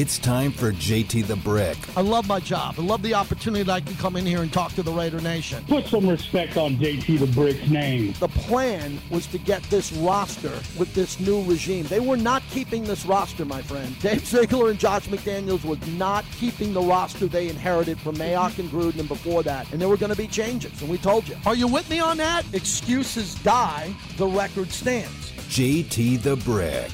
It's 0.00 0.18
time 0.18 0.50
for 0.50 0.72
JT 0.72 1.26
the 1.26 1.36
Brick. 1.36 1.76
I 1.94 2.00
love 2.00 2.26
my 2.26 2.40
job. 2.40 2.76
I 2.78 2.80
love 2.80 3.02
the 3.02 3.12
opportunity 3.12 3.64
that 3.64 3.70
I 3.70 3.80
can 3.82 3.96
come 3.96 4.16
in 4.16 4.24
here 4.24 4.40
and 4.40 4.50
talk 4.50 4.72
to 4.76 4.82
the 4.82 4.90
Raider 4.90 5.20
Nation. 5.20 5.62
Put 5.68 5.88
some 5.88 6.08
respect 6.08 6.56
on 6.56 6.76
JT 6.76 7.18
the 7.18 7.26
Brick's 7.26 7.68
name. 7.68 8.14
The 8.18 8.28
plan 8.28 8.98
was 9.10 9.26
to 9.26 9.36
get 9.36 9.62
this 9.64 9.92
roster 9.92 10.58
with 10.78 10.94
this 10.94 11.20
new 11.20 11.42
regime. 11.42 11.84
They 11.84 12.00
were 12.00 12.16
not 12.16 12.42
keeping 12.48 12.82
this 12.82 13.04
roster, 13.04 13.44
my 13.44 13.60
friend. 13.60 13.94
Dave 14.00 14.24
Ziegler 14.24 14.70
and 14.70 14.78
Josh 14.78 15.06
McDaniels 15.06 15.66
was 15.66 15.86
not 15.88 16.24
keeping 16.38 16.72
the 16.72 16.80
roster 16.80 17.26
they 17.26 17.48
inherited 17.48 18.00
from 18.00 18.16
Mayock 18.16 18.58
and 18.58 18.70
Gruden 18.70 19.00
and 19.00 19.08
before 19.08 19.42
that. 19.42 19.70
And 19.70 19.82
there 19.82 19.90
were 19.90 19.98
going 19.98 20.12
to 20.12 20.16
be 20.16 20.28
changes, 20.28 20.80
and 20.80 20.90
we 20.90 20.96
told 20.96 21.28
you. 21.28 21.36
Are 21.44 21.54
you 21.54 21.66
with 21.66 21.90
me 21.90 22.00
on 22.00 22.16
that? 22.16 22.46
Excuses 22.54 23.34
die, 23.42 23.94
the 24.16 24.26
record 24.26 24.70
stands. 24.70 25.30
JT 25.50 26.22
the 26.22 26.36
Brick. 26.36 26.90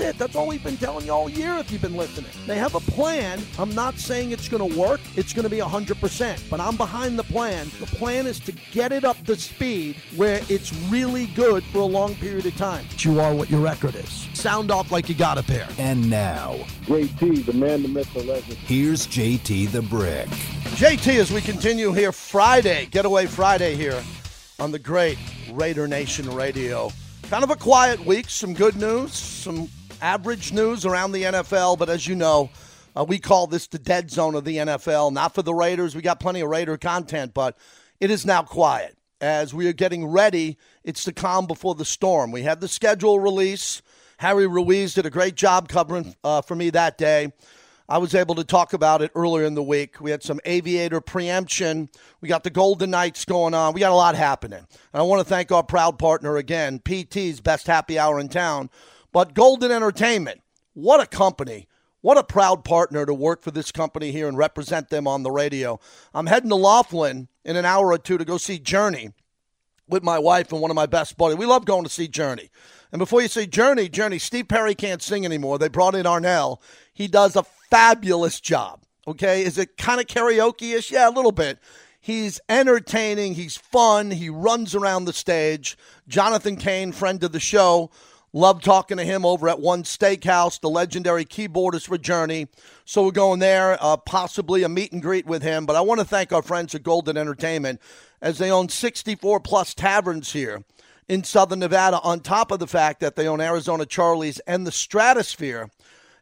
That's 0.00 0.14
it. 0.14 0.18
That's 0.18 0.34
all 0.34 0.46
we've 0.46 0.64
been 0.64 0.78
telling 0.78 1.04
you 1.04 1.12
all 1.12 1.28
year 1.28 1.58
if 1.58 1.70
you've 1.70 1.82
been 1.82 1.96
listening. 1.96 2.30
They 2.46 2.56
have 2.56 2.74
a 2.74 2.80
plan. 2.80 3.38
I'm 3.58 3.74
not 3.74 3.98
saying 3.98 4.30
it's 4.30 4.48
going 4.48 4.72
to 4.72 4.78
work. 4.78 5.00
It's 5.14 5.34
going 5.34 5.42
to 5.42 5.50
be 5.50 5.58
100%, 5.58 6.48
but 6.48 6.58
I'm 6.58 6.76
behind 6.76 7.18
the 7.18 7.24
plan. 7.24 7.70
The 7.80 7.86
plan 7.86 8.26
is 8.26 8.40
to 8.40 8.52
get 8.72 8.92
it 8.92 9.04
up 9.04 9.22
to 9.26 9.36
speed 9.36 9.96
where 10.16 10.40
it's 10.48 10.72
really 10.88 11.26
good 11.26 11.62
for 11.64 11.78
a 11.78 11.84
long 11.84 12.14
period 12.14 12.46
of 12.46 12.56
time. 12.56 12.86
You 12.98 13.20
are 13.20 13.34
what 13.34 13.50
your 13.50 13.60
record 13.60 13.94
is. 13.94 14.26
Sound 14.32 14.70
off 14.70 14.90
like 14.90 15.10
you 15.10 15.14
got 15.14 15.36
a 15.36 15.42
pair. 15.42 15.68
And 15.76 16.08
now, 16.08 16.56
Great 16.86 17.16
T, 17.18 17.42
the 17.42 17.52
man, 17.52 17.82
the 17.82 17.88
myth, 17.88 18.12
the 18.14 18.22
legend. 18.22 18.56
here's 18.56 19.06
JT 19.06 19.70
the 19.70 19.82
Brick. 19.82 20.28
JT, 20.78 21.18
as 21.18 21.30
we 21.30 21.42
continue 21.42 21.92
here 21.92 22.12
Friday, 22.12 22.86
Getaway 22.86 23.26
Friday 23.26 23.76
here 23.76 24.02
on 24.58 24.72
the 24.72 24.78
great 24.78 25.18
Raider 25.52 25.86
Nation 25.86 26.30
Radio. 26.34 26.90
Kind 27.24 27.44
of 27.44 27.50
a 27.50 27.56
quiet 27.56 28.04
week, 28.06 28.30
some 28.30 28.54
good 28.54 28.76
news, 28.76 29.12
some 29.12 29.68
average 30.02 30.52
news 30.52 30.84
around 30.84 31.12
the 31.12 31.24
NFL, 31.24 31.78
but 31.78 31.88
as 31.88 32.06
you 32.06 32.14
know, 32.14 32.50
uh, 32.96 33.04
we 33.04 33.18
call 33.18 33.46
this 33.46 33.66
the 33.66 33.78
dead 33.78 34.10
zone 34.10 34.34
of 34.34 34.44
the 34.44 34.56
NFL. 34.56 35.12
Not 35.12 35.34
for 35.34 35.42
the 35.42 35.54
Raiders, 35.54 35.94
we 35.94 36.02
got 36.02 36.20
plenty 36.20 36.40
of 36.40 36.48
Raider 36.48 36.76
content, 36.76 37.34
but 37.34 37.56
it 38.00 38.10
is 38.10 38.26
now 38.26 38.42
quiet. 38.42 38.96
As 39.20 39.52
we 39.52 39.68
are 39.68 39.74
getting 39.74 40.06
ready, 40.06 40.56
it's 40.82 41.04
the 41.04 41.12
calm 41.12 41.46
before 41.46 41.74
the 41.74 41.84
storm. 41.84 42.32
We 42.32 42.42
had 42.42 42.60
the 42.60 42.68
schedule 42.68 43.20
release. 43.20 43.82
Harry 44.16 44.46
Ruiz 44.46 44.94
did 44.94 45.06
a 45.06 45.10
great 45.10 45.34
job 45.34 45.68
covering 45.68 46.14
uh, 46.24 46.42
for 46.42 46.54
me 46.54 46.70
that 46.70 46.96
day. 46.96 47.32
I 47.90 47.98
was 47.98 48.14
able 48.14 48.36
to 48.36 48.44
talk 48.44 48.72
about 48.72 49.02
it 49.02 49.10
earlier 49.16 49.44
in 49.44 49.54
the 49.54 49.62
week. 49.64 50.00
We 50.00 50.12
had 50.12 50.22
some 50.22 50.40
aviator 50.44 51.00
preemption. 51.00 51.88
We 52.20 52.28
got 52.28 52.44
the 52.44 52.50
Golden 52.50 52.90
Knights 52.90 53.24
going 53.24 53.52
on. 53.52 53.74
We 53.74 53.80
got 53.80 53.90
a 53.90 53.96
lot 53.96 54.14
happening. 54.14 54.60
And 54.60 55.00
I 55.00 55.02
want 55.02 55.20
to 55.20 55.28
thank 55.28 55.50
our 55.50 55.64
proud 55.64 55.98
partner 55.98 56.36
again, 56.36 56.78
PT's 56.78 57.40
Best 57.40 57.66
Happy 57.66 57.98
Hour 57.98 58.20
in 58.20 58.28
town. 58.28 58.70
But 59.12 59.34
Golden 59.34 59.70
Entertainment, 59.70 60.40
what 60.74 61.00
a 61.00 61.06
company. 61.06 61.66
What 62.02 62.16
a 62.16 62.24
proud 62.24 62.64
partner 62.64 63.04
to 63.04 63.12
work 63.12 63.42
for 63.42 63.50
this 63.50 63.70
company 63.70 64.10
here 64.10 64.26
and 64.26 64.38
represent 64.38 64.88
them 64.88 65.06
on 65.06 65.22
the 65.22 65.30
radio. 65.30 65.78
I'm 66.14 66.26
heading 66.26 66.48
to 66.48 66.56
Laughlin 66.56 67.28
in 67.44 67.56
an 67.56 67.66
hour 67.66 67.92
or 67.92 67.98
two 67.98 68.16
to 68.16 68.24
go 68.24 68.38
see 68.38 68.58
Journey 68.58 69.10
with 69.86 70.02
my 70.02 70.18
wife 70.18 70.50
and 70.52 70.62
one 70.62 70.70
of 70.70 70.76
my 70.76 70.86
best 70.86 71.18
buddies. 71.18 71.36
We 71.36 71.44
love 71.44 71.66
going 71.66 71.84
to 71.84 71.90
see 71.90 72.08
Journey. 72.08 72.48
And 72.92 72.98
before 72.98 73.20
you 73.20 73.28
say 73.28 73.46
Journey, 73.46 73.88
Journey, 73.88 74.18
Steve 74.18 74.48
Perry 74.48 74.74
can't 74.74 75.02
sing 75.02 75.24
anymore. 75.24 75.58
They 75.58 75.68
brought 75.68 75.94
in 75.94 76.06
Arnel. 76.06 76.58
He 76.94 77.06
does 77.06 77.36
a 77.36 77.44
fabulous 77.70 78.40
job. 78.40 78.84
Okay. 79.06 79.44
Is 79.44 79.58
it 79.58 79.76
kind 79.76 80.00
of 80.00 80.06
karaoke 80.06 80.74
ish? 80.74 80.90
Yeah, 80.90 81.08
a 81.08 81.10
little 81.10 81.32
bit. 81.32 81.58
He's 82.00 82.40
entertaining. 82.48 83.34
He's 83.34 83.58
fun. 83.58 84.10
He 84.10 84.30
runs 84.30 84.74
around 84.74 85.04
the 85.04 85.12
stage. 85.12 85.76
Jonathan 86.08 86.56
Cain, 86.56 86.92
friend 86.92 87.22
of 87.22 87.32
the 87.32 87.40
show. 87.40 87.90
Love 88.32 88.62
talking 88.62 88.96
to 88.96 89.04
him 89.04 89.24
over 89.24 89.48
at 89.48 89.58
One 89.58 89.82
Steakhouse, 89.82 90.60
the 90.60 90.70
legendary 90.70 91.24
keyboardist 91.24 91.88
for 91.88 91.98
Journey. 91.98 92.46
So 92.84 93.04
we're 93.04 93.10
going 93.10 93.40
there, 93.40 93.76
uh, 93.80 93.96
possibly 93.96 94.62
a 94.62 94.68
meet 94.68 94.92
and 94.92 95.02
greet 95.02 95.26
with 95.26 95.42
him. 95.42 95.66
But 95.66 95.74
I 95.74 95.80
want 95.80 95.98
to 95.98 96.06
thank 96.06 96.32
our 96.32 96.42
friends 96.42 96.74
at 96.74 96.84
Golden 96.84 97.16
Entertainment 97.16 97.80
as 98.22 98.38
they 98.38 98.52
own 98.52 98.68
64 98.68 99.40
plus 99.40 99.74
taverns 99.74 100.32
here 100.32 100.62
in 101.08 101.24
Southern 101.24 101.58
Nevada, 101.58 101.98
on 102.02 102.20
top 102.20 102.52
of 102.52 102.60
the 102.60 102.68
fact 102.68 103.00
that 103.00 103.16
they 103.16 103.26
own 103.26 103.40
Arizona 103.40 103.84
Charlie's 103.84 104.38
and 104.40 104.64
the 104.64 104.70
Stratosphere 104.70 105.68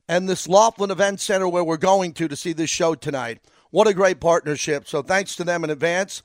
and 0.08 0.26
this 0.26 0.48
Laughlin 0.48 0.90
Event 0.90 1.20
Center 1.20 1.46
where 1.46 1.62
we're 1.62 1.76
going 1.76 2.14
to 2.14 2.26
to 2.26 2.36
see 2.36 2.54
this 2.54 2.70
show 2.70 2.94
tonight. 2.94 3.38
What 3.70 3.86
a 3.86 3.92
great 3.92 4.18
partnership. 4.18 4.88
So 4.88 5.02
thanks 5.02 5.36
to 5.36 5.44
them 5.44 5.62
in 5.62 5.68
advance. 5.68 6.22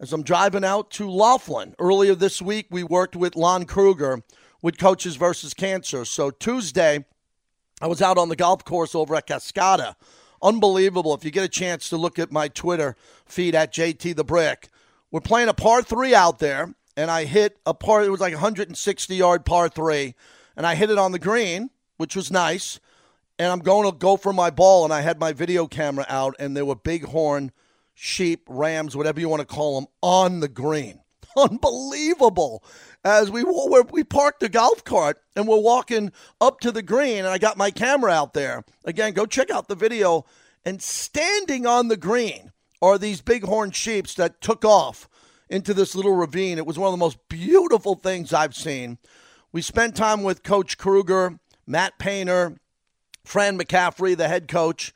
As 0.00 0.14
I'm 0.14 0.22
driving 0.22 0.64
out 0.64 0.90
to 0.92 1.10
Laughlin 1.10 1.74
earlier 1.78 2.14
this 2.14 2.40
week, 2.40 2.68
we 2.70 2.82
worked 2.82 3.16
with 3.16 3.36
Lon 3.36 3.66
Kruger 3.66 4.22
with 4.62 4.78
Coaches 4.78 5.16
versus 5.16 5.54
Cancer. 5.54 6.04
So 6.04 6.30
Tuesday, 6.30 7.04
I 7.80 7.86
was 7.86 8.02
out 8.02 8.18
on 8.18 8.28
the 8.28 8.36
golf 8.36 8.64
course 8.64 8.94
over 8.94 9.14
at 9.14 9.26
Cascata. 9.26 9.94
Unbelievable. 10.42 11.14
If 11.14 11.24
you 11.24 11.30
get 11.30 11.44
a 11.44 11.48
chance 11.48 11.88
to 11.90 11.96
look 11.96 12.18
at 12.18 12.32
my 12.32 12.48
Twitter 12.48 12.96
feed 13.26 13.54
at 13.54 13.72
JT 13.72 14.16
the 14.16 14.24
Brick, 14.24 14.68
we're 15.10 15.20
playing 15.20 15.48
a 15.48 15.54
par 15.54 15.82
three 15.82 16.14
out 16.14 16.38
there, 16.38 16.74
and 16.96 17.10
I 17.10 17.24
hit 17.24 17.58
a 17.66 17.74
par, 17.74 18.04
it 18.04 18.10
was 18.10 18.20
like 18.20 18.32
160 18.32 19.14
yard 19.14 19.44
par 19.44 19.68
three, 19.68 20.14
and 20.56 20.66
I 20.66 20.74
hit 20.74 20.90
it 20.90 20.98
on 20.98 21.12
the 21.12 21.18
green, 21.18 21.70
which 21.96 22.16
was 22.16 22.30
nice. 22.30 22.80
And 23.38 23.50
I'm 23.50 23.60
going 23.60 23.90
to 23.90 23.96
go 23.96 24.16
for 24.16 24.32
my 24.32 24.50
ball, 24.50 24.84
and 24.84 24.92
I 24.92 25.00
had 25.00 25.18
my 25.18 25.32
video 25.32 25.66
camera 25.66 26.04
out, 26.08 26.36
and 26.38 26.54
there 26.54 26.66
were 26.66 26.76
bighorn 26.76 27.52
sheep, 27.94 28.46
rams, 28.48 28.94
whatever 28.94 29.20
you 29.20 29.28
want 29.28 29.40
to 29.40 29.46
call 29.46 29.80
them, 29.80 29.88
on 30.02 30.40
the 30.40 30.48
green. 30.48 31.00
Unbelievable. 31.36 32.62
As 33.04 33.30
we 33.30 33.44
we 33.44 34.04
parked 34.04 34.40
the 34.40 34.48
golf 34.48 34.84
cart 34.84 35.22
and 35.34 35.48
we're 35.48 35.60
walking 35.60 36.12
up 36.40 36.60
to 36.60 36.72
the 36.72 36.82
green, 36.82 37.18
and 37.18 37.28
I 37.28 37.38
got 37.38 37.56
my 37.56 37.70
camera 37.70 38.12
out 38.12 38.34
there. 38.34 38.64
Again, 38.84 39.12
go 39.12 39.26
check 39.26 39.50
out 39.50 39.68
the 39.68 39.74
video. 39.74 40.24
And 40.64 40.82
standing 40.82 41.66
on 41.66 41.88
the 41.88 41.96
green 41.96 42.52
are 42.82 42.98
these 42.98 43.22
bighorn 43.22 43.70
sheeps 43.70 44.14
that 44.14 44.40
took 44.40 44.64
off 44.64 45.08
into 45.48 45.72
this 45.72 45.94
little 45.94 46.14
ravine. 46.14 46.58
It 46.58 46.66
was 46.66 46.78
one 46.78 46.88
of 46.88 46.92
the 46.92 47.04
most 47.04 47.18
beautiful 47.28 47.94
things 47.94 48.32
I've 48.32 48.54
seen. 48.54 48.98
We 49.52 49.62
spent 49.62 49.96
time 49.96 50.22
with 50.22 50.42
Coach 50.42 50.78
Kruger, 50.78 51.38
Matt 51.66 51.98
Painter, 51.98 52.56
Fran 53.24 53.58
McCaffery, 53.58 54.16
the 54.16 54.28
head 54.28 54.48
coach 54.48 54.92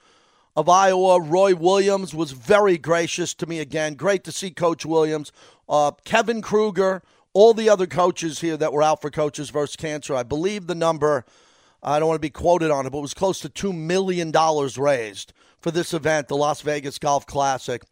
of 0.57 0.69
Iowa. 0.69 1.21
Roy 1.21 1.55
Williams 1.55 2.15
was 2.15 2.33
very 2.33 2.79
gracious 2.79 3.35
to 3.35 3.47
me 3.47 3.61
again. 3.61 3.95
Great 3.95 4.25
to 4.25 4.33
see 4.33 4.51
Coach 4.51 4.87
Williams. 4.87 5.33
Uh, 5.69 5.93
Kevin 6.05 6.43
Kruger, 6.43 7.03
all 7.33 7.55
the 7.55 7.69
other 7.69 7.87
coaches 7.87 8.41
here 8.41 8.57
that 8.57 8.73
were 8.73 8.83
out 8.83 9.01
for 9.01 9.11
Coaches 9.11 9.51
versus 9.51 9.77
Cancer. 9.77 10.15
I 10.15 10.23
believe 10.23 10.67
the 10.67 10.75
number, 10.75 11.25
I 11.83 11.99
don't 11.99 12.09
want 12.09 12.19
to 12.19 12.27
be 12.27 12.31
quoted 12.31 12.71
on 12.71 12.87
it, 12.87 12.91
but 12.91 12.99
it 12.99 13.03
was 13.03 13.15
close 13.15 13.41
to 13.41 13.49
$2 13.49 13.77
million 13.77 14.33
raised 14.79 15.33
for 15.61 15.71
this 15.71 15.95
event, 15.95 16.29
the 16.29 16.37
Las 16.37 16.61
Vegas 16.61 16.99
Golf 16.99 17.27
Classic. 17.27 17.83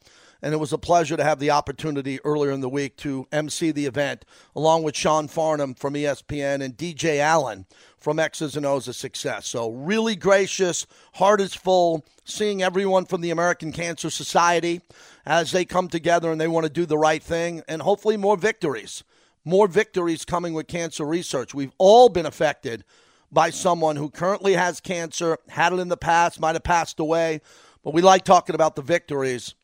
And 0.45 0.53
it 0.53 0.59
was 0.59 0.73
a 0.73 0.79
pleasure 0.79 1.17
to 1.17 1.23
have 1.23 1.39
the 1.39 1.53
opportunity 1.53 2.19
earlier 2.25 2.51
in 2.51 2.61
the 2.61 2.69
week 2.69 2.97
to 2.99 3.29
MC 3.31 3.71
the 3.71 3.87
event, 3.87 4.25
along 4.57 4.83
with 4.83 4.97
Sean 4.97 5.29
Farnham 5.29 5.75
from 5.75 5.95
ESPN 5.95 6.63
and 6.63 6.77
DJ 6.77 7.19
Allen 7.19 7.65
from 8.03 8.19
X's 8.19 8.57
and 8.57 8.67
O's 8.67 8.89
of 8.89 8.97
Success. 8.97 9.47
So, 9.47 9.71
really 9.71 10.17
gracious, 10.17 10.87
heart 11.15 11.41
is 11.41 11.55
full, 11.55 12.05
seeing 12.25 12.63
everyone 12.63 13.05
from 13.05 13.21
the 13.21 13.31
American 13.31 13.73
Cancer 13.73 14.11
Society 14.11 14.81
as 15.25 15.53
they 15.53 15.65
come 15.65 15.89
together 15.89 16.31
and 16.31 16.41
they 16.41 16.49
want 16.49 16.65
to 16.65 16.73
do 16.73 16.87
the 16.87 16.99
right 16.99 17.23
thing, 17.23 17.63
and 17.69 17.83
hopefully 17.83 18.17
more 18.17 18.37
victories. 18.37 19.05
More 19.45 19.67
victories 19.67 20.25
coming 20.25 20.55
with 20.55 20.69
cancer 20.69 21.05
research. 21.05 21.53
We've 21.55 21.73
all 21.79 22.09
been 22.09 22.27
affected 22.27 22.85
by 23.33 23.51
someone 23.51 23.97
who 23.97 24.11
currently 24.11 24.53
has 24.53 24.81
cancer, 24.81 25.39
had 25.49 25.73
it 25.73 25.79
in 25.79 25.89
the 25.89 25.97
past, 25.97 26.39
might 26.39 26.55
have 26.55 26.63
passed 26.63 27.01
away, 27.01 27.41
but 27.83 27.95
we 27.95 28.03
like 28.03 28.25
talking 28.25 28.55
about 28.55 28.77
the 28.77 28.83
victories. 28.83 29.55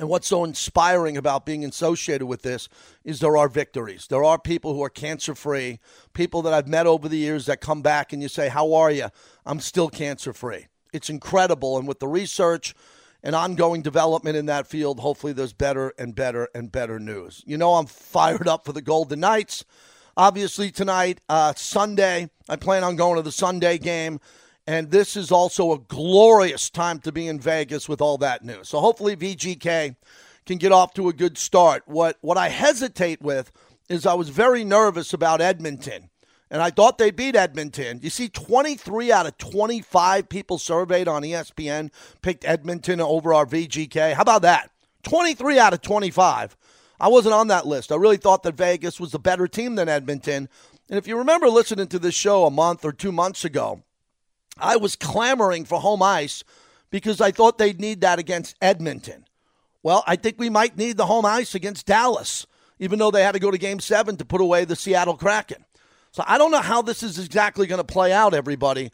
And 0.00 0.08
what's 0.08 0.28
so 0.28 0.44
inspiring 0.44 1.18
about 1.18 1.44
being 1.44 1.62
associated 1.62 2.24
with 2.24 2.40
this 2.40 2.70
is 3.04 3.20
there 3.20 3.36
are 3.36 3.50
victories. 3.50 4.06
There 4.06 4.24
are 4.24 4.38
people 4.38 4.72
who 4.72 4.82
are 4.82 4.88
cancer 4.88 5.34
free, 5.34 5.78
people 6.14 6.40
that 6.40 6.54
I've 6.54 6.66
met 6.66 6.86
over 6.86 7.06
the 7.06 7.18
years 7.18 7.44
that 7.44 7.60
come 7.60 7.82
back 7.82 8.14
and 8.14 8.22
you 8.22 8.28
say, 8.28 8.48
How 8.48 8.72
are 8.72 8.90
you? 8.90 9.08
I'm 9.44 9.60
still 9.60 9.90
cancer 9.90 10.32
free. 10.32 10.68
It's 10.94 11.10
incredible. 11.10 11.76
And 11.76 11.86
with 11.86 11.98
the 11.98 12.08
research 12.08 12.74
and 13.22 13.34
ongoing 13.34 13.82
development 13.82 14.38
in 14.38 14.46
that 14.46 14.66
field, 14.66 15.00
hopefully 15.00 15.34
there's 15.34 15.52
better 15.52 15.92
and 15.98 16.14
better 16.14 16.48
and 16.54 16.72
better 16.72 16.98
news. 16.98 17.42
You 17.46 17.58
know, 17.58 17.74
I'm 17.74 17.84
fired 17.84 18.48
up 18.48 18.64
for 18.64 18.72
the 18.72 18.80
Golden 18.80 19.20
Knights. 19.20 19.66
Obviously, 20.16 20.70
tonight, 20.70 21.20
uh, 21.28 21.52
Sunday, 21.54 22.30
I 22.48 22.56
plan 22.56 22.84
on 22.84 22.96
going 22.96 23.16
to 23.16 23.22
the 23.22 23.30
Sunday 23.30 23.76
game. 23.76 24.18
And 24.66 24.90
this 24.90 25.16
is 25.16 25.32
also 25.32 25.72
a 25.72 25.78
glorious 25.78 26.70
time 26.70 27.00
to 27.00 27.12
be 27.12 27.26
in 27.26 27.40
Vegas 27.40 27.88
with 27.88 28.00
all 28.00 28.18
that 28.18 28.44
news. 28.44 28.68
So 28.68 28.80
hopefully 28.80 29.16
VGK 29.16 29.96
can 30.46 30.58
get 30.58 30.72
off 30.72 30.94
to 30.94 31.08
a 31.08 31.12
good 31.12 31.38
start. 31.38 31.82
What 31.86 32.18
what 32.20 32.38
I 32.38 32.48
hesitate 32.48 33.20
with 33.22 33.50
is 33.88 34.06
I 34.06 34.14
was 34.14 34.28
very 34.28 34.64
nervous 34.64 35.12
about 35.12 35.40
Edmonton. 35.40 36.10
And 36.52 36.60
I 36.60 36.70
thought 36.70 36.98
they 36.98 37.12
beat 37.12 37.36
Edmonton. 37.36 38.00
You 38.02 38.10
see, 38.10 38.28
23 38.28 39.12
out 39.12 39.26
of 39.26 39.38
25 39.38 40.28
people 40.28 40.58
surveyed 40.58 41.06
on 41.06 41.22
ESPN 41.22 41.90
picked 42.22 42.44
Edmonton 42.44 43.00
over 43.00 43.32
our 43.32 43.46
VGK. 43.46 44.14
How 44.14 44.22
about 44.22 44.42
that? 44.42 44.70
23 45.04 45.58
out 45.60 45.72
of 45.74 45.80
25. 45.80 46.56
I 46.98 47.08
wasn't 47.08 47.34
on 47.34 47.48
that 47.48 47.66
list. 47.66 47.92
I 47.92 47.96
really 47.96 48.16
thought 48.16 48.42
that 48.42 48.56
Vegas 48.56 48.98
was 48.98 49.12
the 49.12 49.18
better 49.18 49.46
team 49.46 49.76
than 49.76 49.88
Edmonton. 49.88 50.48
And 50.88 50.98
if 50.98 51.06
you 51.06 51.16
remember 51.16 51.48
listening 51.48 51.86
to 51.88 52.00
this 52.00 52.16
show 52.16 52.44
a 52.44 52.50
month 52.50 52.84
or 52.84 52.92
two 52.92 53.12
months 53.12 53.44
ago, 53.44 53.82
I 54.60 54.76
was 54.76 54.96
clamoring 54.96 55.64
for 55.64 55.80
home 55.80 56.02
ice 56.02 56.44
because 56.90 57.20
I 57.20 57.30
thought 57.30 57.58
they'd 57.58 57.80
need 57.80 58.00
that 58.02 58.18
against 58.18 58.56
Edmonton. 58.60 59.24
Well, 59.82 60.04
I 60.06 60.16
think 60.16 60.38
we 60.38 60.50
might 60.50 60.76
need 60.76 60.96
the 60.96 61.06
home 61.06 61.24
ice 61.24 61.54
against 61.54 61.86
Dallas, 61.86 62.46
even 62.78 62.98
though 62.98 63.10
they 63.10 63.22
had 63.22 63.32
to 63.32 63.38
go 63.38 63.50
to 63.50 63.58
game 63.58 63.80
seven 63.80 64.16
to 64.16 64.24
put 64.24 64.40
away 64.40 64.64
the 64.64 64.76
Seattle 64.76 65.16
Kraken. 65.16 65.64
So 66.12 66.24
I 66.26 66.38
don't 66.38 66.50
know 66.50 66.60
how 66.60 66.82
this 66.82 67.02
is 67.02 67.18
exactly 67.18 67.66
going 67.66 67.80
to 67.80 67.84
play 67.84 68.12
out, 68.12 68.34
everybody, 68.34 68.90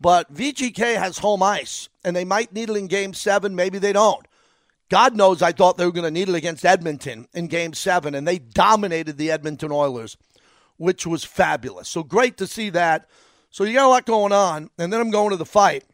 but 0.00 0.32
VGK 0.34 0.96
has 0.96 1.18
home 1.18 1.42
ice, 1.42 1.88
and 2.04 2.14
they 2.14 2.24
might 2.24 2.52
need 2.52 2.68
it 2.68 2.76
in 2.76 2.86
game 2.86 3.14
seven. 3.14 3.54
Maybe 3.54 3.78
they 3.78 3.92
don't. 3.92 4.26
God 4.88 5.16
knows 5.16 5.42
I 5.42 5.52
thought 5.52 5.78
they 5.78 5.86
were 5.86 5.92
going 5.92 6.04
to 6.04 6.10
need 6.10 6.28
it 6.28 6.34
against 6.34 6.64
Edmonton 6.64 7.26
in 7.34 7.46
game 7.46 7.72
seven, 7.72 8.14
and 8.14 8.26
they 8.26 8.38
dominated 8.38 9.16
the 9.16 9.30
Edmonton 9.30 9.72
Oilers, 9.72 10.16
which 10.76 11.06
was 11.06 11.24
fabulous. 11.24 11.88
So 11.88 12.02
great 12.02 12.36
to 12.38 12.46
see 12.46 12.70
that. 12.70 13.08
So 13.50 13.64
you 13.64 13.74
got 13.74 13.86
a 13.86 13.88
lot 13.88 14.06
going 14.06 14.32
on. 14.32 14.70
And 14.78 14.92
then 14.92 15.00
I'm 15.00 15.10
going 15.10 15.30
to 15.30 15.36
the 15.36 15.46
fight 15.46 15.84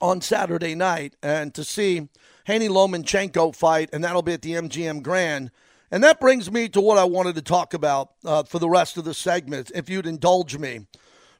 on 0.00 0.20
Saturday 0.20 0.74
night 0.74 1.16
and 1.22 1.54
to 1.54 1.64
see 1.64 2.08
Haney 2.44 2.68
Lomachenko 2.68 3.54
fight, 3.54 3.90
and 3.92 4.02
that'll 4.02 4.22
be 4.22 4.32
at 4.32 4.42
the 4.42 4.52
MGM 4.52 5.02
Grand. 5.02 5.50
And 5.90 6.02
that 6.04 6.20
brings 6.20 6.50
me 6.50 6.68
to 6.70 6.80
what 6.80 6.98
I 6.98 7.04
wanted 7.04 7.34
to 7.34 7.42
talk 7.42 7.74
about 7.74 8.12
uh, 8.24 8.42
for 8.42 8.58
the 8.58 8.68
rest 8.68 8.96
of 8.96 9.04
the 9.04 9.14
segment, 9.14 9.70
if 9.74 9.88
you'd 9.88 10.06
indulge 10.06 10.56
me 10.56 10.86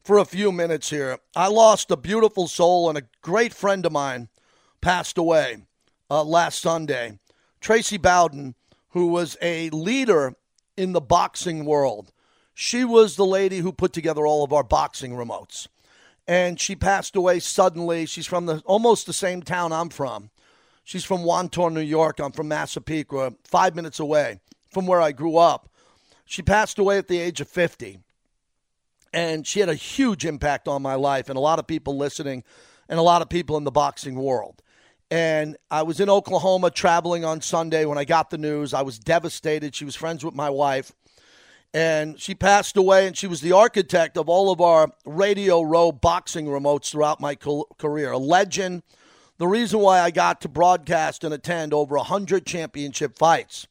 for 0.03 0.19
a 0.19 0.25
few 0.25 0.53
minutes 0.53 0.91
here. 0.91 1.19
I 1.37 1.49
lost 1.49 1.91
a 1.91 1.97
beautiful 1.97 2.49
soul, 2.49 2.89
and 2.89 2.99
a 2.99 3.09
great 3.23 3.53
friend 3.53 3.85
of 3.85 3.93
mine 3.93 4.29
passed 4.81 5.19
away 5.19 5.59
uh, 6.11 6.25
last 6.25 6.61
Sunday. 6.61 7.19
Tracy 7.61 7.99
Bowden, 7.99 8.55
who 8.91 9.09
was 9.09 9.37
a 9.43 9.71
leader 9.71 10.35
in 10.77 10.93
the 10.93 11.01
boxing 11.01 11.65
world. 11.65 12.13
She 12.61 12.85
was 12.85 13.15
the 13.15 13.25
lady 13.25 13.59
who 13.59 13.71
put 13.71 13.93
together 13.93 14.27
all 14.27 14.43
of 14.43 14.53
our 14.53 14.65
boxing 14.65 15.13
remotes. 15.13 15.69
And 16.27 16.59
she 16.59 16.75
passed 16.75 17.15
away 17.15 17.39
suddenly. 17.39 18.05
She's 18.05 18.27
from 18.27 18.47
the 18.47 18.65
almost 18.67 19.07
the 19.07 19.13
same 19.13 19.43
town 19.43 19.73
I'm 19.73 19.91
from. 19.91 20.31
She's 20.83 21.05
from 21.05 21.23
Wantagh, 21.23 21.73
New 21.73 21.81
York. 21.81 22.19
I'm 22.19 22.33
from 22.33 22.49
Massapequa, 22.49 23.35
five 23.45 23.77
minutes 23.77 24.01
away 24.01 24.41
from 24.73 24.89
where 24.89 25.01
I 25.01 25.13
grew 25.13 25.37
up. 25.37 25.69
She 26.25 26.43
passed 26.43 26.81
away 26.81 26.99
at 26.99 27.07
the 27.07 27.21
age 27.21 27.41
of 27.41 27.47
50. 27.47 28.01
And 29.13 29.47
she 29.47 29.61
had 29.61 29.69
a 29.69 29.77
huge 29.77 30.27
impact 30.27 30.67
on 30.67 30.83
my 30.83 30.97
life 30.97 31.29
and 31.29 31.37
a 31.37 31.41
lot 31.41 31.61
of 31.61 31.69
people 31.69 31.97
listening 31.97 32.43
and 32.89 32.99
a 32.99 33.03
lot 33.03 33.23
of 33.23 33.29
people 33.29 33.57
in 33.57 33.63
the 33.63 33.71
boxing 33.71 34.17
world. 34.17 34.65
And 35.13 35.57
I 35.71 35.85
was 35.85 36.01
in 36.01 36.11
Oklahoma 36.11 36.73
traveling 36.73 37.25
on 37.25 37.41
Sunday 37.41 37.85
when 37.85 37.99
I 37.99 38.05
got 38.05 38.31
the 38.31 38.37
news. 38.37 38.75
I 38.75 38.83
was 38.83 38.99
devastated. 38.99 39.77
She 39.77 39.85
was 39.85 39.95
friends 39.95 40.25
with 40.25 40.35
my 40.35 40.51
wife. 40.51 40.91
And 41.75 42.19
she 42.19 42.35
passed 42.35 42.77
away, 42.77 43.07
and 43.07 43.17
she 43.17 43.27
was 43.27 43.41
the 43.41 43.53
architect 43.53 44.17
of 44.17 44.29
all 44.29 44.51
of 44.51 44.61
our 44.61 44.91
Radio 45.05 45.63
Row 45.63 45.93
boxing 45.93 46.47
remotes 46.47 46.91
throughout 46.91 47.21
my 47.21 47.35
career. 47.35 48.13
A 48.13 48.19
legend. 48.19 48.83
The 49.37 49.47
reason 49.47 49.81
why 49.81 50.01
I 50.01 50.11
got 50.11 50.41
to 50.41 50.49
broadcast 50.49 51.23
and 51.25 51.33
attend 51.33 51.73
over 51.73 51.97
100 51.97 52.47
championship 52.47 53.19
fights 53.19 53.67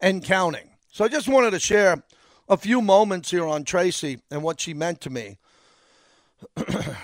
and 0.00 0.22
counting. 0.22 0.70
So 0.92 1.04
I 1.04 1.08
just 1.08 1.28
wanted 1.28 1.50
to 1.52 1.58
share 1.58 2.02
a 2.48 2.56
few 2.56 2.82
moments 2.82 3.30
here 3.30 3.46
on 3.46 3.64
Tracy 3.64 4.20
and 4.30 4.42
what 4.42 4.60
she 4.60 4.74
meant 4.74 5.00
to 5.02 5.10
me. 5.10 5.38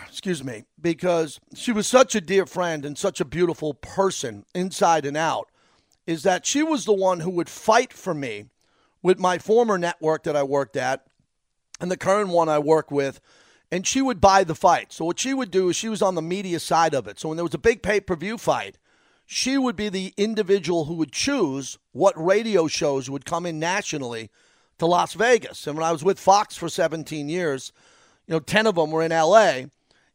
excuse 0.09 0.43
me, 0.43 0.65
because 0.81 1.41
she 1.55 1.73
was 1.73 1.87
such 1.87 2.15
a 2.15 2.21
dear 2.21 2.47
friend 2.47 2.85
and 2.85 2.97
such 2.97 3.21
a 3.21 3.25
beautiful 3.25 3.75
person 3.75 4.45
inside 4.55 5.05
and 5.05 5.17
out, 5.17 5.49
is 6.07 6.23
that 6.23 6.47
she 6.47 6.63
was 6.63 6.85
the 6.85 6.93
one 6.93 7.21
who 7.21 7.31
would 7.31 7.49
fight 7.49 7.93
for 7.93 8.15
me 8.15 8.47
with 9.07 9.21
my 9.21 9.39
former 9.39 9.79
network 9.79 10.25
that 10.25 10.35
I 10.35 10.43
worked 10.43 10.77
at 10.77 11.07
and 11.81 11.93
the 11.93 11.97
current 11.97 12.31
one 12.31 12.49
I 12.49 12.59
work 12.59 12.91
with, 12.91 13.21
and 13.71 13.87
she 13.87 14.03
would 14.03 14.21
buy 14.21 14.43
the 14.43 14.57
fight. 14.57 14.93
So 14.93 15.05
what 15.05 15.21
she 15.21 15.33
would 15.33 15.53
do 15.53 15.69
is 15.69 15.77
she 15.77 15.89
was 15.89 16.03
on 16.03 16.17
the 16.17 16.23
media 16.23 16.59
side 16.59 16.93
of 16.93 17.07
it. 17.07 17.21
So 17.21 17.29
when 17.29 17.37
there 17.37 17.45
was 17.45 17.55
a 17.55 17.59
big 17.59 17.85
pay 17.85 18.01
per 18.01 18.17
view 18.17 18.37
fight, 18.37 18.79
she 19.25 19.59
would 19.59 19.77
be 19.77 19.89
the 19.89 20.13
individual 20.17 20.87
who 20.87 20.95
would 20.95 21.13
choose 21.13 21.79
what 21.93 22.21
radio 22.21 22.67
shows 22.67 23.09
would 23.09 23.25
come 23.25 23.47
in 23.47 23.61
nationally 23.61 24.29
to 24.79 24.87
Las 24.87 25.15
Vegas. 25.15 25.69
And 25.69 25.77
when 25.77 25.87
I 25.87 25.93
was 25.93 26.03
with 26.03 26.19
Fox 26.19 26.57
for 26.57 26.69
17 26.69 27.29
years, 27.29 27.73
you 28.27 28.33
know, 28.33 28.41
10 28.41 28.67
of 28.67 28.75
them 28.75 28.91
were 28.91 29.05
in 29.05 29.13
LA. 29.13 29.67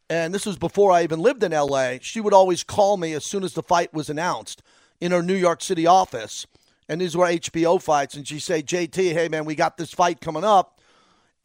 And 0.09 0.33
this 0.33 0.45
was 0.45 0.57
before 0.57 0.91
I 0.91 1.03
even 1.03 1.21
lived 1.21 1.43
in 1.43 1.53
LA. 1.53 1.93
She 2.01 2.19
would 2.19 2.33
always 2.33 2.61
call 2.61 2.97
me 2.97 3.13
as 3.13 3.23
soon 3.23 3.45
as 3.45 3.53
the 3.53 3.63
fight 3.63 3.93
was 3.93 4.09
announced 4.09 4.61
in 4.99 5.13
her 5.13 5.23
New 5.23 5.33
York 5.33 5.61
City 5.61 5.87
office. 5.87 6.45
And 6.91 6.99
these 6.99 7.15
were 7.15 7.25
HBO 7.25 7.81
fights. 7.81 8.15
And 8.15 8.27
she'd 8.27 8.41
say, 8.41 8.61
JT, 8.61 9.13
hey, 9.13 9.29
man, 9.29 9.45
we 9.45 9.55
got 9.55 9.77
this 9.77 9.93
fight 9.93 10.19
coming 10.19 10.43
up. 10.43 10.81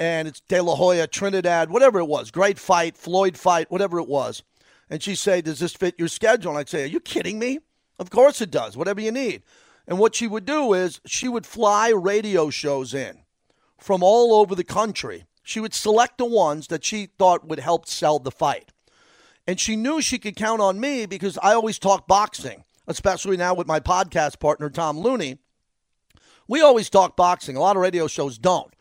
And 0.01 0.27
it's 0.27 0.41
De 0.41 0.61
La 0.61 0.75
Hoya, 0.75 1.07
Trinidad, 1.07 1.71
whatever 1.71 2.01
it 2.01 2.07
was. 2.07 2.33
Great 2.33 2.59
fight, 2.59 2.97
Floyd 2.97 3.39
fight, 3.39 3.71
whatever 3.71 4.01
it 4.01 4.09
was. 4.09 4.43
And 4.91 5.01
she'd 5.01 5.15
say, 5.15 5.41
Does 5.41 5.61
this 5.61 5.73
fit 5.73 5.95
your 5.99 6.09
schedule? 6.09 6.51
And 6.51 6.59
I'd 6.59 6.69
say, 6.69 6.83
Are 6.83 6.89
you 6.89 6.99
kidding 6.99 7.39
me? 7.39 7.61
Of 8.01 8.11
course 8.11 8.41
it 8.41 8.51
does, 8.51 8.77
whatever 8.77 9.01
you 9.01 9.13
need. 9.13 9.45
And 9.87 10.01
what 10.01 10.17
she 10.17 10.27
would 10.27 10.47
do 10.47 10.75
is 10.75 11.01
she 11.07 11.29
would 11.29 11.47
fly 11.47 11.91
radio 11.91 12.51
shows 12.51 12.93
in 12.93 13.19
from 13.79 14.03
all 14.03 14.35
over 14.35 14.57
the 14.57 14.65
country 14.65 15.27
she 15.45 15.61
would 15.61 15.75
select 15.75 16.19
the 16.19 16.25
ones 16.25 16.67
that 16.67 16.85
she 16.85 17.07
thought 17.07 17.47
would 17.47 17.61
help 17.61 17.87
sell 17.87 18.19
the 18.19 18.33
fight. 18.33 18.73
And 19.47 19.61
she 19.61 19.77
knew 19.77 20.01
she 20.01 20.19
could 20.19 20.35
count 20.35 20.61
on 20.61 20.81
me 20.81 21.07
because 21.07 21.39
I 21.41 21.55
always 21.55 21.79
talk 21.79 22.09
boxing, 22.09 22.65
especially 22.87 23.37
now 23.37 23.55
with 23.55 23.67
my 23.67 23.81
podcast 23.81 24.39
partner, 24.39 24.71
Tom 24.71 24.99
Looney. 24.99 25.39
We 26.49 26.61
always 26.61 26.89
talk 26.89 27.17
boxing. 27.17 27.57
A 27.57 27.61
lot 27.61 27.77
of 27.77 27.83
radio 27.83 28.07
shows 28.07 28.39
don't. 28.39 28.73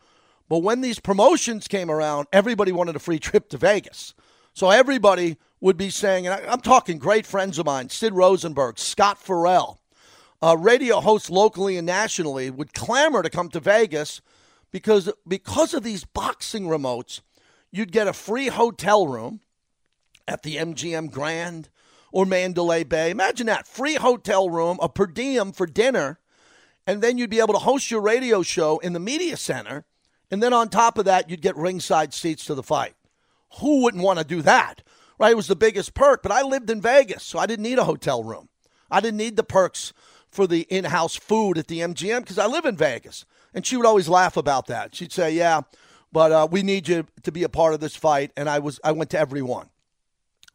But 0.48 0.58
when 0.58 0.80
these 0.80 1.00
promotions 1.00 1.66
came 1.66 1.90
around, 1.90 2.28
everybody 2.32 2.72
wanted 2.72 2.96
a 2.96 3.00
free 3.00 3.18
trip 3.18 3.48
to 3.50 3.58
Vegas. 3.58 4.14
So 4.54 4.70
everybody 4.70 5.36
would 5.60 5.76
be 5.76 5.90
saying, 5.90 6.26
and 6.26 6.46
I'm 6.46 6.60
talking 6.60 6.98
great 6.98 7.26
friends 7.26 7.58
of 7.58 7.66
mine, 7.66 7.88
Sid 7.88 8.14
Rosenberg, 8.14 8.78
Scott 8.78 9.18
Ferrall, 9.18 9.80
uh, 10.42 10.56
radio 10.58 11.00
hosts 11.00 11.30
locally 11.30 11.76
and 11.76 11.86
nationally 11.86 12.50
would 12.50 12.74
clamor 12.74 13.22
to 13.22 13.30
come 13.30 13.48
to 13.50 13.60
Vegas 13.60 14.20
because 14.70 15.10
because 15.26 15.74
of 15.74 15.82
these 15.82 16.04
boxing 16.04 16.66
remotes, 16.66 17.20
you'd 17.70 17.92
get 17.92 18.08
a 18.08 18.12
free 18.12 18.48
hotel 18.48 19.08
room 19.08 19.40
at 20.28 20.42
the 20.42 20.56
MGM 20.56 21.10
Grand 21.10 21.68
or 22.16 22.24
Mandalay 22.24 22.82
Bay. 22.82 23.10
Imagine 23.10 23.46
that 23.48 23.68
free 23.68 23.96
hotel 23.96 24.48
room, 24.48 24.78
a 24.80 24.88
per 24.88 25.04
diem 25.04 25.52
for 25.52 25.66
dinner, 25.66 26.18
and 26.86 27.02
then 27.02 27.18
you'd 27.18 27.28
be 27.28 27.40
able 27.40 27.52
to 27.52 27.60
host 27.60 27.90
your 27.90 28.00
radio 28.00 28.40
show 28.40 28.78
in 28.78 28.94
the 28.94 28.98
media 28.98 29.36
center. 29.36 29.84
And 30.30 30.42
then 30.42 30.54
on 30.54 30.70
top 30.70 30.96
of 30.96 31.04
that, 31.04 31.28
you'd 31.28 31.42
get 31.42 31.54
ringside 31.58 32.14
seats 32.14 32.46
to 32.46 32.54
the 32.54 32.62
fight. 32.62 32.94
Who 33.58 33.82
wouldn't 33.82 34.02
want 34.02 34.18
to 34.18 34.24
do 34.24 34.40
that? 34.40 34.82
Right? 35.18 35.32
It 35.32 35.36
was 35.36 35.46
the 35.46 35.54
biggest 35.54 35.92
perk. 35.92 36.22
But 36.22 36.32
I 36.32 36.40
lived 36.40 36.70
in 36.70 36.80
Vegas, 36.80 37.22
so 37.22 37.38
I 37.38 37.44
didn't 37.44 37.64
need 37.64 37.78
a 37.78 37.84
hotel 37.84 38.24
room. 38.24 38.48
I 38.90 39.00
didn't 39.00 39.18
need 39.18 39.36
the 39.36 39.44
perks 39.44 39.92
for 40.30 40.46
the 40.46 40.62
in 40.70 40.84
house 40.84 41.16
food 41.16 41.58
at 41.58 41.68
the 41.68 41.80
MGM 41.80 42.20
because 42.20 42.38
I 42.38 42.46
live 42.46 42.64
in 42.64 42.78
Vegas. 42.78 43.26
And 43.52 43.66
she 43.66 43.76
would 43.76 43.84
always 43.84 44.08
laugh 44.08 44.38
about 44.38 44.68
that. 44.68 44.94
She'd 44.94 45.12
say, 45.12 45.32
"Yeah, 45.32 45.62
but 46.12 46.32
uh, 46.32 46.48
we 46.50 46.62
need 46.62 46.88
you 46.88 47.06
to 47.24 47.30
be 47.30 47.42
a 47.42 47.50
part 47.50 47.74
of 47.74 47.80
this 47.80 47.94
fight." 47.94 48.32
And 48.38 48.48
I 48.48 48.58
was, 48.58 48.80
I 48.82 48.92
went 48.92 49.10
to 49.10 49.18
every 49.18 49.42
one. 49.42 49.68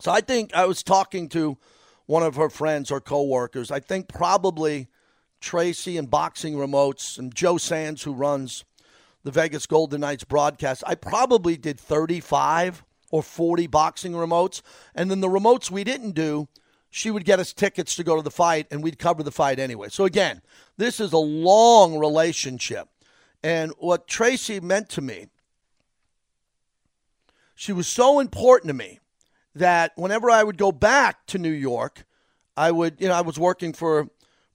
So 0.01 0.11
I 0.11 0.21
think 0.21 0.53
I 0.55 0.65
was 0.65 0.81
talking 0.81 1.29
to 1.29 1.57
one 2.07 2.23
of 2.23 2.35
her 2.35 2.49
friends 2.49 2.89
or 2.89 2.99
coworkers. 2.99 3.69
I 3.69 3.79
think 3.79 4.07
probably 4.07 4.87
Tracy 5.39 5.95
and 5.95 6.09
Boxing 6.09 6.55
Remotes 6.55 7.19
and 7.19 7.33
Joe 7.33 7.57
Sands, 7.57 8.01
who 8.01 8.13
runs 8.13 8.65
the 9.23 9.29
Vegas 9.29 9.67
Golden 9.67 10.01
Knights 10.01 10.23
broadcast. 10.23 10.83
I 10.87 10.95
probably 10.95 11.55
did 11.55 11.79
35 11.79 12.83
or 13.11 13.21
40 13.21 13.67
boxing 13.67 14.13
remotes. 14.13 14.63
And 14.95 15.11
then 15.11 15.19
the 15.19 15.27
remotes 15.27 15.69
we 15.69 15.83
didn't 15.83 16.11
do, 16.11 16.47
she 16.89 17.11
would 17.11 17.23
get 17.23 17.39
us 17.39 17.53
tickets 17.53 17.95
to 17.95 18.03
go 18.03 18.15
to 18.15 18.23
the 18.23 18.31
fight 18.31 18.65
and 18.71 18.81
we'd 18.81 18.97
cover 18.97 19.21
the 19.21 19.31
fight 19.31 19.59
anyway. 19.59 19.89
So 19.89 20.05
again, 20.05 20.41
this 20.77 20.99
is 20.99 21.13
a 21.13 21.17
long 21.17 21.99
relationship. 21.99 22.89
And 23.43 23.71
what 23.77 24.07
Tracy 24.07 24.59
meant 24.59 24.89
to 24.89 25.01
me, 25.01 25.27
she 27.53 27.71
was 27.71 27.87
so 27.87 28.19
important 28.19 28.69
to 28.69 28.73
me 28.73 28.99
that 29.55 29.91
whenever 29.95 30.29
I 30.29 30.43
would 30.43 30.57
go 30.57 30.71
back 30.71 31.25
to 31.27 31.37
New 31.37 31.51
York, 31.51 32.05
I 32.55 32.71
would, 32.71 32.99
you 32.99 33.07
know, 33.07 33.13
I 33.13 33.21
was 33.21 33.37
working 33.37 33.73
for 33.73 34.07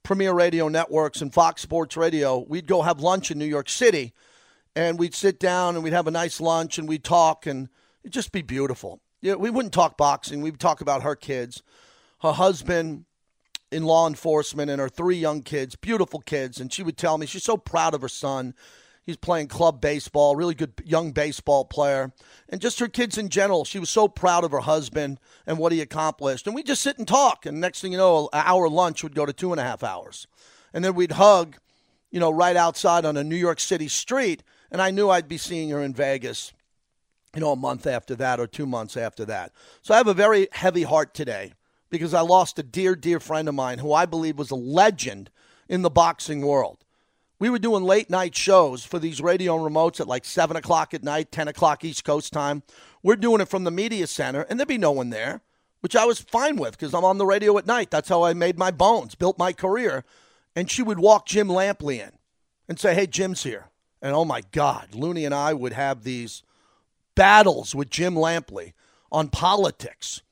Premier 0.03 0.33
Radio 0.33 0.67
Networks 0.67 1.21
and 1.21 1.33
Fox 1.33 1.61
Sports 1.61 1.97
Radio. 1.97 2.39
We'd 2.39 2.67
go 2.67 2.81
have 2.81 2.99
lunch 2.99 3.31
in 3.31 3.37
New 3.37 3.45
York 3.45 3.69
City 3.69 4.13
and 4.75 4.99
we'd 4.99 5.15
sit 5.15 5.39
down 5.39 5.75
and 5.75 5.83
we'd 5.83 5.93
have 5.93 6.07
a 6.07 6.11
nice 6.11 6.39
lunch 6.39 6.77
and 6.77 6.87
we'd 6.87 7.03
talk 7.03 7.45
and 7.45 7.69
it'd 8.03 8.13
just 8.13 8.31
be 8.31 8.41
beautiful. 8.41 9.01
Yeah, 9.21 9.35
we 9.35 9.49
wouldn't 9.49 9.73
talk 9.73 9.97
boxing. 9.97 10.41
We'd 10.41 10.59
talk 10.59 10.81
about 10.81 11.03
her 11.03 11.15
kids, 11.15 11.63
her 12.21 12.31
husband, 12.31 13.05
in 13.71 13.83
law 13.83 14.07
enforcement 14.07 14.71
and 14.71 14.79
her 14.79 14.89
three 14.89 15.17
young 15.17 15.41
kids, 15.41 15.75
beautiful 15.75 16.19
kids. 16.21 16.59
And 16.59 16.71
she 16.71 16.83
would 16.83 16.97
tell 16.97 17.17
me 17.17 17.25
she's 17.25 17.43
so 17.43 17.57
proud 17.57 17.93
of 17.93 18.01
her 18.01 18.07
son. 18.07 18.53
He's 19.07 19.15
playing 19.15 19.47
club 19.47 19.79
baseball, 19.79 20.35
really 20.35 20.53
good 20.53 20.73
young 20.83 21.13
baseball 21.13 21.63
player. 21.63 22.11
And 22.49 22.59
just 22.59 22.77
her 22.79 22.89
kids 22.89 23.17
in 23.17 23.29
general. 23.29 23.63
She 23.63 23.79
was 23.79 23.89
so 23.89 24.09
proud 24.09 24.43
of 24.43 24.51
her 24.51 24.59
husband 24.59 25.17
and 25.45 25.57
what 25.57 25.71
he 25.71 25.79
accomplished. 25.79 26.45
And 26.45 26.53
we 26.53 26.61
just 26.61 26.81
sit 26.81 26.97
and 26.97 27.07
talk. 27.07 27.45
And 27.45 27.61
next 27.61 27.79
thing 27.79 27.93
you 27.93 27.97
know, 27.97 28.27
an 28.33 28.43
hour 28.45 28.67
lunch 28.67 29.03
would 29.03 29.15
go 29.15 29.25
to 29.25 29.31
two 29.31 29.53
and 29.53 29.61
a 29.61 29.63
half 29.63 29.81
hours. 29.81 30.27
And 30.73 30.83
then 30.83 30.93
we'd 30.93 31.13
hug, 31.13 31.55
you 32.11 32.19
know, 32.19 32.29
right 32.29 32.57
outside 32.57 33.05
on 33.05 33.15
a 33.15 33.23
New 33.23 33.37
York 33.37 33.61
City 33.61 33.87
street. 33.87 34.43
And 34.69 34.81
I 34.81 34.91
knew 34.91 35.09
I'd 35.09 35.29
be 35.29 35.37
seeing 35.37 35.69
her 35.69 35.81
in 35.81 35.93
Vegas 35.93 36.51
you 37.33 37.41
know, 37.41 37.51
a 37.51 37.55
month 37.55 37.85
after 37.85 38.15
that 38.15 38.39
or 38.39 38.47
two 38.47 38.65
months 38.65 38.97
after 38.97 39.23
that. 39.23 39.53
So 39.83 39.93
I 39.93 39.97
have 39.97 40.07
a 40.07 40.13
very 40.13 40.47
heavy 40.51 40.83
heart 40.83 41.13
today 41.13 41.53
because 41.89 42.13
I 42.13 42.21
lost 42.21 42.59
a 42.59 42.63
dear, 42.63 42.95
dear 42.95 43.19
friend 43.19 43.47
of 43.47 43.55
mine 43.55 43.79
who 43.79 43.93
I 43.93 44.05
believe 44.05 44.37
was 44.37 44.51
a 44.51 44.55
legend 44.55 45.29
in 45.69 45.81
the 45.81 45.89
boxing 45.89 46.41
world. 46.41 46.83
We 47.39 47.51
were 47.51 47.59
doing 47.59 47.83
late 47.83 48.09
night 48.09 48.35
shows 48.35 48.83
for 48.83 48.97
these 48.97 49.21
radio 49.21 49.57
remotes 49.57 49.99
at 49.99 50.07
like 50.07 50.25
7 50.25 50.57
o'clock 50.57 50.95
at 50.95 51.03
night, 51.03 51.31
10 51.31 51.47
o'clock 51.47 51.85
East 51.85 52.03
Coast 52.03 52.33
time. 52.33 52.63
We're 53.03 53.15
doing 53.15 53.41
it 53.41 53.47
from 53.47 53.63
the 53.63 53.69
media 53.69 54.07
center, 54.07 54.41
and 54.41 54.59
there'd 54.59 54.67
be 54.67 54.79
no 54.79 54.91
one 54.91 55.11
there, 55.11 55.41
which 55.81 55.95
I 55.95 56.05
was 56.05 56.19
fine 56.19 56.55
with 56.55 56.71
because 56.71 56.95
I'm 56.95 57.05
on 57.05 57.19
the 57.19 57.27
radio 57.27 57.55
at 57.59 57.67
night. 57.67 57.91
That's 57.91 58.09
how 58.09 58.23
I 58.23 58.33
made 58.33 58.57
my 58.57 58.71
bones, 58.71 59.13
built 59.13 59.37
my 59.37 59.53
career. 59.53 60.03
And 60.55 60.71
she 60.71 60.81
would 60.81 60.97
walk 60.97 61.27
Jim 61.27 61.47
Lampley 61.47 61.99
in 61.99 62.13
and 62.67 62.79
say, 62.79 62.95
Hey, 62.95 63.05
Jim's 63.05 63.43
here. 63.43 63.67
And 64.01 64.15
oh 64.15 64.25
my 64.25 64.41
God, 64.51 64.95
Looney 64.95 65.23
and 65.23 65.33
I 65.33 65.53
would 65.53 65.73
have 65.73 66.03
these 66.03 66.41
battles 67.13 67.75
with 67.75 67.91
Jim 67.91 68.15
Lampley 68.15 68.73
on 69.11 69.29
politics. 69.29 70.23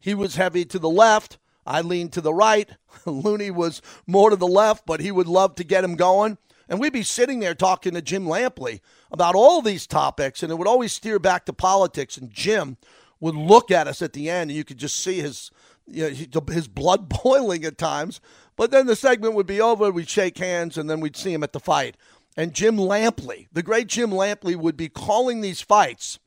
He 0.00 0.12
was 0.12 0.34
heavy 0.34 0.64
to 0.66 0.78
the 0.80 0.90
left. 0.90 1.38
I 1.64 1.82
leaned 1.82 2.12
to 2.14 2.20
the 2.20 2.34
right. 2.34 2.68
Looney 3.06 3.50
was 3.52 3.80
more 4.08 4.30
to 4.30 4.36
the 4.36 4.46
left, 4.46 4.86
but 4.86 5.00
he 5.00 5.12
would 5.12 5.28
love 5.28 5.54
to 5.56 5.64
get 5.64 5.84
him 5.84 5.94
going. 5.94 6.38
And 6.68 6.78
we'd 6.78 6.92
be 6.92 7.02
sitting 7.02 7.40
there 7.40 7.54
talking 7.54 7.94
to 7.94 8.02
Jim 8.02 8.26
Lampley 8.26 8.80
about 9.10 9.34
all 9.34 9.62
these 9.62 9.86
topics, 9.86 10.42
and 10.42 10.52
it 10.52 10.56
would 10.56 10.68
always 10.68 10.92
steer 10.92 11.18
back 11.18 11.46
to 11.46 11.52
politics. 11.52 12.16
And 12.16 12.30
Jim 12.30 12.76
would 13.20 13.34
look 13.34 13.70
at 13.70 13.86
us 13.86 14.02
at 14.02 14.12
the 14.12 14.28
end, 14.28 14.50
and 14.50 14.56
you 14.56 14.64
could 14.64 14.78
just 14.78 14.96
see 14.96 15.20
his 15.20 15.50
you 15.86 16.26
know, 16.34 16.42
his 16.52 16.68
blood 16.68 17.08
boiling 17.22 17.64
at 17.64 17.78
times. 17.78 18.20
But 18.56 18.70
then 18.70 18.86
the 18.86 18.96
segment 18.96 19.34
would 19.34 19.46
be 19.46 19.60
over, 19.60 19.90
we'd 19.90 20.08
shake 20.08 20.38
hands, 20.38 20.76
and 20.76 20.90
then 20.90 21.00
we'd 21.00 21.16
see 21.16 21.32
him 21.32 21.42
at 21.42 21.52
the 21.52 21.60
fight. 21.60 21.96
And 22.36 22.54
Jim 22.54 22.76
Lampley, 22.76 23.48
the 23.52 23.62
great 23.62 23.88
Jim 23.88 24.10
Lampley, 24.10 24.56
would 24.56 24.76
be 24.76 24.88
calling 24.88 25.40
these 25.40 25.60
fights, 25.60 26.18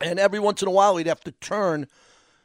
and 0.00 0.18
every 0.18 0.38
once 0.38 0.62
in 0.62 0.68
a 0.68 0.72
while 0.72 0.96
he'd 0.96 1.06
have 1.06 1.24
to 1.24 1.32
turn 1.32 1.88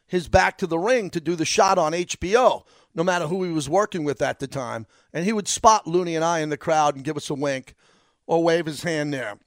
his 0.07 0.27
back 0.27 0.57
to 0.57 0.67
the 0.67 0.79
ring 0.79 1.09
to 1.09 1.21
do 1.21 1.35
the 1.35 1.45
shot 1.45 1.77
on 1.77 1.93
HBO 1.93 2.63
no 2.93 3.03
matter 3.03 3.27
who 3.27 3.43
he 3.43 3.51
was 3.51 3.69
working 3.69 4.03
with 4.03 4.21
at 4.21 4.39
the 4.39 4.47
time. 4.47 4.85
And 5.13 5.25
he 5.25 5.33
would 5.33 5.47
spot 5.47 5.87
Looney 5.87 6.15
and 6.15 6.25
I 6.25 6.39
in 6.39 6.49
the 6.49 6.57
crowd 6.57 6.95
and 6.95 7.03
give 7.03 7.17
us 7.17 7.29
a 7.29 7.33
wink 7.33 7.75
or 8.25 8.43
wave 8.43 8.65
his 8.65 8.83
hand 8.83 9.13
there, 9.13 9.37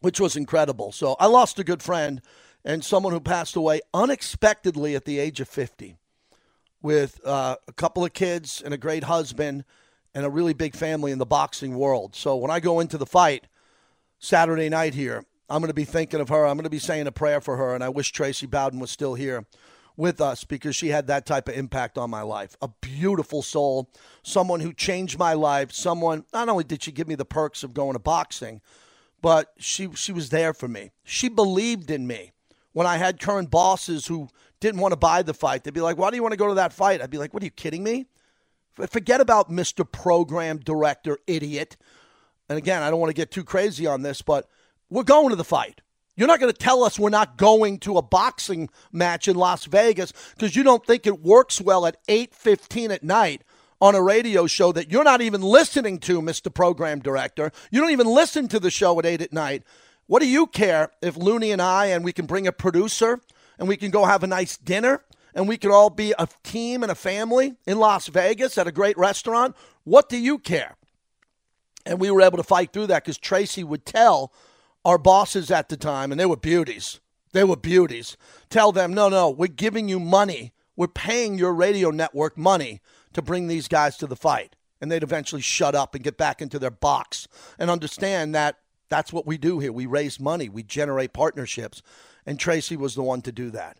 which 0.00 0.20
was 0.20 0.36
incredible. 0.36 0.92
So 0.92 1.16
I 1.18 1.26
lost 1.26 1.58
a 1.58 1.64
good 1.64 1.82
friend 1.82 2.20
and 2.64 2.84
someone 2.84 3.12
who 3.12 3.20
passed 3.20 3.56
away 3.56 3.80
unexpectedly 3.94 4.94
at 4.94 5.04
the 5.04 5.18
age 5.18 5.40
of 5.40 5.48
50 5.48 5.96
with 6.82 7.20
uh, 7.26 7.56
a 7.68 7.72
couple 7.72 8.04
of 8.04 8.12
kids 8.12 8.62
and 8.64 8.72
a 8.72 8.78
great 8.78 9.04
husband 9.04 9.64
and 10.14 10.24
a 10.24 10.30
really 10.30 10.54
big 10.54 10.74
family 10.74 11.12
in 11.12 11.18
the 11.18 11.26
boxing 11.26 11.76
world. 11.76 12.16
So 12.16 12.36
when 12.36 12.50
I 12.50 12.60
go 12.60 12.80
into 12.80 12.98
the 12.98 13.06
fight 13.06 13.46
Saturday 14.18 14.68
night 14.68 14.94
here, 14.94 15.24
I'm 15.48 15.60
going 15.60 15.68
to 15.68 15.74
be 15.74 15.84
thinking 15.84 16.20
of 16.20 16.28
her. 16.28 16.46
I'm 16.46 16.56
going 16.56 16.64
to 16.64 16.70
be 16.70 16.78
saying 16.78 17.06
a 17.06 17.12
prayer 17.12 17.40
for 17.40 17.56
her, 17.56 17.74
and 17.74 17.82
I 17.82 17.88
wish 17.88 18.12
Tracy 18.12 18.46
Bowden 18.46 18.78
was 18.78 18.90
still 18.90 19.14
here 19.14 19.44
with 20.00 20.20
us 20.20 20.42
because 20.42 20.74
she 20.74 20.88
had 20.88 21.06
that 21.06 21.26
type 21.26 21.48
of 21.48 21.54
impact 21.54 21.98
on 21.98 22.10
my 22.10 22.22
life. 22.22 22.56
A 22.60 22.68
beautiful 22.80 23.42
soul, 23.42 23.90
someone 24.22 24.60
who 24.60 24.72
changed 24.72 25.18
my 25.18 25.34
life, 25.34 25.70
someone 25.70 26.24
not 26.32 26.48
only 26.48 26.64
did 26.64 26.82
she 26.82 26.90
give 26.90 27.06
me 27.06 27.14
the 27.14 27.24
perks 27.24 27.62
of 27.62 27.74
going 27.74 27.92
to 27.92 28.00
boxing, 28.00 28.60
but 29.20 29.52
she 29.58 29.90
she 29.94 30.12
was 30.12 30.30
there 30.30 30.54
for 30.54 30.66
me. 30.66 30.90
She 31.04 31.28
believed 31.28 31.90
in 31.90 32.06
me. 32.06 32.32
When 32.72 32.86
I 32.86 32.96
had 32.96 33.20
current 33.20 33.50
bosses 33.50 34.06
who 34.06 34.28
didn't 34.60 34.80
want 34.80 34.92
to 34.92 34.96
buy 34.96 35.22
the 35.22 35.34
fight, 35.34 35.64
they'd 35.64 35.74
be 35.74 35.80
like, 35.80 35.98
"Why 35.98 36.10
do 36.10 36.16
you 36.16 36.22
want 36.22 36.32
to 36.32 36.38
go 36.38 36.48
to 36.48 36.54
that 36.54 36.72
fight?" 36.72 37.02
I'd 37.02 37.10
be 37.10 37.18
like, 37.18 37.34
"What 37.34 37.42
are 37.42 37.46
you 37.46 37.50
kidding 37.50 37.84
me? 37.84 38.06
Forget 38.88 39.20
about 39.20 39.50
Mr. 39.50 39.90
Program 39.90 40.58
Director 40.58 41.18
idiot." 41.26 41.76
And 42.48 42.56
again, 42.56 42.82
I 42.82 42.90
don't 42.90 43.00
want 43.00 43.10
to 43.10 43.14
get 43.14 43.30
too 43.30 43.44
crazy 43.44 43.86
on 43.86 44.02
this, 44.02 44.22
but 44.22 44.48
we're 44.88 45.04
going 45.04 45.28
to 45.30 45.36
the 45.36 45.44
fight. 45.44 45.82
You're 46.16 46.28
not 46.28 46.40
going 46.40 46.52
to 46.52 46.58
tell 46.58 46.84
us 46.84 46.98
we're 46.98 47.10
not 47.10 47.36
going 47.36 47.78
to 47.80 47.96
a 47.96 48.02
boxing 48.02 48.68
match 48.92 49.28
in 49.28 49.36
Las 49.36 49.64
Vegas 49.64 50.12
because 50.34 50.54
you 50.54 50.62
don't 50.62 50.84
think 50.84 51.06
it 51.06 51.22
works 51.22 51.60
well 51.60 51.86
at 51.86 51.96
8:15 52.06 52.90
at 52.90 53.02
night 53.02 53.42
on 53.80 53.94
a 53.94 54.02
radio 54.02 54.46
show 54.46 54.72
that 54.72 54.90
you're 54.90 55.04
not 55.04 55.22
even 55.22 55.40
listening 55.40 55.98
to, 56.00 56.20
Mr. 56.20 56.52
Program 56.52 57.00
Director. 57.00 57.50
You 57.70 57.80
don't 57.80 57.92
even 57.92 58.06
listen 58.06 58.48
to 58.48 58.60
the 58.60 58.70
show 58.70 58.98
at 58.98 59.06
8 59.06 59.22
at 59.22 59.32
night. 59.32 59.62
What 60.06 60.20
do 60.20 60.28
you 60.28 60.46
care 60.46 60.90
if 61.00 61.16
Looney 61.16 61.52
and 61.52 61.62
I 61.62 61.86
and 61.86 62.04
we 62.04 62.12
can 62.12 62.26
bring 62.26 62.46
a 62.46 62.52
producer 62.52 63.20
and 63.58 63.68
we 63.68 63.76
can 63.76 63.90
go 63.90 64.04
have 64.04 64.22
a 64.22 64.26
nice 64.26 64.56
dinner 64.56 65.04
and 65.34 65.48
we 65.48 65.56
can 65.56 65.70
all 65.70 65.88
be 65.88 66.12
a 66.18 66.28
team 66.42 66.82
and 66.82 66.90
a 66.90 66.96
family 66.96 67.54
in 67.66 67.78
Las 67.78 68.08
Vegas 68.08 68.58
at 68.58 68.66
a 68.66 68.72
great 68.72 68.98
restaurant? 68.98 69.54
What 69.84 70.08
do 70.08 70.18
you 70.18 70.38
care? 70.38 70.76
And 71.86 72.00
we 72.00 72.10
were 72.10 72.22
able 72.22 72.36
to 72.36 72.42
fight 72.42 72.72
through 72.72 72.88
that 72.88 73.04
because 73.04 73.18
Tracy 73.18 73.64
would 73.64 73.86
tell 73.86 74.32
our 74.84 74.98
bosses 74.98 75.50
at 75.50 75.68
the 75.68 75.76
time, 75.76 76.10
and 76.10 76.20
they 76.20 76.26
were 76.26 76.36
beauties. 76.36 77.00
They 77.32 77.44
were 77.44 77.56
beauties. 77.56 78.16
Tell 78.48 78.72
them, 78.72 78.92
no, 78.92 79.08
no, 79.08 79.30
we're 79.30 79.46
giving 79.46 79.88
you 79.88 80.00
money. 80.00 80.52
We're 80.76 80.88
paying 80.88 81.38
your 81.38 81.52
radio 81.52 81.90
network 81.90 82.36
money 82.36 82.80
to 83.12 83.22
bring 83.22 83.46
these 83.46 83.68
guys 83.68 83.96
to 83.98 84.06
the 84.06 84.16
fight. 84.16 84.56
And 84.80 84.90
they'd 84.90 85.02
eventually 85.02 85.42
shut 85.42 85.74
up 85.74 85.94
and 85.94 86.02
get 86.02 86.16
back 86.16 86.40
into 86.40 86.58
their 86.58 86.70
box 86.70 87.28
and 87.58 87.70
understand 87.70 88.34
that 88.34 88.56
that's 88.88 89.12
what 89.12 89.26
we 89.26 89.36
do 89.36 89.58
here. 89.58 89.72
We 89.72 89.86
raise 89.86 90.18
money, 90.18 90.48
we 90.48 90.62
generate 90.62 91.12
partnerships. 91.12 91.82
And 92.24 92.38
Tracy 92.38 92.76
was 92.76 92.94
the 92.94 93.02
one 93.02 93.22
to 93.22 93.32
do 93.32 93.50
that. 93.50 93.78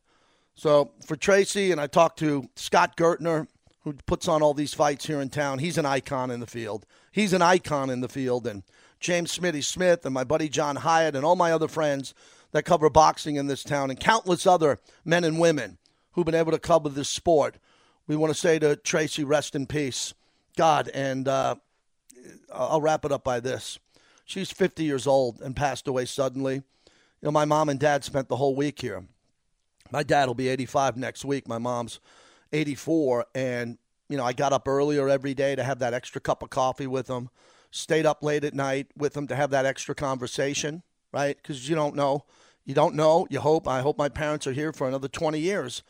So 0.55 0.93
for 1.07 1.17
Tracy, 1.17 1.73
and 1.73 1.81
I 1.81 1.87
talked 1.87 2.19
to 2.19 2.49
Scott 2.55 2.97
Gertner, 2.97 3.47
who 3.83 3.95
puts 4.07 4.29
on 4.29 4.43
all 4.43 4.55
these 4.55 4.75
fights 4.75 5.07
here 5.07 5.21
in 5.21 5.31
town. 5.31 5.59
He's 5.59 5.79
an 5.79 5.87
icon 5.87 6.31
in 6.31 6.41
the 6.41 6.47
field. 6.47 6.85
He's 7.11 7.33
an 7.33 7.43
icon 7.43 7.91
in 7.91 8.01
the 8.01 8.09
field. 8.09 8.47
And 8.47 8.63
James 9.01 9.37
Smitty 9.37 9.65
Smith 9.65 10.05
and 10.05 10.15
my 10.15 10.25
buddy 10.25 10.49
John 10.49 10.77
Hyatt 10.77 11.17
and 11.17 11.25
all 11.25 11.37
my 11.37 11.53
other 11.53 11.69
friends 11.69 12.15
that 12.53 12.65
cover 12.65 12.91
boxing 12.91 13.37
in 13.37 13.47
this 13.47 13.63
town 13.63 13.91
and 13.91 13.99
countless 13.99 14.47
other 14.47 14.81
men 15.05 15.25
and 15.25 15.39
women 15.39 15.79
who've 16.13 16.27
been 16.27 16.35
able 16.35 16.53
to 16.53 16.59
cover 16.59 16.89
this 16.89 17.09
sport. 17.09 17.57
We 18.07 18.17
want 18.17 18.33
to 18.33 18.39
say 18.39 18.59
to 18.59 18.77
Tracy, 18.77 19.25
rest 19.25 19.55
in 19.55 19.67
peace, 19.67 20.15
God. 20.57 20.89
And 20.93 21.29
uh, 21.29 21.57
I'll 22.53 22.81
wrap 22.81 23.05
it 23.05 23.13
up 23.13 23.25
by 23.25 23.41
this. 23.41 23.79
She's 24.25 24.51
50 24.51 24.85
years 24.85 25.07
old 25.07 25.41
and 25.41 25.57
passed 25.57 25.89
away 25.89 26.05
suddenly. 26.05 26.55
You 26.55 26.63
know, 27.23 27.31
my 27.31 27.45
mom 27.45 27.69
and 27.69 27.79
dad 27.79 28.05
spent 28.05 28.29
the 28.29 28.37
whole 28.37 28.55
week 28.55 28.81
here. 28.81 29.05
My 29.91 30.03
dad 30.03 30.27
will 30.27 30.35
be 30.35 30.49
85 30.49 30.97
next 30.97 31.25
week. 31.25 31.49
My 31.49 31.59
mom's 31.59 32.01
84. 32.53 33.27
And, 33.35 33.79
you 34.11 34.17
know, 34.17 34.25
I 34.25 34.33
got 34.33 34.53
up 34.53 34.69
earlier 34.69 35.09
every 35.09 35.33
day 35.35 35.55
to 35.55 35.63
have 35.63 35.79
that 35.79 35.95
extra 35.95 36.21
cup 36.21 36.43
of 36.43 36.51
coffee 36.51 36.87
with 36.87 37.07
them 37.07 37.31
stayed 37.71 38.07
up 38.07 38.23
late 38.23 38.45
at 38.45 38.55
night 38.55 38.89
with 38.97 39.15
them 39.15 39.27
to 39.29 39.37
have 39.37 39.51
that 39.51 39.65
extra 39.65 39.95
conversation, 39.95 40.83
right? 41.13 41.37
Because 41.37 41.69
you 41.69 41.77
don't 41.77 41.95
know. 41.95 42.25
You 42.65 42.75
don't 42.75 42.95
know. 42.95 43.27
You 43.31 43.41
hope. 43.41 43.69
I 43.69 43.81
hope 43.81 43.97
my 43.97 44.09
parents 44.09 44.47
are 44.47 44.53
here 44.53 44.73
for 44.73 44.89
another 44.89 45.09
20 45.09 45.39
years. 45.39 45.83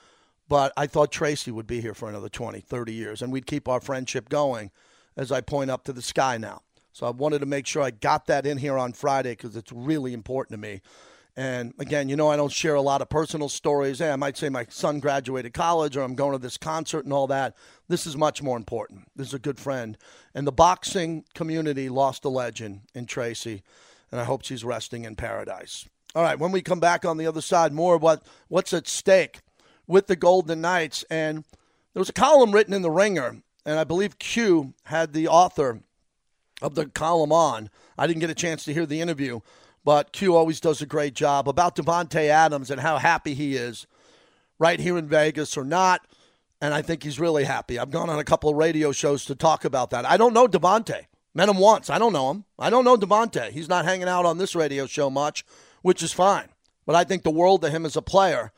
But 0.48 0.72
I 0.76 0.86
thought 0.86 1.12
Tracy 1.12 1.50
would 1.50 1.66
be 1.66 1.80
here 1.80 1.94
for 1.94 2.08
another 2.08 2.28
20, 2.28 2.60
30 2.60 2.92
years, 2.92 3.22
and 3.22 3.32
we'd 3.32 3.46
keep 3.46 3.68
our 3.68 3.80
friendship 3.80 4.28
going 4.28 4.70
as 5.16 5.30
I 5.30 5.40
point 5.40 5.70
up 5.70 5.84
to 5.84 5.92
the 5.92 6.02
sky 6.02 6.38
now. 6.38 6.62
So 6.92 7.06
I 7.06 7.10
wanted 7.10 7.38
to 7.38 7.46
make 7.46 7.66
sure 7.66 7.82
I 7.82 7.90
got 7.90 8.26
that 8.26 8.46
in 8.46 8.58
here 8.58 8.76
on 8.76 8.92
Friday 8.92 9.30
because 9.30 9.54
it's 9.54 9.70
really 9.70 10.12
important 10.12 10.60
to 10.60 10.68
me. 10.68 10.82
And 11.37 11.72
again, 11.78 12.08
you 12.08 12.16
know, 12.16 12.28
I 12.28 12.37
don't 12.37 12.52
share 12.52 12.75
a 12.75 12.82
lot 12.82 13.02
of 13.02 13.08
personal 13.08 13.49
stories. 13.49 14.00
Hey, 14.00 14.10
I 14.10 14.16
might 14.16 14.37
say 14.37 14.49
my 14.49 14.66
son 14.68 15.00
graduated 15.00 15.54
college 15.54 15.96
or 15.96 16.02
I'm 16.02 16.14
going 16.14 16.32
to 16.32 16.38
this 16.38 16.56
concert 16.56 17.04
and 17.04 17.12
all 17.12 17.26
that. 17.28 17.56
This 17.88 18.06
is 18.06 18.16
much 18.16 18.42
more 18.42 18.56
important. 18.56 19.08
This 19.16 19.28
is 19.28 19.34
a 19.34 19.38
good 19.38 19.58
friend. 19.58 19.96
And 20.34 20.46
the 20.46 20.52
boxing 20.52 21.25
community 21.34 21.88
lost 21.88 22.25
a 22.25 22.28
legend 22.28 22.82
in 22.94 23.06
Tracy, 23.06 23.62
and 24.10 24.20
I 24.20 24.25
hope 24.25 24.44
she's 24.44 24.64
resting 24.64 25.04
in 25.04 25.16
paradise. 25.16 25.88
All 26.14 26.22
right, 26.22 26.38
when 26.38 26.52
we 26.52 26.62
come 26.62 26.80
back 26.80 27.04
on 27.04 27.16
the 27.16 27.26
other 27.26 27.40
side, 27.40 27.72
more 27.72 27.96
what 27.96 28.26
what's 28.49 28.72
at 28.72 28.88
stake 28.88 29.40
with 29.87 30.08
the 30.08 30.16
Golden 30.16 30.60
Knights. 30.60 31.04
And 31.10 31.44
there 31.94 32.00
was 32.00 32.08
a 32.08 32.14
column 32.14 32.52
written 32.52 32.75
in 32.75 32.82
the 32.82 32.90
Ringer, 32.90 33.42
and 33.64 33.78
I 33.78 33.84
believe 33.84 34.18
Q 34.18 34.75
had 34.84 35.12
the 35.12 35.28
author 35.28 35.80
of 36.60 36.75
the 36.75 36.87
column 36.87 37.32
on. 37.32 37.70
I 37.96 38.06
didn't 38.06 38.20
get 38.20 38.30
a 38.30 38.34
chance 38.34 38.64
to 38.64 38.72
hear 38.72 38.87
the 38.87 39.00
interview 39.00 39.40
but 39.84 40.12
Q 40.12 40.37
always 40.37 40.60
does 40.60 40.82
a 40.82 40.87
great 40.87 41.14
job 41.14 41.49
about 41.49 41.76
Davante 41.76 42.28
Adams 42.28 42.70
and 42.70 42.80
how 42.80 42.99
happy 42.99 43.34
he 43.34 43.56
is 43.56 43.87
right 44.58 44.78
here 44.78 44.99
in 44.99 45.08
Vegas 45.08 45.56
or 45.56 45.64
not. 45.64 46.02
And 46.60 46.75
I 46.75 46.82
think 46.82 47.02
he's 47.02 47.18
really 47.18 47.44
happy. 47.44 47.78
I've 47.78 47.90
gone 47.90 48.10
on 48.10 48.18
a 48.18 48.25
couple 48.25 48.50
of 48.50 48.56
radio 48.56 48.92
shows 48.92 49.25
to 49.26 49.34
talk 49.34 49.64
about 49.64 49.90
that. 49.90 50.04
I 50.04 50.16
don't 50.16 50.34
know 50.34 50.46
Davante. 50.46 51.06
Met 51.32 51.49
him 51.49 51.58
once. 51.58 51.88
I 51.88 51.99
don't 51.99 52.12
know 52.12 52.30
him. 52.30 52.44
I 52.58 52.70
don't 52.70 52.84
know 52.84 52.96
Davante. 52.96 53.50
He's 53.50 53.68
not 53.68 53.84
hanging 53.84 54.08
out 54.08 54.26
on 54.26 54.37
this 54.37 54.54
radio 54.54 54.87
show 54.87 55.08
much, 55.08 55.44
which 55.82 56.02
is 56.02 56.12
fine. 56.12 56.49
But 56.84 56.96
I 56.96 57.04
think 57.04 57.22
the 57.22 57.30
world 57.30 57.64
of 57.64 57.72
him 57.72 57.87
as 57.87 57.96
a 57.96 58.02
player. 58.02 58.52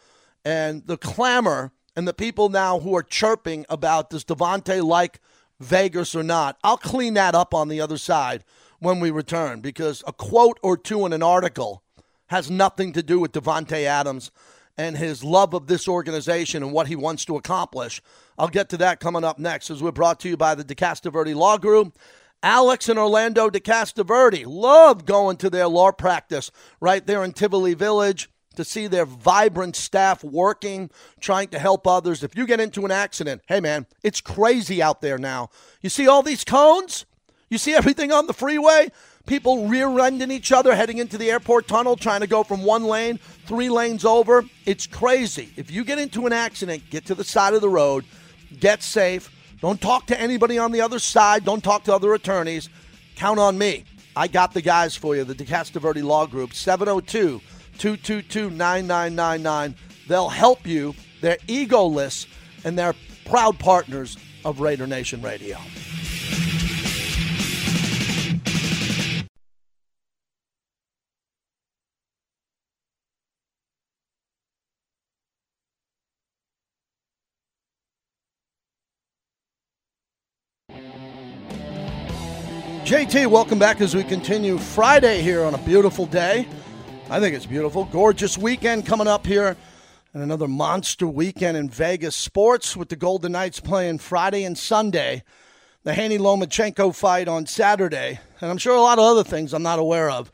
And 0.45 0.87
the 0.87 0.97
clamor 0.97 1.73
and 1.95 2.09
the 2.09 2.15
people 2.15 2.49
now 2.49 2.81
who 2.81 2.97
are 2.97 3.03
chirping 3.03 3.67
about 3.69 4.11
does 4.11 4.25
Devonte 4.25 4.83
like 4.83 5.21
Vegas 5.61 6.17
or 6.17 6.23
not, 6.23 6.59
I'll 6.65 6.79
clean 6.79 7.15
that 7.15 7.35
up 7.35 7.55
on 7.55 7.69
the 7.69 7.81
other 7.81 7.99
side 7.99 8.43
when 8.83 8.99
we 8.99 9.11
return 9.11 9.61
because 9.61 10.03
a 10.07 10.13
quote 10.13 10.59
or 10.63 10.77
two 10.77 11.07
in 11.07 11.13
an 11.13 11.23
article 11.23 11.85
has 12.27 12.51
nothing 12.51 12.93
to 12.93 13.03
do 13.03 13.21
with 13.21 13.33
Davante 13.33 13.85
Adams 13.85 14.31
and 14.77 14.97
his 14.97 15.23
love 15.23 15.55
of 15.55 15.69
this 15.69 15.87
organization 15.87 16.63
and 16.63 16.73
what 16.73 16.89
he 16.89 16.97
wants 16.97 17.25
to 17.27 17.37
accomplish. 17.37 18.03
I'll 18.37 18.49
get 18.49 18.69
to 18.71 18.77
that 18.79 19.01
coming 19.01 19.23
up 19.23 19.39
next 19.39 19.71
as 19.71 19.83
we're 19.83 19.93
brought 19.93 20.19
to 20.21 20.29
you 20.29 20.37
by 20.37 20.55
the 20.55 20.65
DeCastroverde 20.65 21.35
Law 21.35 21.59
Group. 21.59 21.97
Alex 22.43 22.89
and 22.89 22.99
Orlando 22.99 23.49
DeCastroverde 23.49 24.45
love 24.47 25.05
going 25.05 25.37
to 25.37 25.49
their 25.49 25.69
law 25.69 25.93
practice 25.93 26.51
right 26.81 27.07
there 27.07 27.23
in 27.23 27.33
Tivoli 27.33 27.75
Village. 27.75 28.29
to 28.57 28.65
see 28.65 28.87
their 28.87 29.07
vibrant 29.07 29.77
staff 29.77 30.23
working, 30.23 30.91
trying 31.21 31.49
to 31.49 31.59
help 31.59 31.87
others. 31.87 32.23
If 32.23 32.37
you 32.37 32.47
get 32.47 32.61
into 32.61 32.85
an 32.85 32.91
accident, 32.91 33.43
hey 33.47 33.61
man, 33.61 33.87
it's 34.03 34.21
crazy 34.21 34.83
out 34.83 35.01
there 35.01 35.19
now. 35.19 35.51
You 35.81 35.89
see 35.89 36.07
all 36.07 36.23
these 36.23 36.45
cones? 36.45 37.07
You 37.53 37.59
see 37.59 37.75
everything 37.75 38.13
on 38.13 38.27
the 38.27 38.33
freeway? 38.33 38.91
People 39.27 39.69
rear 39.69 39.99
ending 39.99 40.31
each 40.31 40.53
other 40.53 40.75
heading 40.75 40.97
into 40.97 41.19
the 41.19 41.31
airport 41.31 41.69
tunnel, 41.69 41.97
trying 41.97 42.23
to 42.23 42.27
go 42.27 42.43
from 42.43 42.65
one 42.65 42.85
lane, 42.85 43.19
three 43.45 43.69
lanes 43.69 44.07
over. 44.07 44.47
It's 44.65 44.87
crazy. 44.87 45.51
If 45.57 45.71
you 45.71 45.85
get 45.85 45.99
into 45.99 46.25
an 46.27 46.33
accident, 46.33 46.89
get 46.89 47.05
to 47.07 47.15
the 47.15 47.25
side 47.25 47.53
of 47.53 47.61
the 47.61 47.69
road, 47.69 48.07
get 48.59 48.83
safe. 48.83 49.31
Don't 49.61 49.79
talk 49.79 50.07
to 50.07 50.19
anybody 50.19 50.57
on 50.57 50.73
the 50.73 50.81
other 50.81 50.99
side. 50.99 51.45
Don't 51.45 51.63
talk 51.63 51.85
to 51.85 51.95
other 51.95 52.15
attorneys. 52.15 52.71
Count 53.17 53.39
on 53.39 53.59
me. 53.59 53.85
I 54.17 54.29
got 54.29 54.55
the 54.55 54.63
guys 54.63 54.97
for 54.97 55.15
you, 55.15 55.25
the 55.25 55.35
DeCastroverde 55.35 56.03
Law 56.03 56.25
Group, 56.25 56.55
702 56.55 57.39
222 57.77 58.49
9999. 58.49 59.77
They'll 60.09 60.31
help 60.31 60.67
you. 60.67 60.95
They're 61.21 61.37
egoless, 61.49 62.27
and 62.65 62.79
they're 62.79 62.95
proud 63.27 63.59
partners 63.59 64.17
of 64.43 64.61
Raider 64.61 64.87
Nation 64.87 65.21
Radio. 65.21 65.59
JT, 82.93 83.29
welcome 83.29 83.59
back 83.59 83.81
as 83.81 83.97
we 83.97 84.05
continue 84.05 84.59
Friday 84.59 85.23
here 85.23 85.45
on 85.45 85.55
a 85.55 85.59
beautiful 85.65 86.05
day. 86.05 86.47
I 87.09 87.21
think 87.21 87.35
it's 87.35 87.47
beautiful. 87.47 87.87
Gorgeous 87.87 88.37
weekend 88.37 88.85
coming 88.85 89.09
up 89.09 89.27
here. 89.27 89.57
And 90.13 90.23
another 90.23 90.47
monster 90.47 91.07
weekend 91.07 91.57
in 91.57 91.71
Vegas 91.71 92.15
sports 92.15 92.77
with 92.77 92.91
the 92.91 92.97
Golden 92.97 93.33
Knights 93.33 93.61
playing 93.61 93.97
Friday 93.97 94.45
and 94.45 94.59
Sunday. 94.59 95.23
The 95.85 95.95
Haney 95.95 96.19
Lomachenko 96.19 96.95
fight 96.95 97.29
on 97.29 97.47
Saturday. 97.47 98.21
And 98.43 98.51
I'm 98.51 98.59
sure 98.59 98.77
a 98.77 98.81
lot 98.83 98.99
of 98.99 99.07
other 99.07 99.25
things 99.25 99.55
I'm 99.55 99.63
not 99.63 99.79
aware 99.79 100.11
of. 100.11 100.31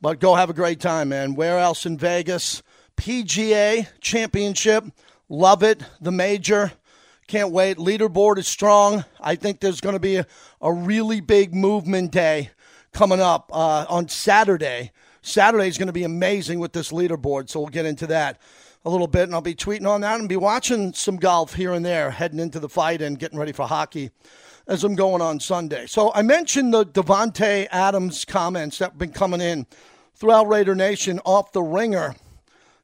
But 0.00 0.20
go 0.20 0.36
have 0.36 0.48
a 0.48 0.54
great 0.54 0.80
time, 0.80 1.10
man. 1.10 1.34
Where 1.34 1.58
else 1.58 1.84
in 1.84 1.98
Vegas? 1.98 2.62
PGA 2.96 3.86
Championship. 4.00 4.86
Love 5.28 5.62
it. 5.62 5.82
The 6.00 6.12
major. 6.12 6.72
Can't 7.30 7.52
wait. 7.52 7.76
Leaderboard 7.76 8.38
is 8.38 8.48
strong. 8.48 9.04
I 9.20 9.36
think 9.36 9.60
there's 9.60 9.80
going 9.80 9.92
to 9.92 10.00
be 10.00 10.16
a, 10.16 10.26
a 10.60 10.72
really 10.72 11.20
big 11.20 11.54
movement 11.54 12.10
day 12.10 12.50
coming 12.92 13.20
up 13.20 13.52
uh, 13.52 13.86
on 13.88 14.08
Saturday. 14.08 14.90
Saturday 15.22 15.68
is 15.68 15.78
going 15.78 15.86
to 15.86 15.92
be 15.92 16.02
amazing 16.02 16.58
with 16.58 16.72
this 16.72 16.90
leaderboard, 16.90 17.48
so 17.48 17.60
we'll 17.60 17.68
get 17.68 17.86
into 17.86 18.08
that 18.08 18.40
a 18.84 18.90
little 18.90 19.06
bit, 19.06 19.22
and 19.22 19.34
I'll 19.36 19.40
be 19.40 19.54
tweeting 19.54 19.86
on 19.86 20.00
that 20.00 20.18
and 20.18 20.28
be 20.28 20.36
watching 20.36 20.92
some 20.92 21.18
golf 21.18 21.54
here 21.54 21.72
and 21.72 21.86
there, 21.86 22.10
heading 22.10 22.40
into 22.40 22.58
the 22.58 22.68
fight 22.68 23.00
and 23.00 23.16
getting 23.16 23.38
ready 23.38 23.52
for 23.52 23.64
hockey 23.64 24.10
as 24.66 24.82
I'm 24.82 24.96
going 24.96 25.22
on 25.22 25.38
Sunday. 25.38 25.86
So 25.86 26.12
I 26.12 26.22
mentioned 26.22 26.74
the 26.74 26.84
Davante 26.84 27.68
Adams 27.70 28.24
comments 28.24 28.78
that 28.78 28.90
have 28.90 28.98
been 28.98 29.12
coming 29.12 29.40
in 29.40 29.68
throughout 30.16 30.48
Raider 30.48 30.74
Nation 30.74 31.20
off 31.24 31.52
the 31.52 31.62
ringer 31.62 32.16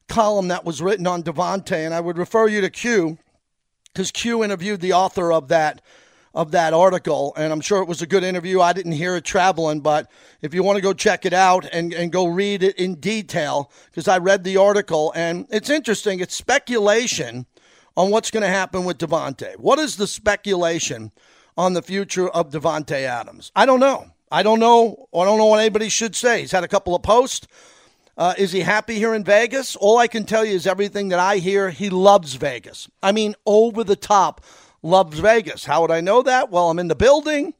column 0.07 0.47
that 0.47 0.63
was 0.63 0.81
written 0.81 1.05
on 1.05 1.21
Davante, 1.21 1.85
and 1.85 1.93
I 1.93 1.99
would 1.99 2.17
refer 2.17 2.47
you 2.47 2.61
to 2.61 2.69
Q 2.69 3.17
because 3.97 4.11
Q 4.11 4.43
interviewed 4.43 4.79
the 4.79 4.93
author 4.93 5.33
of 5.33 5.47
that 5.47 5.81
of 6.35 6.51
that 6.51 6.71
article, 6.71 7.33
and 7.35 7.51
I'm 7.51 7.61
sure 7.61 7.81
it 7.81 7.87
was 7.87 8.03
a 8.03 8.05
good 8.05 8.23
interview. 8.23 8.61
I 8.61 8.71
didn't 8.71 8.91
hear 8.91 9.15
it 9.15 9.23
traveling, 9.23 9.79
but 9.79 10.07
if 10.39 10.53
you 10.53 10.61
want 10.61 10.75
to 10.75 10.83
go 10.83 10.93
check 10.93 11.25
it 11.25 11.33
out 11.33 11.67
and, 11.73 11.91
and 11.95 12.11
go 12.11 12.27
read 12.27 12.61
it 12.61 12.75
in 12.75 12.95
detail, 12.99 13.71
because 13.89 14.07
I 14.07 14.19
read 14.19 14.43
the 14.43 14.55
article, 14.57 15.11
and 15.15 15.47
it's 15.49 15.71
interesting. 15.71 16.19
It's 16.19 16.35
speculation 16.35 17.47
on 17.95 18.11
what's 18.11 18.29
going 18.29 18.43
to 18.43 18.49
happen 18.49 18.85
with 18.85 18.99
Davante. 18.99 19.57
What 19.57 19.79
is 19.79 19.95
the 19.95 20.05
speculation 20.05 21.11
on 21.57 21.73
the 21.73 21.81
future 21.81 22.29
of 22.29 22.51
Davante 22.51 23.01
Adams? 23.01 23.51
I 23.55 23.65
don't 23.65 23.79
know. 23.79 24.05
I 24.31 24.43
don't 24.43 24.59
know. 24.59 25.09
I 25.11 25.25
don't 25.25 25.39
know 25.39 25.47
what 25.47 25.59
anybody 25.59 25.89
should 25.89 26.15
say. 26.15 26.41
He's 26.41 26.51
had 26.51 26.63
a 26.63 26.67
couple 26.67 26.93
of 26.93 27.01
posts. 27.01 27.47
Uh, 28.17 28.33
is 28.35 28.51
he 28.51 28.61
happy 28.61 28.95
here 28.95 29.13
in 29.13 29.23
Vegas? 29.23 29.75
All 29.75 29.99
I 29.99 30.07
can 30.07 30.25
tell 30.25 30.43
you 30.43 30.55
is 30.55 30.65
everything 30.65 31.09
that 31.09 31.19
I 31.19 31.37
hear, 31.37 31.69
he 31.69 31.91
loves 31.91 32.33
Vegas. 32.33 32.89
I 33.03 33.11
mean, 33.11 33.35
over 33.45 33.83
the 33.83 33.95
top 33.95 34.43
loves 34.81 35.19
Vegas. 35.19 35.65
How 35.65 35.81
would 35.81 35.91
I 35.91 36.01
know 36.01 36.23
that? 36.23 36.49
Well, 36.49 36.71
I'm 36.71 36.79
in 36.79 36.87
the 36.87 36.95
building. 36.95 37.53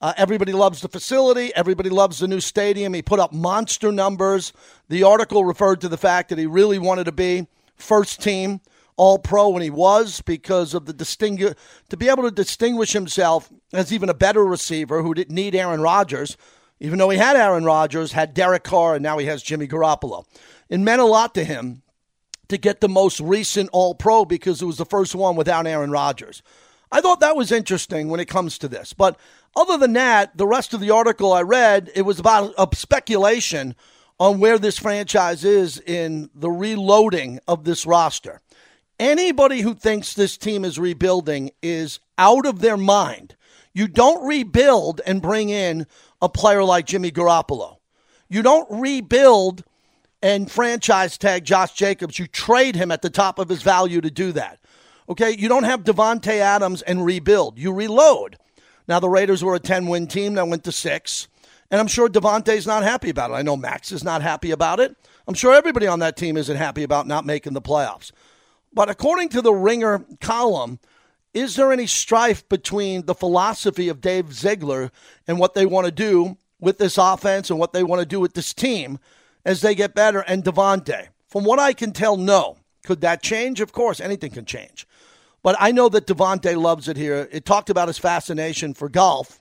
Uh, 0.00 0.12
everybody 0.16 0.52
loves 0.52 0.80
the 0.80 0.88
facility. 0.88 1.54
Everybody 1.54 1.90
loves 1.90 2.18
the 2.18 2.26
new 2.26 2.40
stadium. 2.40 2.92
He 2.92 3.02
put 3.02 3.20
up 3.20 3.32
monster 3.32 3.92
numbers. 3.92 4.52
The 4.88 5.04
article 5.04 5.44
referred 5.44 5.80
to 5.82 5.88
the 5.88 5.98
fact 5.98 6.30
that 6.30 6.38
he 6.38 6.46
really 6.46 6.78
wanted 6.78 7.04
to 7.04 7.12
be 7.12 7.46
first 7.76 8.20
team 8.20 8.60
all 8.96 9.18
pro 9.18 9.48
when 9.50 9.62
he 9.62 9.70
was 9.70 10.20
because 10.22 10.74
of 10.74 10.86
the 10.86 11.54
to 11.88 11.96
be 11.96 12.08
able 12.08 12.24
to 12.24 12.30
distinguish 12.30 12.92
himself 12.92 13.50
as 13.72 13.92
even 13.92 14.08
a 14.08 14.14
better 14.14 14.44
receiver 14.44 15.02
who 15.02 15.14
didn't 15.14 15.34
need 15.34 15.54
Aaron 15.54 15.80
Rodgers 15.80 16.36
even 16.80 16.98
though 16.98 17.10
he 17.10 17.18
had 17.18 17.36
Aaron 17.36 17.64
Rodgers, 17.64 18.12
had 18.12 18.34
Derek 18.34 18.64
Carr, 18.64 18.94
and 18.94 19.02
now 19.02 19.18
he 19.18 19.26
has 19.26 19.42
Jimmy 19.42 19.68
Garoppolo. 19.68 20.24
It 20.68 20.80
meant 20.80 21.00
a 21.00 21.04
lot 21.04 21.34
to 21.34 21.44
him 21.44 21.82
to 22.48 22.58
get 22.58 22.80
the 22.80 22.88
most 22.88 23.20
recent 23.20 23.70
All 23.72 23.94
Pro 23.94 24.24
because 24.24 24.60
it 24.60 24.66
was 24.66 24.78
the 24.78 24.86
first 24.86 25.14
one 25.14 25.36
without 25.36 25.66
Aaron 25.66 25.90
Rodgers. 25.90 26.42
I 26.90 27.00
thought 27.00 27.20
that 27.20 27.36
was 27.36 27.52
interesting 27.52 28.08
when 28.08 28.18
it 28.18 28.28
comes 28.28 28.58
to 28.58 28.68
this. 28.68 28.92
But 28.92 29.18
other 29.54 29.76
than 29.76 29.92
that, 29.92 30.36
the 30.36 30.46
rest 30.46 30.74
of 30.74 30.80
the 30.80 30.90
article 30.90 31.32
I 31.32 31.42
read, 31.42 31.90
it 31.94 32.02
was 32.02 32.18
about 32.18 32.52
a 32.58 32.68
speculation 32.74 33.76
on 34.18 34.40
where 34.40 34.58
this 34.58 34.78
franchise 34.78 35.44
is 35.44 35.78
in 35.78 36.30
the 36.34 36.50
reloading 36.50 37.40
of 37.46 37.64
this 37.64 37.86
roster. 37.86 38.40
Anybody 38.98 39.60
who 39.60 39.74
thinks 39.74 40.12
this 40.12 40.36
team 40.36 40.64
is 40.64 40.78
rebuilding 40.78 41.52
is 41.62 42.00
out 42.18 42.44
of 42.44 42.60
their 42.60 42.76
mind. 42.76 43.36
You 43.72 43.88
don't 43.88 44.26
rebuild 44.26 45.00
and 45.06 45.22
bring 45.22 45.48
in 45.48 45.86
a 46.22 46.28
player 46.28 46.64
like 46.64 46.86
Jimmy 46.86 47.10
Garoppolo. 47.10 47.76
You 48.28 48.42
don't 48.42 48.68
rebuild 48.70 49.64
and 50.22 50.50
franchise 50.50 51.18
tag 51.18 51.44
Josh 51.44 51.72
Jacobs. 51.72 52.18
You 52.18 52.26
trade 52.26 52.76
him 52.76 52.90
at 52.90 53.02
the 53.02 53.10
top 53.10 53.38
of 53.38 53.48
his 53.48 53.62
value 53.62 54.00
to 54.00 54.10
do 54.10 54.32
that. 54.32 54.58
Okay, 55.08 55.34
you 55.36 55.48
don't 55.48 55.64
have 55.64 55.82
Davante 55.82 56.38
Adams 56.38 56.82
and 56.82 57.04
rebuild. 57.04 57.58
You 57.58 57.72
reload. 57.72 58.36
Now 58.86 59.00
the 59.00 59.08
Raiders 59.08 59.42
were 59.42 59.54
a 59.54 59.60
10-win 59.60 60.06
team 60.06 60.34
that 60.34 60.46
went 60.46 60.64
to 60.64 60.72
6, 60.72 61.28
and 61.70 61.80
I'm 61.80 61.88
sure 61.88 62.08
Davante's 62.08 62.66
not 62.66 62.82
happy 62.82 63.10
about 63.10 63.30
it. 63.30 63.34
I 63.34 63.42
know 63.42 63.56
Max 63.56 63.92
is 63.92 64.04
not 64.04 64.22
happy 64.22 64.50
about 64.50 64.78
it. 64.78 64.96
I'm 65.26 65.34
sure 65.34 65.52
everybody 65.52 65.86
on 65.86 66.00
that 66.00 66.16
team 66.16 66.36
isn't 66.36 66.56
happy 66.56 66.82
about 66.82 67.06
not 67.06 67.24
making 67.24 67.54
the 67.54 67.62
playoffs. 67.62 68.12
But 68.72 68.88
according 68.88 69.30
to 69.30 69.42
the 69.42 69.52
Ringer 69.52 70.04
column, 70.20 70.78
is 71.32 71.56
there 71.56 71.72
any 71.72 71.86
strife 71.86 72.48
between 72.48 73.06
the 73.06 73.14
philosophy 73.14 73.88
of 73.88 74.00
Dave 74.00 74.32
Ziegler 74.32 74.90
and 75.26 75.38
what 75.38 75.54
they 75.54 75.66
want 75.66 75.86
to 75.86 75.92
do 75.92 76.36
with 76.58 76.78
this 76.78 76.98
offense 76.98 77.50
and 77.50 77.58
what 77.58 77.72
they 77.72 77.84
want 77.84 78.00
to 78.00 78.06
do 78.06 78.20
with 78.20 78.34
this 78.34 78.52
team 78.52 78.98
as 79.44 79.60
they 79.60 79.74
get 79.74 79.94
better 79.94 80.20
and 80.20 80.42
Davante? 80.42 81.08
From 81.28 81.44
what 81.44 81.60
I 81.60 81.72
can 81.72 81.92
tell, 81.92 82.16
no. 82.16 82.56
Could 82.84 83.00
that 83.02 83.22
change? 83.22 83.60
Of 83.60 83.72
course, 83.72 84.00
anything 84.00 84.32
can 84.32 84.44
change. 84.44 84.86
But 85.42 85.56
I 85.60 85.70
know 85.70 85.88
that 85.90 86.06
Davante 86.06 86.56
loves 86.56 86.88
it 86.88 86.96
here. 86.96 87.28
It 87.30 87.44
talked 87.44 87.70
about 87.70 87.88
his 87.88 87.98
fascination 87.98 88.74
for 88.74 88.88
golf. 88.88 89.40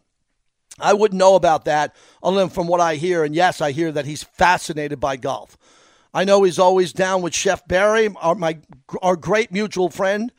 I 0.78 0.94
wouldn't 0.94 1.18
know 1.18 1.36
about 1.36 1.66
that 1.66 1.96
other 2.22 2.40
than 2.40 2.50
from 2.50 2.68
what 2.68 2.80
I 2.80 2.96
hear. 2.96 3.24
And 3.24 3.34
yes, 3.34 3.60
I 3.60 3.72
hear 3.72 3.92
that 3.92 4.06
he's 4.06 4.24
fascinated 4.24 5.00
by 5.00 5.18
golf. 5.18 5.58
I 6.14 6.24
know 6.24 6.44
he's 6.44 6.60
always 6.60 6.94
down 6.94 7.22
with 7.22 7.36
Chef 7.36 7.68
Barry, 7.68 8.10
our, 8.22 8.36
my, 8.36 8.60
our 9.02 9.16
great 9.16 9.52
mutual 9.52 9.90
friend 9.90 10.32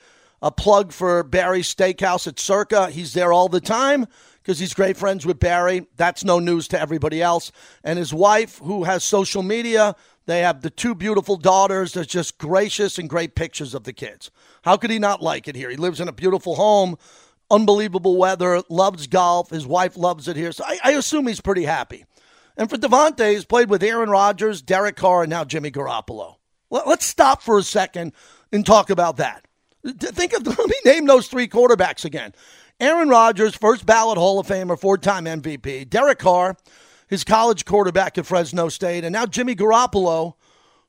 a 0.42 0.50
plug 0.50 0.92
for 0.92 1.22
Barry's 1.22 1.72
Steakhouse 1.72 2.26
at 2.26 2.38
Circa. 2.38 2.90
He's 2.90 3.12
there 3.12 3.33
all 3.33 3.48
the 3.48 3.61
time 3.61 4.07
because 4.42 4.59
he's 4.59 4.74
great 4.74 4.96
friends 4.96 5.26
with 5.26 5.38
Barry. 5.38 5.87
That's 5.96 6.24
no 6.24 6.38
news 6.38 6.68
to 6.68 6.81
everybody 6.81 7.20
else. 7.20 7.53
And 7.85 7.98
his 7.98 8.14
wife, 8.14 8.59
who 8.59 8.85
has 8.85 9.05
social 9.05 9.42
media, 9.42 9.94
they 10.26 10.40
have 10.40 10.62
the 10.62 10.70
two 10.70 10.94
beautiful 10.94 11.37
daughters. 11.37 11.92
There's 11.92 12.07
just 12.07 12.38
gracious 12.38 12.98
and 12.98 13.09
great 13.09 13.35
pictures 13.35 13.74
of 13.74 13.85
the 13.85 13.92
kids. 13.92 14.31
How 14.62 14.76
could 14.76 14.90
he 14.90 14.98
not 14.98 15.22
like 15.22 15.48
it 15.48 15.57
here? 15.57 15.70
He 15.70 15.76
lives 15.76 16.00
in 16.00 16.09
a 16.09 16.12
beautiful 16.12 16.55
home, 16.55 16.96
unbelievable 17.50 18.16
weather, 18.16 18.62
loves 18.68 19.07
golf. 19.07 19.50
His 19.50 19.66
wife 19.66 19.96
loves 19.96 20.29
it 20.29 20.37
here. 20.37 20.53
So 20.53 20.64
I, 20.66 20.79
I 20.85 20.90
assume 20.92 21.26
he's 21.26 21.40
pretty 21.40 21.64
happy. 21.64 22.07
And 22.57 22.68
for 22.68 22.76
Davante, 22.76 23.33
he's 23.33 23.44
played 23.44 23.70
with 23.70 23.83
Aaron 23.83 24.11
Rodgers, 24.11 24.62
Derek 24.62 24.96
Carr, 24.96 25.22
and 25.22 25.31
now 25.31 25.44
Jimmy 25.44 25.70
Garoppolo. 25.70 26.37
Let's 26.70 27.07
stop 27.07 27.42
for 27.42 27.59
a 27.59 27.62
second 27.62 28.12
and 28.53 28.64
talk 28.64 28.90
about 28.90 29.16
that. 29.16 29.44
Think 29.84 30.32
of 30.32 30.46
let 30.46 30.58
me 30.58 30.74
name 30.84 31.06
those 31.06 31.28
three 31.28 31.48
quarterbacks 31.48 32.04
again. 32.04 32.34
Aaron 32.78 33.08
Rodgers, 33.08 33.54
first 33.54 33.84
ballot 33.84 34.16
Hall 34.16 34.38
of 34.38 34.46
Famer, 34.46 34.78
four-time 34.78 35.26
MVP. 35.26 35.88
Derek 35.88 36.18
Carr, 36.18 36.56
his 37.08 37.24
college 37.24 37.64
quarterback 37.64 38.16
at 38.16 38.26
Fresno 38.26 38.68
State, 38.68 39.04
and 39.04 39.12
now 39.12 39.26
Jimmy 39.26 39.54
Garoppolo, 39.54 40.34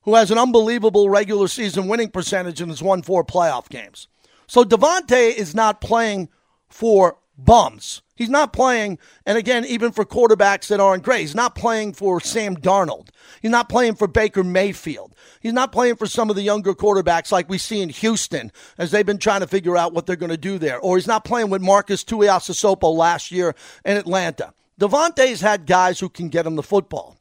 who 0.02 0.14
has 0.14 0.30
an 0.30 0.38
unbelievable 0.38 1.10
regular 1.10 1.48
season 1.48 1.88
winning 1.88 2.10
percentage 2.10 2.60
and 2.60 2.70
has 2.70 2.82
won 2.82 3.02
four 3.02 3.24
playoff 3.24 3.68
games. 3.68 4.08
So 4.46 4.64
Davante 4.64 5.34
is 5.34 5.54
not 5.54 5.80
playing 5.80 6.28
for 6.68 7.18
bums. 7.36 8.02
He's 8.14 8.28
not 8.28 8.52
playing, 8.52 8.98
and 9.26 9.36
again, 9.36 9.64
even 9.64 9.90
for 9.90 10.04
quarterbacks 10.04 10.68
that 10.68 10.78
aren't 10.78 11.02
great, 11.02 11.22
he's 11.22 11.34
not 11.34 11.54
playing 11.54 11.94
for 11.94 12.20
Sam 12.20 12.56
Darnold. 12.56 13.08
He's 13.40 13.50
not 13.50 13.68
playing 13.68 13.96
for 13.96 14.06
Baker 14.06 14.44
Mayfield. 14.44 15.14
He's 15.40 15.52
not 15.52 15.72
playing 15.72 15.96
for 15.96 16.06
some 16.06 16.30
of 16.30 16.36
the 16.36 16.42
younger 16.42 16.72
quarterbacks 16.72 17.32
like 17.32 17.48
we 17.48 17.58
see 17.58 17.80
in 17.80 17.88
Houston 17.88 18.52
as 18.78 18.90
they've 18.90 19.04
been 19.04 19.18
trying 19.18 19.40
to 19.40 19.48
figure 19.48 19.76
out 19.76 19.92
what 19.92 20.06
they're 20.06 20.14
going 20.14 20.30
to 20.30 20.36
do 20.36 20.58
there. 20.58 20.78
Or 20.78 20.96
he's 20.96 21.08
not 21.08 21.24
playing 21.24 21.50
with 21.50 21.62
Marcus 21.62 22.04
Tuiasosopo 22.04 22.94
last 22.94 23.32
year 23.32 23.56
in 23.84 23.96
Atlanta. 23.96 24.54
Davante's 24.80 25.40
had 25.40 25.66
guys 25.66 25.98
who 25.98 26.08
can 26.08 26.28
get 26.28 26.46
him 26.46 26.54
the 26.54 26.62
football. 26.62 27.16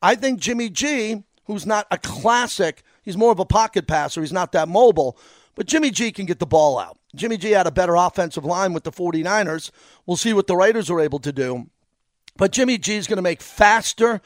I 0.00 0.14
think 0.14 0.40
Jimmy 0.40 0.70
G, 0.70 1.22
who's 1.44 1.66
not 1.66 1.86
a 1.90 1.98
classic, 1.98 2.82
he's 3.02 3.16
more 3.16 3.32
of 3.32 3.38
a 3.38 3.44
pocket 3.44 3.86
passer. 3.86 4.20
He's 4.20 4.32
not 4.32 4.52
that 4.52 4.68
mobile, 4.68 5.18
but 5.54 5.66
Jimmy 5.66 5.90
G 5.90 6.12
can 6.12 6.26
get 6.26 6.38
the 6.38 6.46
ball 6.46 6.78
out. 6.78 6.98
Jimmy 7.16 7.36
G 7.36 7.50
had 7.50 7.66
a 7.66 7.72
better 7.72 7.96
offensive 7.96 8.44
line 8.44 8.72
with 8.72 8.84
the 8.84 8.92
49ers. 8.92 9.70
We'll 10.04 10.16
see 10.16 10.32
what 10.32 10.46
the 10.46 10.56
Raiders 10.56 10.90
are 10.90 11.00
able 11.00 11.18
to 11.20 11.32
do. 11.32 11.68
But 12.36 12.52
Jimmy 12.52 12.78
G 12.78 12.96
is 12.96 13.06
going 13.06 13.16
to 13.16 13.22
make 13.22 13.40
faster 13.42 14.20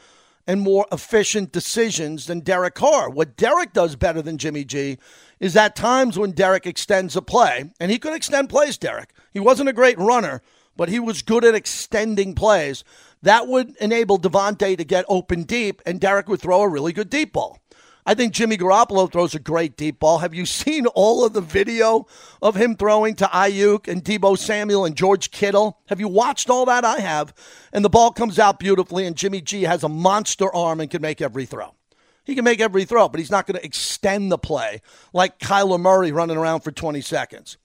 and 0.47 0.61
more 0.61 0.85
efficient 0.91 1.51
decisions 1.51 2.25
than 2.25 2.41
Derek 2.41 2.75
Carr. 2.75 3.09
What 3.09 3.37
Derek 3.37 3.73
does 3.73 3.95
better 3.95 4.21
than 4.21 4.37
Jimmy 4.37 4.65
G 4.65 4.97
is 5.39 5.55
at 5.55 5.75
times 5.75 6.19
when 6.19 6.31
Derek 6.31 6.65
extends 6.65 7.15
a 7.15 7.21
play, 7.21 7.71
and 7.79 7.91
he 7.91 7.99
could 7.99 8.13
extend 8.13 8.49
plays, 8.49 8.77
Derek. 8.77 9.13
He 9.31 9.39
wasn't 9.39 9.69
a 9.69 9.73
great 9.73 9.97
runner, 9.97 10.41
but 10.75 10.89
he 10.89 10.99
was 10.99 11.21
good 11.21 11.45
at 11.45 11.55
extending 11.55 12.33
plays. 12.33 12.83
That 13.21 13.47
would 13.47 13.75
enable 13.77 14.17
Davante 14.17 14.77
to 14.77 14.83
get 14.83 15.05
open 15.07 15.43
deep, 15.43 15.81
and 15.85 16.01
Derek 16.01 16.27
would 16.27 16.41
throw 16.41 16.61
a 16.61 16.67
really 16.67 16.91
good 16.91 17.09
deep 17.09 17.33
ball. 17.33 17.60
I 18.05 18.13
think 18.13 18.33
Jimmy 18.33 18.57
Garoppolo 18.57 19.11
throws 19.11 19.35
a 19.35 19.39
great 19.39 19.77
deep 19.77 19.99
ball. 19.99 20.19
Have 20.19 20.33
you 20.33 20.45
seen 20.61 20.85
all 20.87 21.23
of 21.23 21.33
the 21.33 21.41
video 21.41 22.07
of 22.41 22.55
him 22.55 22.75
throwing 22.75 23.15
to 23.15 23.25
Aiyuk 23.25 23.87
and 23.87 24.03
Deebo 24.03 24.37
Samuel 24.37 24.85
and 24.85 24.95
George 24.95 25.31
Kittle? 25.31 25.79
Have 25.87 25.99
you 25.99 26.07
watched 26.07 26.49
all 26.49 26.65
that? 26.65 26.83
I 26.83 26.99
have. 26.99 27.33
And 27.71 27.85
the 27.85 27.89
ball 27.89 28.11
comes 28.11 28.39
out 28.39 28.59
beautifully, 28.59 29.05
and 29.05 29.15
Jimmy 29.15 29.41
G 29.41 29.63
has 29.63 29.83
a 29.83 29.89
monster 29.89 30.53
arm 30.53 30.79
and 30.79 30.89
can 30.89 31.01
make 31.01 31.21
every 31.21 31.45
throw. 31.45 31.75
He 32.23 32.35
can 32.35 32.43
make 32.43 32.61
every 32.61 32.85
throw, 32.85 33.09
but 33.09 33.19
he's 33.19 33.31
not 33.31 33.47
going 33.47 33.57
to 33.57 33.65
extend 33.65 34.31
the 34.31 34.37
play 34.37 34.81
like 35.11 35.39
Kyler 35.39 35.79
Murray 35.79 36.11
running 36.11 36.37
around 36.37 36.61
for 36.61 36.71
20 36.71 37.01
seconds. 37.01 37.57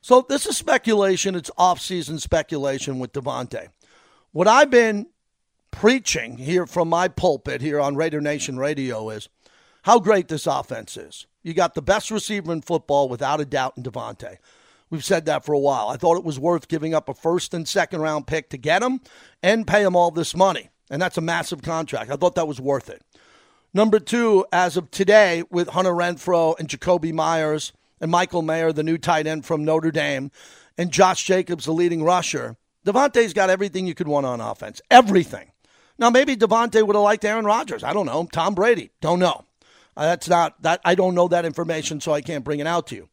So 0.00 0.24
this 0.28 0.46
is 0.46 0.56
speculation. 0.56 1.34
It's 1.34 1.50
off-season 1.56 2.18
speculation 2.18 2.98
with 2.98 3.12
Davante. 3.12 3.68
What 4.32 4.46
I've 4.46 4.70
been 4.70 5.06
preaching 5.70 6.36
here 6.36 6.66
from 6.66 6.88
my 6.88 7.08
pulpit 7.08 7.60
here 7.60 7.80
on 7.80 7.96
Raider 7.96 8.20
Nation 8.20 8.56
Radio 8.56 9.10
is 9.10 9.28
how 9.84 9.98
great 9.98 10.28
this 10.28 10.46
offense 10.46 10.96
is. 10.96 11.26
You 11.42 11.52
got 11.52 11.74
the 11.74 11.82
best 11.82 12.10
receiver 12.10 12.50
in 12.52 12.62
football 12.62 13.06
without 13.06 13.40
a 13.40 13.44
doubt 13.44 13.74
in 13.76 13.82
Davante. 13.82 14.38
We've 14.88 15.04
said 15.04 15.26
that 15.26 15.44
for 15.44 15.52
a 15.52 15.58
while. 15.58 15.88
I 15.88 15.98
thought 15.98 16.16
it 16.16 16.24
was 16.24 16.40
worth 16.40 16.68
giving 16.68 16.94
up 16.94 17.06
a 17.06 17.14
first 17.14 17.52
and 17.52 17.68
second 17.68 18.00
round 18.00 18.26
pick 18.26 18.48
to 18.50 18.56
get 18.56 18.82
him 18.82 19.02
and 19.42 19.66
pay 19.66 19.82
him 19.82 19.94
all 19.94 20.10
this 20.10 20.34
money. 20.34 20.70
And 20.90 21.02
that's 21.02 21.18
a 21.18 21.22
massive 21.22 21.60
contract. 21.60 22.10
I 22.10 22.16
thought 22.16 22.34
that 22.34 22.48
was 22.48 22.62
worth 22.62 22.88
it. 22.88 23.02
Number 23.74 23.98
two, 23.98 24.46
as 24.52 24.78
of 24.78 24.90
today, 24.90 25.42
with 25.50 25.68
Hunter 25.68 25.92
Renfrow 25.92 26.58
and 26.58 26.66
Jakobi 26.66 27.12
Meyers 27.12 27.72
and 28.00 28.10
Michael 28.10 28.40
Mayer, 28.40 28.72
the 28.72 28.82
new 28.82 28.96
tight 28.96 29.26
end 29.26 29.44
from 29.44 29.66
Notre 29.66 29.90
Dame, 29.90 30.30
and 30.78 30.90
Josh 30.90 31.24
Jacobs, 31.24 31.66
the 31.66 31.72
leading 31.72 32.02
rusher, 32.02 32.56
Davante's 32.86 33.34
got 33.34 33.50
everything 33.50 33.86
you 33.86 33.94
could 33.94 34.08
want 34.08 34.24
on 34.24 34.40
offense. 34.40 34.80
Everything. 34.90 35.52
Now, 35.98 36.08
maybe 36.08 36.36
Davante 36.36 36.86
would 36.86 36.96
have 36.96 37.02
liked 37.02 37.24
Aaron 37.24 37.44
Rodgers. 37.44 37.84
I 37.84 37.92
don't 37.92 38.06
know. 38.06 38.26
Tom 38.32 38.54
Brady. 38.54 38.90
Don't 39.00 39.18
know. 39.18 39.44
Uh, 39.96 40.06
that's 40.06 40.28
not 40.28 40.60
that 40.62 40.80
I 40.84 40.94
don't 40.94 41.14
know 41.14 41.28
that 41.28 41.44
information, 41.44 42.00
so 42.00 42.12
I 42.12 42.20
can't 42.20 42.44
bring 42.44 42.60
it 42.60 42.66
out 42.66 42.86
to 42.88 42.96
you. 42.96 43.08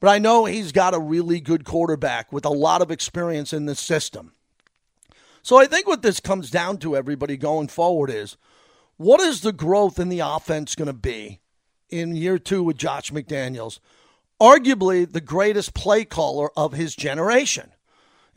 But 0.00 0.10
I 0.10 0.18
know 0.18 0.44
he's 0.44 0.72
got 0.72 0.94
a 0.94 1.00
really 1.00 1.40
good 1.40 1.64
quarterback 1.64 2.32
with 2.32 2.44
a 2.44 2.50
lot 2.50 2.82
of 2.82 2.90
experience 2.90 3.52
in 3.52 3.66
the 3.66 3.74
system. 3.74 4.32
So 5.42 5.56
I 5.56 5.66
think 5.66 5.86
what 5.86 6.02
this 6.02 6.20
comes 6.20 6.50
down 6.50 6.78
to, 6.78 6.96
everybody 6.96 7.36
going 7.36 7.68
forward, 7.68 8.10
is 8.10 8.36
what 8.96 9.20
is 9.20 9.40
the 9.40 9.52
growth 9.52 9.98
in 9.98 10.08
the 10.08 10.20
offense 10.20 10.74
going 10.74 10.86
to 10.86 10.92
be 10.92 11.40
in 11.88 12.14
year 12.14 12.38
two 12.38 12.62
with 12.62 12.76
Josh 12.76 13.10
McDaniels? 13.10 13.80
Arguably 14.40 15.10
the 15.10 15.20
greatest 15.20 15.74
play 15.74 16.04
caller 16.04 16.50
of 16.56 16.74
his 16.74 16.94
generation. 16.94 17.72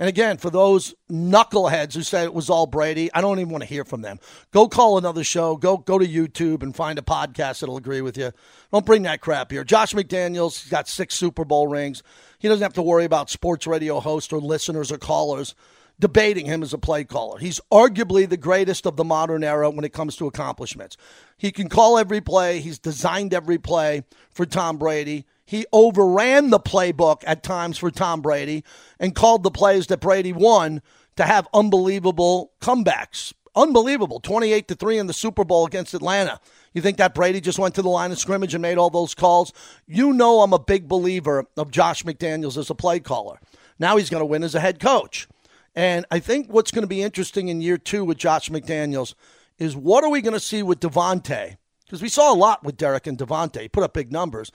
And 0.02 0.10
again, 0.10 0.38
for 0.38 0.50
those 0.50 0.96
knuckleheads 1.12 1.94
who 1.94 2.02
say 2.02 2.24
it 2.24 2.34
was 2.34 2.50
all 2.50 2.66
Brady, 2.66 3.14
I 3.14 3.22
don't 3.22 3.38
even 3.40 3.52
want 3.52 3.62
to 3.62 3.70
hear 3.70 3.86
from 3.86 4.02
them. 4.02 4.20
Go 4.50 4.68
call 4.68 4.98
another 4.98 5.24
show. 5.24 5.56
Go 5.58 5.78
go 5.78 6.00
to 6.00 6.08
YouTube 6.08 6.64
and 6.64 6.76
find 6.76 6.98
a 6.98 7.04
podcast 7.04 7.60
that'll 7.60 7.78
agree 7.78 8.02
with 8.02 8.18
you. 8.18 8.32
Don't 8.74 8.84
bring 8.84 9.04
that 9.04 9.22
crap 9.22 9.52
here. 9.52 9.64
Josh 9.64 9.94
McDaniels, 9.94 10.60
he's 10.60 10.72
got 10.72 10.88
six 10.88 11.14
Super 11.14 11.46
Bowl 11.46 11.68
rings. 11.68 12.02
He 12.40 12.48
doesn't 12.48 12.64
have 12.64 12.74
to 12.74 12.82
worry 12.82 13.06
about 13.06 13.30
sports 13.30 13.68
radio 13.68 14.00
hosts 14.00 14.34
or 14.34 14.40
listeners 14.40 14.92
or 14.92 14.98
callers 14.98 15.54
debating 16.02 16.48
him 16.48 16.64
as 16.64 16.74
a 16.74 16.78
play 16.78 17.06
caller. 17.06 17.38
He's 17.38 17.62
arguably 17.72 18.28
the 18.28 18.36
greatest 18.36 18.86
of 18.86 18.98
the 18.98 19.04
modern 19.04 19.44
era 19.44 19.70
when 19.70 19.86
it 19.86 19.94
comes 19.94 20.18
to 20.18 20.28
accomplishments. 20.28 20.98
He 21.38 21.52
can 21.52 21.70
call 21.70 21.98
every 21.98 22.20
play. 22.20 22.60
He's 22.60 22.80
designed 22.80 23.34
every 23.34 23.58
play 23.58 24.04
for 24.34 24.46
Tom 24.46 24.78
Brady. 24.78 25.26
He 25.46 25.66
overran 25.72 26.50
the 26.50 26.60
playbook 26.60 27.24
at 27.26 27.44
times 27.44 27.78
for 27.78 27.92
Tom 27.92 28.22
Brady 28.22 28.64
and 29.00 29.16
called 29.16 29.44
the 29.44 29.52
plays 29.52 29.88
that 29.88 30.02
Brady 30.02 30.34
won 30.34 30.82
to 31.18 31.24
have 31.24 31.48
unbelievable 31.54 32.52
comebacks. 32.62 33.34
Unbelievable. 33.56 34.20
28 34.20 34.68
to 34.70 34.76
3 34.76 34.98
in 34.98 35.08
the 35.08 35.14
Super 35.14 35.44
Bowl 35.44 35.66
against 35.66 35.94
Atlanta. 35.94 36.40
You 36.74 36.82
think 36.82 36.98
that 36.98 37.14
Brady 37.14 37.42
just 37.42 37.60
went 37.60 37.76
to 37.76 37.82
the 37.82 37.90
line 37.90 38.12
of 38.12 38.18
scrimmage 38.18 38.56
and 38.56 38.62
made 38.62 38.78
all 38.78 38.90
those 38.90 39.14
calls? 39.14 39.54
You 39.86 40.14
know 40.14 40.42
I'm 40.42 40.54
a 40.54 40.60
big 40.60 40.88
believer 40.88 41.46
of 41.58 41.70
Josh 41.70 42.04
McDaniels 42.04 42.58
as 42.58 42.70
a 42.70 42.76
play 42.76 43.00
caller. 43.00 43.40
Now 43.78 43.98
he's 43.98 44.10
going 44.10 44.22
to 44.22 44.26
win 44.26 44.44
as 44.44 44.56
a 44.56 44.60
head 44.60 44.80
coach. 44.80 45.28
And 45.76 46.06
I 46.12 46.20
think 46.20 46.52
what's 46.52 46.72
going 46.72 46.84
to 46.84 46.88
be 46.88 47.02
interesting 47.02 47.48
in 47.48 47.62
year 47.62 47.78
two 47.78 48.04
with 48.04 48.18
Josh 48.18 48.50
McDaniels 48.50 49.14
is 49.58 49.76
what 49.76 50.04
are 50.04 50.10
we 50.10 50.22
going 50.22 50.34
to 50.34 50.40
see 50.40 50.64
with 50.64 50.80
Davante? 50.80 51.58
Because 51.86 52.02
we 52.02 52.10
saw 52.10 52.34
a 52.34 52.36
lot 52.36 52.64
with 52.64 52.78
Derek 52.78 53.08
and 53.08 53.18
Davante. 53.18 53.62
He 53.62 53.70
put 53.70 53.84
up 53.84 53.94
big 53.94 54.12
numbers. 54.12 54.52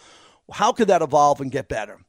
How 0.52 0.72
could 0.72 0.88
that 0.88 1.02
evolve 1.02 1.40
and 1.40 1.50
get 1.50 1.68
better? 1.68 2.00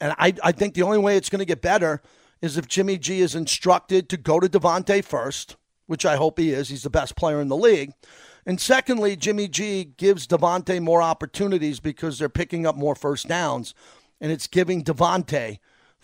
And 0.00 0.14
I, 0.18 0.34
I 0.42 0.52
think 0.52 0.74
the 0.74 0.82
only 0.82 0.98
way 0.98 1.16
it's 1.16 1.28
going 1.28 1.40
to 1.40 1.44
get 1.44 1.62
better 1.62 2.00
is 2.40 2.56
if 2.56 2.68
Jimmy 2.68 2.98
G 2.98 3.20
is 3.20 3.34
instructed 3.34 4.08
to 4.08 4.16
go 4.16 4.40
to 4.40 4.48
Davante 4.48 5.04
first, 5.04 5.56
which 5.86 6.06
I 6.06 6.16
hope 6.16 6.38
he 6.38 6.52
is. 6.52 6.68
He's 6.68 6.82
the 6.82 6.90
best 6.90 7.16
player 7.16 7.40
in 7.40 7.48
the 7.48 7.56
league. 7.56 7.92
And 8.46 8.60
secondly, 8.60 9.16
Jimmy 9.16 9.48
G 9.48 9.84
gives 9.84 10.26
Davante 10.26 10.80
more 10.80 11.02
opportunities 11.02 11.80
because 11.80 12.18
they're 12.18 12.28
picking 12.28 12.66
up 12.66 12.76
more 12.76 12.94
first 12.94 13.28
downs, 13.28 13.74
and 14.20 14.32
it's 14.32 14.46
giving 14.46 14.82
Davante 14.82 15.58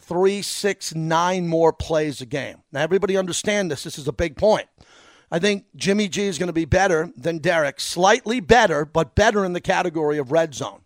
three, 0.07 0.43
six, 0.43 0.95
nine 0.95 1.49
more 1.49 1.73
plays 1.73 2.21
a 2.21 2.27
game. 2.27 2.59
Now, 2.73 2.83
everybody 2.83 3.17
understand 3.17 3.71
this. 3.71 3.83
This 3.83 3.99
is 3.99 4.09
a 4.09 4.13
big 4.13 4.37
point. 4.37 4.69
I 5.31 5.41
think 5.41 5.65
Jimmy 5.75 6.09
G 6.09 6.23
is 6.23 6.39
going 6.39 6.47
to 6.47 6.53
be 6.53 6.65
better 6.65 7.13
than 7.17 7.39
Derek, 7.39 7.81
slightly 7.81 8.39
better, 8.39 8.85
but 8.85 9.17
better 9.17 9.45
in 9.45 9.53
the 9.53 9.61
category 9.61 10.19
of 10.19 10.31
red 10.31 10.55
zone. 10.55 10.83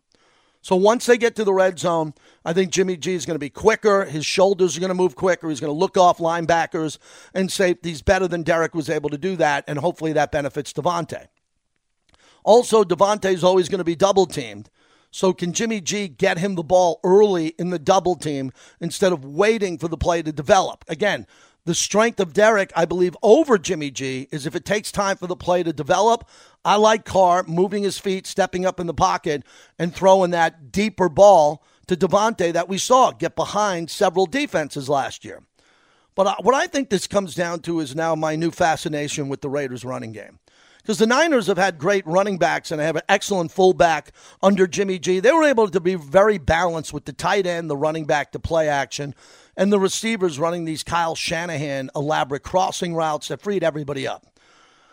So 0.62 0.76
once 0.76 1.06
they 1.06 1.18
get 1.18 1.36
to 1.36 1.44
the 1.44 1.52
red 1.52 1.78
zone, 1.78 2.14
I 2.44 2.52
think 2.52 2.70
Jimmy 2.70 2.96
G 2.96 3.14
is 3.14 3.26
going 3.26 3.34
to 3.34 3.38
be 3.38 3.50
quicker. 3.50 4.04
His 4.04 4.24
shoulders 4.24 4.76
are 4.76 4.80
going 4.80 4.88
to 4.88 4.94
move 4.94 5.16
quicker. 5.16 5.48
He's 5.48 5.60
going 5.60 5.72
to 5.72 5.78
look 5.78 5.96
off 5.96 6.18
linebackers 6.18 6.98
and 7.34 7.50
safeties 7.50 8.02
better 8.02 8.28
than 8.28 8.42
Derek 8.42 8.74
was 8.74 8.90
able 8.90 9.10
to 9.10 9.18
do 9.18 9.36
that, 9.36 9.64
and 9.66 9.78
hopefully 9.78 10.12
that 10.14 10.32
benefits 10.32 10.72
Davante. 10.72 11.26
Also, 12.42 12.84
Davante 12.84 13.32
is 13.32 13.44
always 13.44 13.68
going 13.68 13.78
to 13.78 13.84
be 13.84 13.96
double 13.96 14.26
teamed. 14.26 14.70
So 15.10 15.32
can 15.32 15.52
Jimmy 15.52 15.80
G 15.80 16.08
get 16.08 16.38
him 16.38 16.54
the 16.54 16.62
ball 16.62 17.00
early 17.02 17.48
in 17.58 17.70
the 17.70 17.78
double 17.78 18.16
team 18.16 18.52
instead 18.80 19.12
of 19.12 19.24
waiting 19.24 19.78
for 19.78 19.88
the 19.88 19.96
play 19.96 20.22
to 20.22 20.32
develop? 20.32 20.84
Again, 20.88 21.26
the 21.66 21.74
strength 21.74 22.20
of 22.20 22.32
Derek, 22.32 22.72
I 22.74 22.84
believe, 22.84 23.16
over 23.22 23.58
Jimmy 23.58 23.90
G 23.90 24.28
is 24.32 24.46
if 24.46 24.56
it 24.56 24.64
takes 24.64 24.90
time 24.90 25.16
for 25.16 25.26
the 25.26 25.36
play 25.36 25.62
to 25.62 25.72
develop. 25.72 26.28
I 26.64 26.76
like 26.76 27.04
Carr 27.04 27.44
moving 27.46 27.82
his 27.82 27.98
feet, 27.98 28.26
stepping 28.26 28.64
up 28.64 28.80
in 28.80 28.86
the 28.86 28.94
pocket, 28.94 29.44
and 29.78 29.94
throwing 29.94 30.30
that 30.30 30.72
deeper 30.72 31.08
ball 31.08 31.62
to 31.86 31.96
Davante 31.96 32.52
that 32.52 32.68
we 32.68 32.78
saw 32.78 33.12
get 33.12 33.36
behind 33.36 33.90
several 33.90 34.26
defenses 34.26 34.88
last 34.88 35.24
year. 35.24 35.42
But 36.16 36.44
what 36.44 36.54
I 36.54 36.66
think 36.66 36.90
this 36.90 37.06
comes 37.06 37.34
down 37.34 37.60
to 37.60 37.80
is 37.80 37.94
now 37.94 38.14
my 38.14 38.36
new 38.36 38.50
fascination 38.50 39.28
with 39.28 39.40
the 39.40 39.48
Raiders 39.48 39.84
running 39.84 40.12
game. 40.12 40.39
Because 40.82 40.98
the 40.98 41.06
Niners 41.06 41.46
have 41.46 41.58
had 41.58 41.78
great 41.78 42.06
running 42.06 42.38
backs 42.38 42.70
and 42.70 42.80
have 42.80 42.96
an 42.96 43.02
excellent 43.08 43.52
fullback 43.52 44.12
under 44.42 44.66
Jimmy 44.66 44.98
G. 44.98 45.20
They 45.20 45.32
were 45.32 45.44
able 45.44 45.68
to 45.68 45.80
be 45.80 45.94
very 45.94 46.38
balanced 46.38 46.92
with 46.92 47.04
the 47.04 47.12
tight 47.12 47.46
end, 47.46 47.68
the 47.68 47.76
running 47.76 48.06
back 48.06 48.32
the 48.32 48.40
play 48.40 48.68
action 48.68 49.14
and 49.56 49.72
the 49.72 49.78
receivers 49.78 50.38
running 50.38 50.64
these 50.64 50.82
Kyle 50.82 51.14
Shanahan 51.14 51.90
elaborate 51.94 52.42
crossing 52.42 52.94
routes 52.94 53.28
that 53.28 53.42
freed 53.42 53.62
everybody 53.62 54.06
up. 54.06 54.26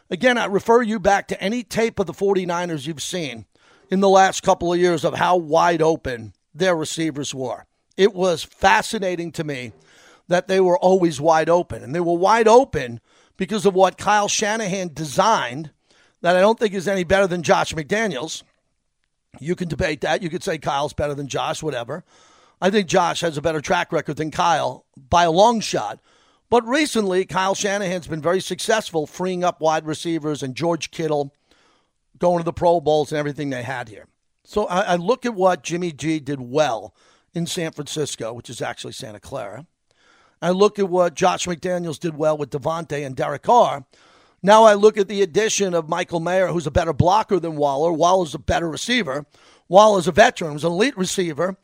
Again, 0.10 0.38
I 0.38 0.46
refer 0.46 0.82
you 0.82 1.00
back 1.00 1.30
to 1.30 1.42
any 1.42 1.64
tape 1.64 2.00
of 2.00 2.06
the 2.06 2.14
49ers 2.14 2.86
you've 2.86 3.02
seen 3.02 3.46
in 3.90 4.00
the 4.02 4.10
last 4.10 4.44
couple 4.44 4.74
of 4.74 4.80
years 4.80 5.06
of 5.06 5.14
how 5.14 5.38
wide 5.38 5.82
open 5.82 6.34
their 6.54 6.76
receivers 6.76 7.34
were. 7.34 7.66
It 7.96 8.14
was 8.14 8.44
fascinating 8.44 9.32
to 9.34 9.44
me 9.44 9.72
that 10.28 10.48
they 10.48 10.60
were 10.60 10.78
always 10.78 11.22
wide 11.22 11.50
open. 11.50 11.84
And 11.84 11.96
they 11.96 12.00
were 12.00 12.18
wide 12.18 12.48
open 12.48 13.00
because 13.38 13.66
of 13.66 13.74
what 13.74 13.98
Kyle 13.98 14.28
Shanahan 14.28 14.92
designed 14.94 15.72
that 16.22 16.36
I 16.36 16.42
don't 16.42 16.60
think 16.60 16.74
is 16.74 16.88
any 16.88 17.04
better 17.04 17.28
than 17.28 17.44
Josh 17.44 17.74
McDaniels. 17.74 18.44
You 19.40 19.56
can 19.56 19.68
debate 19.68 20.02
that. 20.02 20.22
You 20.22 20.30
could 20.30 20.44
say 20.44 20.58
Kyle's 20.58 20.94
better 20.94 21.14
than 21.14 21.28
Josh, 21.28 21.62
whatever. 21.62 22.04
I 22.60 22.70
think 22.70 22.88
Josh 22.88 23.22
has 23.22 23.38
a 23.38 23.42
better 23.42 23.62
track 23.62 23.92
record 23.92 24.18
than 24.18 24.32
Kyle 24.32 24.86
by 24.98 25.24
a 25.24 25.32
long 25.32 25.60
shot. 25.60 26.00
But 26.50 26.66
recently, 26.66 27.26
Kyle 27.26 27.54
Shanahan's 27.56 28.08
been 28.08 28.22
very 28.22 28.40
successful 28.40 29.06
freeing 29.06 29.44
up 29.44 29.60
wide 29.62 29.86
receivers 29.86 30.42
and 30.42 30.56
George 30.56 30.92
Kittle 30.92 31.34
going 32.18 32.40
to 32.40 32.44
the 32.44 32.54
Pro 32.54 32.80
Bowls 32.80 33.12
and 33.12 33.20
everything 33.20 33.50
they 33.50 33.64
had 33.64 33.90
here. 33.90 34.08
So 34.44 34.66
I, 34.66 34.82
I 34.82 34.96
look 34.96 35.26
at 35.26 35.36
what 35.36 35.62
Jimmy 35.62 35.92
G 35.92 36.20
did 36.20 36.40
well 36.40 36.96
in 37.34 37.46
San 37.46 37.74
Francisco, 37.74 38.34
which 38.34 38.50
is 38.50 38.62
actually 38.62 38.94
Santa 38.94 39.20
Clara. 39.20 39.68
I 40.42 40.52
look 40.52 40.80
at 40.80 40.90
what 40.90 41.16
Josh 41.16 41.46
McDaniels 41.48 42.00
did 42.00 42.18
well 42.18 42.38
with 42.38 42.52
Davante 42.52 43.06
and 43.06 43.16
Derek 43.16 43.44
Carr. 43.44 43.86
Now 44.44 44.64
I 44.64 44.76
look 44.76 44.98
at 44.98 45.08
the 45.08 45.22
addition 45.22 45.74
of 45.74 45.90
Michael 45.90 46.20
Mayer, 46.20 46.48
who's 46.48 46.68
a 46.68 46.72
better 46.72 46.94
blocker 46.94 47.40
than 47.40 47.56
Waller. 47.56 47.92
Waller's 47.92 48.36
a 48.36 48.40
better 48.40 48.70
receiver. 48.70 49.26
Waller's 49.68 50.08
a 50.08 50.12
veteran, 50.12 50.54
he's 50.54 50.64
an 50.64 50.72
elite 50.72 50.98
receiver. 50.98 51.58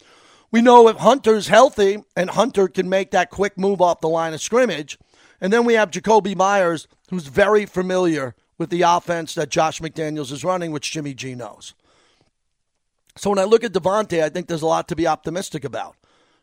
We 0.52 0.62
know 0.62 0.88
if 0.88 0.98
Hunter's 0.98 1.48
healthy 1.48 2.04
and 2.16 2.30
Hunter 2.30 2.68
can 2.68 2.90
make 2.90 3.12
that 3.12 3.30
quick 3.30 3.58
move 3.58 3.82
off 3.82 4.02
the 4.02 4.10
line 4.10 4.34
of 4.34 4.42
scrimmage. 4.42 5.00
And 5.42 5.52
then 5.52 5.66
we 5.66 5.74
have 5.74 5.90
Jakobi 5.90 6.36
Meyers, 6.36 6.88
who's 7.10 7.28
very 7.28 7.66
familiar 7.66 8.36
with 8.58 8.70
the 8.70 8.84
offense 8.84 9.34
that 9.36 9.50
Josh 9.50 9.80
McDaniels 9.80 10.32
is 10.32 10.44
running, 10.44 10.72
which 10.72 10.92
Jimmy 10.92 11.14
G 11.14 11.34
knows. 11.34 11.74
So 13.16 13.30
when 13.30 13.40
I 13.40 13.44
look 13.44 13.64
at 13.64 13.74
Davante, 13.74 14.22
I 14.22 14.30
think 14.30 14.48
there's 14.48 14.62
a 14.62 14.68
lot 14.68 14.88
to 14.90 14.96
be 14.96 15.08
optimistic 15.08 15.64
about. 15.64 15.96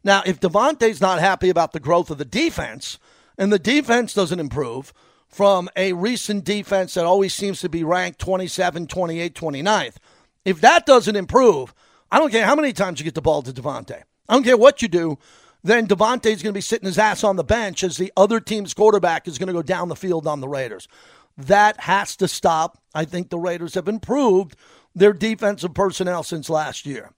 Now, 0.02 0.22
if 0.24 0.40
Davante's 0.40 1.00
not 1.00 1.20
happy 1.20 1.50
about 1.50 1.72
the 1.72 1.80
growth 1.80 2.10
of 2.10 2.18
the 2.18 2.24
defense, 2.24 2.98
and 3.36 3.52
the 3.52 3.58
defense 3.58 4.14
doesn't 4.14 4.40
improve 4.40 4.92
from 5.30 5.70
a 5.76 5.92
recent 5.92 6.44
defense 6.44 6.94
that 6.94 7.06
always 7.06 7.32
seems 7.32 7.60
to 7.60 7.68
be 7.68 7.84
ranked 7.84 8.18
27, 8.18 8.86
28, 8.86 9.34
29th, 9.34 9.96
if 10.44 10.60
that 10.60 10.86
doesn't 10.86 11.16
improve, 11.16 11.72
I 12.10 12.18
don't 12.18 12.32
care 12.32 12.44
how 12.44 12.56
many 12.56 12.72
times 12.72 12.98
you 12.98 13.04
get 13.04 13.14
the 13.14 13.22
ball 13.22 13.42
to 13.42 13.52
Davante. 13.52 14.02
I 14.28 14.34
don't 14.34 14.42
care 14.42 14.56
what 14.56 14.82
you 14.82 14.88
do. 14.88 15.18
Then 15.62 15.86
Davante's 15.86 16.42
going 16.42 16.52
to 16.52 16.52
be 16.52 16.60
sitting 16.60 16.86
his 16.86 16.98
ass 16.98 17.22
on 17.22 17.36
the 17.36 17.44
bench 17.44 17.84
as 17.84 17.96
the 17.96 18.12
other 18.16 18.40
team's 18.40 18.74
quarterback 18.74 19.28
is 19.28 19.38
going 19.38 19.48
to 19.48 19.52
go 19.52 19.62
down 19.62 19.88
the 19.88 19.96
field 19.96 20.26
on 20.26 20.40
the 20.40 20.48
Raiders. 20.48 20.88
That 21.36 21.80
has 21.80 22.16
to 22.16 22.28
stop. 22.28 22.78
I 22.94 23.04
think 23.04 23.28
the 23.28 23.38
Raiders 23.38 23.74
have 23.74 23.88
improved 23.88 24.56
their 24.94 25.12
defensive 25.12 25.74
personnel 25.74 26.22
since 26.22 26.50
last 26.50 26.86
year. 26.86 27.10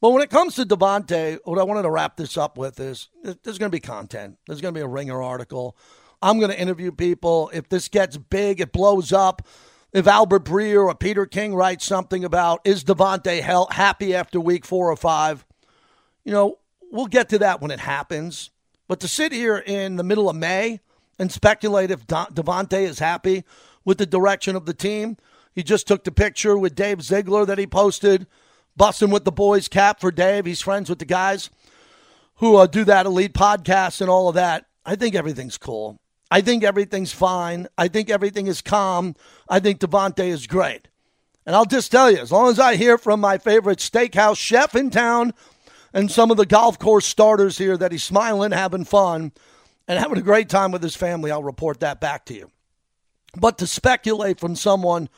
But 0.00 0.10
when 0.10 0.22
it 0.22 0.30
comes 0.30 0.54
to 0.56 0.64
Davante, 0.64 1.38
what 1.44 1.58
I 1.58 1.64
wanted 1.64 1.82
to 1.82 1.90
wrap 1.90 2.16
this 2.16 2.36
up 2.36 2.56
with 2.56 2.78
is 2.78 3.08
there's 3.22 3.58
going 3.58 3.70
to 3.70 3.76
be 3.76 3.80
content. 3.80 4.38
There's 4.46 4.60
going 4.60 4.74
to 4.74 4.78
be 4.78 4.84
a 4.84 4.88
ringer 4.88 5.22
article. 5.22 5.76
I'm 6.20 6.38
going 6.38 6.50
to 6.50 6.60
interview 6.60 6.92
people. 6.92 7.50
If 7.52 7.68
this 7.68 7.88
gets 7.88 8.16
big, 8.16 8.60
it 8.60 8.72
blows 8.72 9.12
up. 9.12 9.46
If 9.92 10.06
Albert 10.06 10.44
Breer 10.44 10.84
or 10.84 10.94
Peter 10.94 11.26
King 11.26 11.54
writes 11.54 11.84
something 11.84 12.24
about 12.24 12.60
is 12.64 12.84
Davante 12.84 13.40
happy 13.70 14.14
after 14.14 14.40
week 14.40 14.64
four 14.64 14.90
or 14.90 14.96
five, 14.96 15.46
you 16.24 16.32
know, 16.32 16.58
we'll 16.90 17.06
get 17.06 17.28
to 17.30 17.38
that 17.38 17.60
when 17.60 17.70
it 17.70 17.80
happens. 17.80 18.50
But 18.86 19.00
to 19.00 19.08
sit 19.08 19.32
here 19.32 19.58
in 19.58 19.96
the 19.96 20.02
middle 20.02 20.28
of 20.28 20.36
May 20.36 20.80
and 21.18 21.32
speculate 21.32 21.90
if 21.90 22.06
Davante 22.06 22.80
is 22.80 22.98
happy 22.98 23.44
with 23.84 23.98
the 23.98 24.06
direction 24.06 24.56
of 24.56 24.66
the 24.66 24.74
team, 24.74 25.16
he 25.54 25.62
just 25.62 25.86
took 25.86 26.04
the 26.04 26.12
picture 26.12 26.56
with 26.56 26.74
Dave 26.74 27.02
Ziegler 27.02 27.46
that 27.46 27.58
he 27.58 27.66
posted, 27.66 28.26
busting 28.76 29.10
with 29.10 29.24
the 29.24 29.32
boys 29.32 29.68
cap 29.68 30.00
for 30.00 30.10
Dave. 30.10 30.46
He's 30.46 30.60
friends 30.60 30.90
with 30.90 30.98
the 30.98 31.04
guys 31.04 31.50
who 32.36 32.56
uh, 32.56 32.66
do 32.66 32.84
that 32.84 33.06
elite 33.06 33.32
podcast 33.32 34.00
and 34.00 34.10
all 34.10 34.28
of 34.28 34.34
that. 34.34 34.66
I 34.84 34.96
think 34.96 35.14
everything's 35.14 35.58
cool. 35.58 35.98
I 36.30 36.40
think 36.40 36.62
everything's 36.62 37.12
fine. 37.12 37.68
I 37.78 37.88
think 37.88 38.10
everything 38.10 38.46
is 38.46 38.60
calm. 38.60 39.16
I 39.48 39.60
think 39.60 39.80
Davante 39.80 40.26
is 40.26 40.46
great. 40.46 40.88
And 41.46 41.56
I'll 41.56 41.64
just 41.64 41.90
tell 41.90 42.10
you, 42.10 42.18
as 42.18 42.30
long 42.30 42.50
as 42.50 42.58
I 42.58 42.76
hear 42.76 42.98
from 42.98 43.20
my 43.20 43.38
favorite 43.38 43.78
steakhouse 43.78 44.36
chef 44.36 44.74
in 44.74 44.90
town 44.90 45.32
and 45.94 46.10
some 46.10 46.30
of 46.30 46.36
the 46.36 46.44
golf 46.44 46.78
course 46.78 47.06
starters 47.06 47.56
here 47.56 47.76
that 47.78 47.92
he's 47.92 48.04
smiling, 48.04 48.52
having 48.52 48.84
fun, 48.84 49.32
and 49.86 49.98
having 49.98 50.18
a 50.18 50.22
great 50.22 50.50
time 50.50 50.70
with 50.70 50.82
his 50.82 50.94
family, 50.94 51.30
I'll 51.30 51.42
report 51.42 51.80
that 51.80 52.00
back 52.00 52.26
to 52.26 52.34
you. 52.34 52.50
But 53.34 53.56
to 53.58 53.66
speculate 53.66 54.38
from 54.38 54.56
someone 54.56 55.08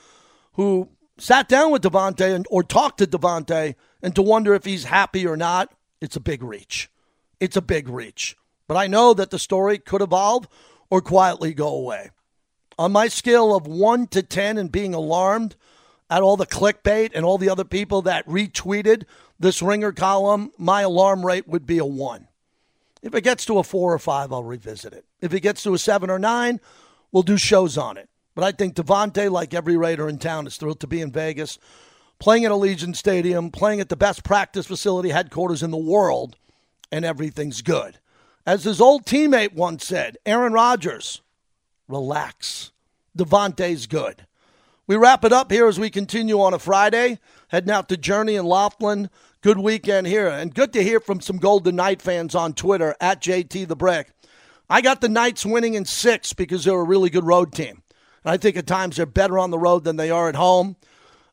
who 0.53 0.89
sat 1.19 1.49
down 1.49 1.73
with 1.73 1.83
Davante 1.83 2.33
and 2.33 2.47
or 2.51 2.63
talked 2.63 2.99
to 2.99 3.07
Davante 3.07 3.75
and 4.01 4.15
to 4.15 4.23
wonder 4.23 4.55
if 4.55 4.65
he's 4.65 4.85
happy 4.85 5.27
or 5.27 5.37
not, 5.37 5.73
it's 6.01 6.17
a 6.17 6.21
big 6.21 6.43
reach. 6.45 6.89
It's 7.41 7.57
a 7.57 7.63
big 7.63 7.89
reach. 7.89 8.37
But 8.69 8.77
I 8.77 8.87
know 8.87 9.15
that 9.15 9.31
the 9.31 9.39
story 9.39 9.79
could 9.79 10.03
evolve 10.03 10.49
or 10.91 11.01
quietly 11.01 11.55
go 11.55 11.69
away. 11.69 12.11
On 12.79 12.93
my 12.93 13.09
scale 13.09 13.55
of 13.55 13.67
1 13.67 14.09
to 14.09 14.23
10 14.23 14.59
and 14.59 14.73
being 14.73 14.95
alarmed 14.95 15.57
at 16.11 16.23
all 16.23 16.37
the 16.37 16.47
clickbait 16.47 17.13
and 17.15 17.25
all 17.25 17.39
the 17.39 17.49
other 17.49 17.65
people 17.65 18.03
that 18.03 18.27
retweeted 18.27 19.05
this 19.39 19.63
ringer 19.63 19.93
column, 19.93 20.51
my 20.59 20.83
alarm 20.83 21.25
rate 21.25 21.47
would 21.47 21.67
be 21.67 21.79
a 21.79 21.85
1. 21.85 22.27
If 23.03 23.15
it 23.15 23.23
gets 23.23 23.47
to 23.47 23.59
a 23.59 23.63
4 23.63 23.95
or 23.95 23.99
5, 23.99 24.33
I'll 24.33 24.45
revisit 24.45 24.93
it. 24.93 25.05
If 25.21 25.33
it 25.33 25.41
gets 25.41 25.63
to 25.63 25.75
a 25.75 25.79
7 25.79 26.11
or 26.11 26.19
9, 26.19 26.61
we'll 27.13 27.23
do 27.23 27.37
shows 27.37 27.79
on 27.79 27.97
it. 27.97 28.09
But 28.35 28.45
I 28.45 28.53
think 28.53 28.75
Davante, 28.75 29.31
like 29.31 29.55
every 29.55 29.77
Raider 29.77 30.09
in 30.09 30.19
town, 30.19 30.47
is 30.47 30.57
thrilled 30.57 30.81
to 30.81 30.87
be 30.87 31.01
in 31.01 31.11
Vegas, 31.11 31.59
playing 32.19 32.45
at 32.45 32.53
Allegiant 32.53 32.97
Stadium, 32.97 33.51
playing 33.51 33.81
at 33.81 33.89
the 33.89 33.97
best 33.97 34.25
practice 34.25 34.67
facility 34.67 35.11
headquarters 35.11 35.63
in 35.63 35.71
the 35.71 35.77
world, 35.77 36.37
and 36.93 37.05
everything's 37.05 37.63
good. 37.63 37.99
As 38.51 38.65
his 38.65 38.81
old 38.81 39.07
teammate 39.07 39.55
once 39.55 39.87
said, 39.87 40.17
Aaron 40.27 40.53
Rodgers, 40.53 41.23
relax. 41.87 42.73
Davante's 43.17 43.87
good. 43.87 44.27
We 44.89 44.97
wrap 44.97 45.25
it 45.25 45.33
up 45.33 45.53
here 45.53 45.69
as 45.69 45.79
we 45.79 45.89
continue 45.89 46.41
on 46.41 46.53
a 46.53 46.59
Friday, 46.59 47.21
heading 47.47 47.71
out 47.71 47.89
to 47.91 47.97
Journey 47.97 48.35
and 48.35 48.49
Laughlin. 48.49 49.09
Good 49.41 49.61
weekend 49.61 50.09
here, 50.09 50.27
and 50.27 50.53
good 50.53 50.73
to 50.73 50.83
hear 50.83 50.99
from 50.99 51.21
some 51.21 51.37
Golden 51.37 51.77
Knight 51.77 52.03
fans 52.03 52.35
on 52.35 52.55
Twitter 52.55 52.97
at 53.01 53.23
JT 53.23 53.69
the 53.69 53.77
Brick. 53.77 54.11
I 54.69 54.81
got 54.81 55.01
the 55.01 55.09
Knights 55.09 55.47
winning 55.47 55.75
in 55.75 55.85
six 55.85 56.33
because 56.33 56.65
they're 56.65 56.75
a 56.75 56.83
really 56.83 57.09
good 57.09 57.25
road 57.25 57.53
team. 57.53 57.85
And 58.25 58.33
I 58.33 58.37
think 58.37 58.57
at 58.57 58.67
times 58.67 58.97
they're 58.97 59.07
better 59.07 59.39
on 59.39 59.53
the 59.53 59.61
road 59.61 59.85
than 59.85 59.95
they 59.95 60.11
are 60.11 60.29
at 60.29 60.35
home. 60.35 60.75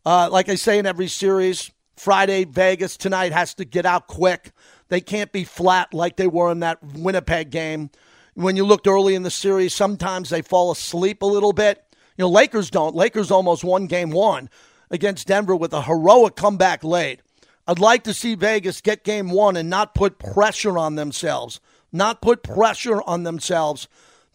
Uh, 0.05 0.29
like 0.31 0.49
I 0.49 0.55
say 0.55 0.77
in 0.77 0.85
every 0.85 1.07
series, 1.07 1.71
Friday, 1.95 2.45
Vegas 2.45 2.95
tonight 2.95 3.31
has 3.31 3.55
to 3.55 3.65
get 3.65 3.87
out 3.87 4.05
quick. 4.05 4.51
They 4.89 5.01
can't 5.01 5.31
be 5.31 5.43
flat 5.43 5.93
like 5.93 6.15
they 6.15 6.27
were 6.27 6.51
in 6.51 6.59
that 6.61 6.81
Winnipeg 6.81 7.49
game. 7.49 7.89
When 8.33 8.55
you 8.55 8.65
looked 8.65 8.87
early 8.87 9.15
in 9.15 9.23
the 9.23 9.31
series, 9.31 9.73
sometimes 9.73 10.29
they 10.29 10.41
fall 10.41 10.71
asleep 10.71 11.21
a 11.21 11.25
little 11.25 11.53
bit. 11.53 11.83
You 12.17 12.23
know, 12.23 12.29
Lakers 12.29 12.69
don't. 12.69 12.95
Lakers 12.95 13.31
almost 13.31 13.63
won 13.63 13.87
game 13.87 14.11
one 14.11 14.49
against 14.89 15.27
Denver 15.27 15.55
with 15.55 15.73
a 15.73 15.83
heroic 15.83 16.35
comeback 16.35 16.83
late. 16.83 17.21
I'd 17.67 17.79
like 17.79 18.03
to 18.03 18.13
see 18.13 18.35
Vegas 18.35 18.79
get 18.79 19.03
game 19.03 19.29
one 19.29 19.57
and 19.57 19.69
not 19.69 19.93
put 19.93 20.19
pressure 20.19 20.77
on 20.77 20.95
themselves, 20.95 21.59
not 21.91 22.21
put 22.21 22.41
pressure 22.41 23.01
on 23.01 23.23
themselves 23.23 23.87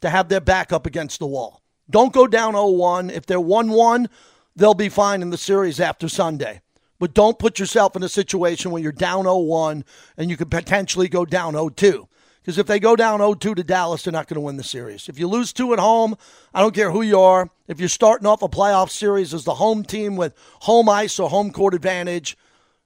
to 0.03 0.11
have 0.11 0.29
their 0.29 0.41
back 0.41 0.73
up 0.73 0.87
against 0.87 1.19
the 1.19 1.27
wall. 1.27 1.63
Don't 1.89 2.13
go 2.13 2.27
down 2.27 2.53
0 2.53 2.71
1. 2.73 3.11
If 3.11 3.27
they're 3.27 3.41
1 3.41 3.71
1, 3.71 4.09
they'll 4.55 4.75
be 4.75 4.89
fine 4.89 5.23
in 5.23 5.31
the 5.31 5.39
series 5.39 5.81
after 5.81 6.09
Sunday. 6.09 6.61
But 7.03 7.15
don't 7.15 7.37
put 7.37 7.59
yourself 7.59 7.97
in 7.97 8.05
a 8.05 8.09
situation 8.09 8.71
where 8.71 8.81
you're 8.81 8.93
down 8.93 9.25
0 9.25 9.39
1 9.39 9.85
and 10.17 10.31
you 10.31 10.37
could 10.37 10.53
potentially 10.53 11.09
go 11.09 11.25
down 11.25 11.55
0 11.55 11.71
2. 11.71 12.09
Because 12.41 12.59
if 12.59 12.69
they 12.69 12.79
go 12.79 12.95
down 12.95 13.19
0 13.19 13.35
2 13.35 13.57
to 13.57 13.65
Dallas, 13.65 14.05
they're 14.05 14.13
not 14.13 14.29
going 14.29 14.37
to 14.37 14.41
win 14.41 14.57
the 14.57 14.63
series. 14.63 15.09
If 15.09 15.19
you 15.19 15.27
lose 15.27 15.53
two 15.53 15.73
at 15.73 15.81
home, 15.81 16.17
I 16.55 16.61
don't 16.61 16.77
care 16.77 16.93
who 16.93 17.03
you 17.03 17.19
are. 17.19 17.51
If 17.67 17.81
you're 17.81 17.89
starting 17.89 18.29
off 18.29 18.43
a 18.43 18.49
playoff 18.49 18.89
series 18.91 19.35
as 19.35 19.43
the 19.43 19.55
home 19.55 19.83
team 19.83 20.15
with 20.15 20.37
home 20.61 20.89
ice 20.89 21.19
or 21.19 21.29
home 21.29 21.51
court 21.51 21.75
advantage, 21.75 22.39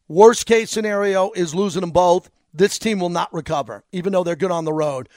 worst 0.08 0.46
case 0.46 0.70
scenario 0.70 1.30
is 1.32 1.54
losing 1.54 1.82
them 1.82 1.90
both. 1.90 2.30
This 2.54 2.78
team 2.78 3.00
will 3.00 3.10
not 3.10 3.34
recover, 3.34 3.84
even 3.92 4.14
though 4.14 4.24
they're 4.24 4.34
good 4.34 4.50
on 4.50 4.64
the 4.64 4.72
road. 4.72 5.10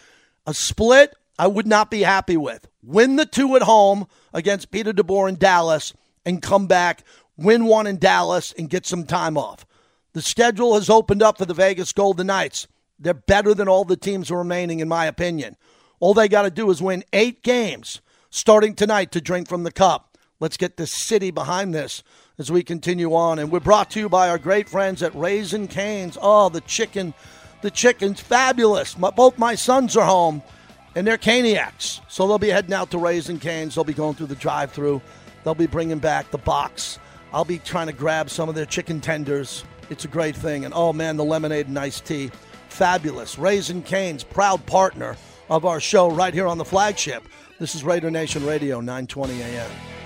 A 0.45 0.53
split, 0.53 1.15
I 1.37 1.47
would 1.47 1.67
not 1.67 1.89
be 1.89 2.01
happy 2.01 2.35
with. 2.35 2.67
Win 2.83 3.15
the 3.15 3.25
two 3.25 3.55
at 3.55 3.61
home 3.61 4.07
against 4.33 4.71
Peter 4.71 4.91
DeBoer 4.91 5.29
in 5.29 5.35
Dallas 5.35 5.93
and 6.25 6.41
come 6.41 6.67
back, 6.67 7.03
win 7.39 7.65
one 7.65 7.87
in 7.87 7.97
Dallas 7.97 8.53
and 8.57 8.69
get 8.69 8.85
some 8.85 9.05
time 9.05 9.37
off. 9.37 9.65
The 10.13 10.21
schedule 10.21 10.73
has 10.75 10.89
opened 10.89 11.21
up 11.21 11.37
for 11.37 11.45
the 11.45 11.53
Vegas 11.53 11.93
Golden 11.93 12.27
Knights. 12.27 12.67
They're 12.99 13.13
better 13.13 13.53
than 13.53 13.67
all 13.67 13.85
the 13.85 13.95
teams 13.95 14.31
remaining, 14.31 14.79
in 14.79 14.87
my 14.87 15.05
opinion. 15.05 15.55
All 15.99 16.13
they 16.13 16.27
got 16.27 16.43
to 16.43 16.49
do 16.49 16.69
is 16.69 16.81
win 16.81 17.03
eight 17.13 17.43
games 17.43 18.01
starting 18.29 18.75
tonight 18.75 19.11
to 19.11 19.21
drink 19.21 19.47
from 19.47 19.63
the 19.63 19.71
cup. 19.71 20.17
Let's 20.39 20.57
get 20.57 20.77
the 20.77 20.87
city 20.87 21.31
behind 21.31 21.73
this 21.73 22.03
as 22.37 22.51
we 22.51 22.63
continue 22.63 23.13
on. 23.13 23.39
And 23.39 23.51
we're 23.51 23.59
brought 23.59 23.91
to 23.91 23.99
you 23.99 24.09
by 24.09 24.29
our 24.29 24.37
great 24.37 24.69
friends 24.69 25.03
at 25.03 25.13
Raising 25.15 25.67
Cane's. 25.67 26.17
Oh, 26.21 26.49
the 26.49 26.61
chicken, 26.61 27.13
the 27.61 27.71
chicken's 27.71 28.21
fabulous. 28.21 28.97
My, 28.97 29.11
both 29.11 29.37
my 29.37 29.55
sons 29.55 29.97
are 29.97 30.05
home 30.05 30.41
and 30.95 31.05
they're 31.05 31.17
Caniacs. 31.17 31.99
So 32.07 32.27
they'll 32.27 32.39
be 32.39 32.49
heading 32.49 32.73
out 32.73 32.91
to 32.91 32.97
Raising 32.97 33.39
Cane's. 33.39 33.75
They'll 33.75 33.83
be 33.83 33.93
going 33.93 34.15
through 34.15 34.27
the 34.27 34.35
drive 34.35 34.71
through. 34.71 35.01
They'll 35.43 35.55
be 35.55 35.67
bringing 35.67 35.99
back 35.99 36.31
the 36.31 36.37
box. 36.37 36.99
I'll 37.31 37.45
be 37.45 37.59
trying 37.59 37.87
to 37.87 37.93
grab 37.93 38.29
some 38.29 38.49
of 38.49 38.55
their 38.55 38.65
chicken 38.65 39.01
tenders. 39.01 39.63
It's 39.89 40.05
a 40.05 40.07
great 40.07 40.35
thing. 40.35 40.65
And 40.65 40.73
oh 40.73 40.93
man, 40.93 41.17
the 41.17 41.23
lemonade 41.23 41.67
and 41.67 41.77
iced 41.77 42.05
tea. 42.05 42.31
Fabulous. 42.69 43.37
Raising 43.37 43.81
Cane's, 43.81 44.23
proud 44.23 44.65
partner 44.65 45.15
of 45.49 45.65
our 45.65 45.79
show 45.79 46.09
right 46.09 46.33
here 46.33 46.47
on 46.47 46.57
the 46.57 46.65
flagship. 46.65 47.23
This 47.59 47.75
is 47.75 47.83
Raider 47.83 48.09
Nation 48.09 48.45
Radio, 48.45 48.79
920 48.79 49.41
a.m. 49.41 49.98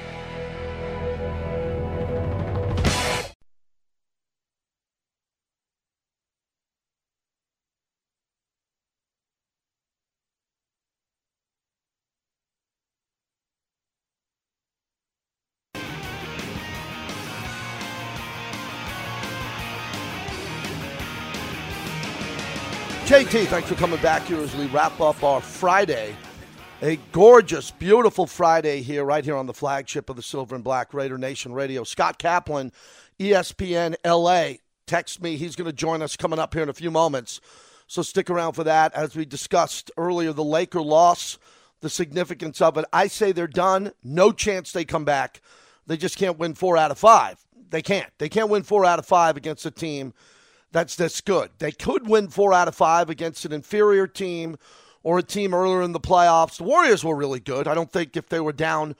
JT, 23.33 23.47
thanks 23.47 23.67
for 23.67 23.73
coming 23.73 23.99
back 23.99 24.21
here 24.27 24.39
as 24.39 24.55
we 24.55 24.67
wrap 24.67 25.01
up 25.01 25.23
our 25.23 25.41
Friday. 25.41 26.15
A 26.83 26.97
gorgeous, 27.11 27.71
beautiful 27.71 28.27
Friday 28.27 28.83
here, 28.83 29.03
right 29.03 29.25
here 29.25 29.35
on 29.35 29.47
the 29.47 29.55
flagship 29.55 30.07
of 30.11 30.15
the 30.15 30.21
Silver 30.21 30.53
and 30.53 30.63
Black 30.63 30.93
Raider 30.93 31.17
Nation 31.17 31.51
Radio. 31.51 31.83
Scott 31.83 32.19
Kaplan, 32.19 32.71
ESPN 33.19 33.95
LA, 34.05 34.57
text 34.85 35.19
me. 35.19 35.35
He's 35.35 35.55
going 35.55 35.65
to 35.65 35.73
join 35.73 36.03
us 36.03 36.15
coming 36.15 36.37
up 36.37 36.53
here 36.53 36.61
in 36.61 36.69
a 36.69 36.73
few 36.73 36.91
moments. 36.91 37.41
So 37.87 38.03
stick 38.03 38.29
around 38.29 38.53
for 38.53 38.65
that. 38.65 38.93
As 38.93 39.15
we 39.15 39.25
discussed 39.25 39.89
earlier, 39.97 40.31
the 40.31 40.43
Laker 40.43 40.83
loss, 40.83 41.39
the 41.81 41.89
significance 41.89 42.61
of 42.61 42.77
it. 42.77 42.85
I 42.93 43.07
say 43.07 43.31
they're 43.31 43.47
done. 43.47 43.93
No 44.03 44.31
chance 44.31 44.71
they 44.71 44.85
come 44.85 45.05
back. 45.05 45.41
They 45.87 45.97
just 45.97 46.19
can't 46.19 46.37
win 46.37 46.53
four 46.53 46.77
out 46.77 46.91
of 46.91 46.99
five. 46.99 47.43
They 47.71 47.81
can't. 47.81 48.11
They 48.19 48.29
can't 48.29 48.51
win 48.51 48.61
four 48.61 48.85
out 48.85 48.99
of 48.99 49.07
five 49.07 49.37
against 49.37 49.65
a 49.65 49.71
team 49.71 50.13
that's 50.73 50.95
this 50.95 51.21
good. 51.21 51.51
They 51.59 51.71
could 51.71 52.07
win 52.07 52.27
four 52.27 52.53
out 52.53 52.67
of 52.67 52.75
five 52.75 53.09
against 53.09 53.45
an 53.45 53.53
inferior 53.53 54.07
team 54.07 54.57
or 55.03 55.19
a 55.19 55.23
team 55.23 55.53
earlier 55.53 55.81
in 55.81 55.91
the 55.93 55.99
playoffs. 55.99 56.57
The 56.57 56.63
Warriors 56.63 57.03
were 57.03 57.15
really 57.15 57.39
good. 57.39 57.67
I 57.67 57.73
don't 57.73 57.91
think 57.91 58.17
if 58.17 58.27
they 58.27 58.39
were 58.39 58.53
down 58.53 58.95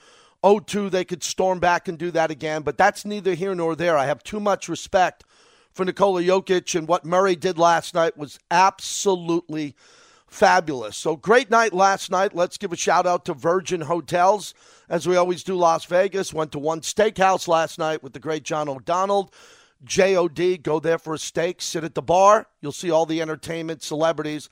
0 0.46 0.60
2, 0.60 0.90
they 0.90 1.04
could 1.04 1.24
storm 1.24 1.60
back 1.60 1.88
and 1.88 1.98
do 1.98 2.12
that 2.12 2.32
again, 2.32 2.62
but 2.62 2.78
that's 2.78 3.06
neither 3.06 3.34
here 3.34 3.56
nor 3.56 3.76
there. 3.76 3.98
I 3.98 4.06
have 4.06 4.24
too 4.24 4.40
much 4.40 4.70
respect 4.70 5.24
for 5.72 5.86
Nikola 5.86 6.22
Jokic, 6.22 6.76
and 6.76 6.88
what 6.88 7.06
Murray 7.06 7.36
did 7.36 7.58
last 7.58 7.96
night 7.96 8.18
was 8.18 8.40
absolutely 8.52 9.76
fabulous. 10.28 10.98
So 10.98 11.16
great 11.16 11.50
night 11.50 11.74
last 11.74 12.12
night. 12.12 12.36
Let's 12.36 12.58
give 12.58 12.74
a 12.74 12.78
shout 12.78 13.08
out 13.08 13.26
to 13.26 13.34
Virgin 13.34 13.82
Hotels, 13.82 14.54
as 14.90 15.08
we 15.08 15.16
always 15.16 15.44
do. 15.44 15.56
Las 15.56 15.86
Vegas 15.86 16.34
went 16.34 16.52
to 16.52 16.60
one 16.60 16.82
steakhouse 16.82 17.48
last 17.48 17.80
night 17.80 18.04
with 18.04 18.14
the 18.14 18.20
great 18.20 18.44
John 18.44 18.68
O'Donnell. 18.68 19.32
JOD, 19.84 20.64
go 20.64 20.80
there 20.80 20.98
for 20.98 21.14
a 21.14 21.20
steak, 21.20 21.62
sit 21.62 21.84
at 21.84 21.96
the 21.96 22.02
bar. 22.02 22.48
You'll 22.62 22.72
see 22.72 22.92
all 22.92 23.06
the 23.06 23.22
entertainment 23.22 23.84
celebrities. 23.84 24.50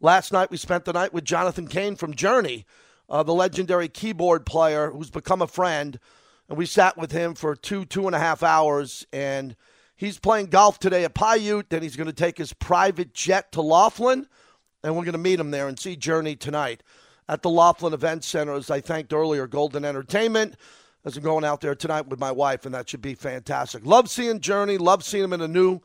Last 0.00 0.32
night 0.32 0.50
we 0.50 0.56
spent 0.56 0.84
the 0.84 0.92
night 0.92 1.12
with 1.12 1.24
Jonathan 1.24 1.66
Cain 1.66 1.96
from 1.96 2.14
Journey, 2.14 2.66
uh, 3.08 3.22
the 3.22 3.34
legendary 3.34 3.88
keyboard 3.88 4.44
player 4.44 4.90
who's 4.90 5.10
become 5.10 5.40
a 5.40 5.46
friend. 5.46 5.98
And 6.48 6.58
we 6.58 6.66
sat 6.66 6.96
with 6.98 7.12
him 7.12 7.34
for 7.34 7.56
two, 7.56 7.84
two 7.84 8.06
and 8.06 8.14
a 8.14 8.18
half 8.18 8.42
hours. 8.42 9.06
And 9.12 9.56
he's 9.96 10.18
playing 10.18 10.46
golf 10.46 10.78
today 10.78 11.04
at 11.04 11.14
Paiute. 11.14 11.70
Then 11.70 11.82
he's 11.82 11.96
going 11.96 12.06
to 12.06 12.12
take 12.12 12.36
his 12.36 12.52
private 12.52 13.14
jet 13.14 13.52
to 13.52 13.62
Laughlin. 13.62 14.26
And 14.82 14.94
we're 14.94 15.04
going 15.04 15.12
to 15.12 15.18
meet 15.18 15.40
him 15.40 15.50
there 15.50 15.68
and 15.68 15.78
see 15.78 15.96
Journey 15.96 16.36
tonight 16.36 16.82
at 17.28 17.40
the 17.40 17.48
Laughlin 17.48 17.94
Event 17.94 18.24
Center. 18.24 18.52
As 18.52 18.70
I 18.70 18.82
thanked 18.82 19.14
earlier, 19.14 19.46
Golden 19.46 19.84
Entertainment 19.84 20.56
as 21.04 21.16
I'm 21.16 21.22
going 21.22 21.44
out 21.44 21.60
there 21.60 21.74
tonight 21.74 22.08
with 22.08 22.18
my 22.18 22.32
wife, 22.32 22.64
and 22.64 22.74
that 22.74 22.88
should 22.88 23.02
be 23.02 23.14
fantastic. 23.14 23.84
Love 23.84 24.08
seeing 24.08 24.40
Journey, 24.40 24.78
love 24.78 25.04
seeing 25.04 25.22
them 25.22 25.34
in 25.34 25.40
a 25.42 25.48
new 25.48 25.80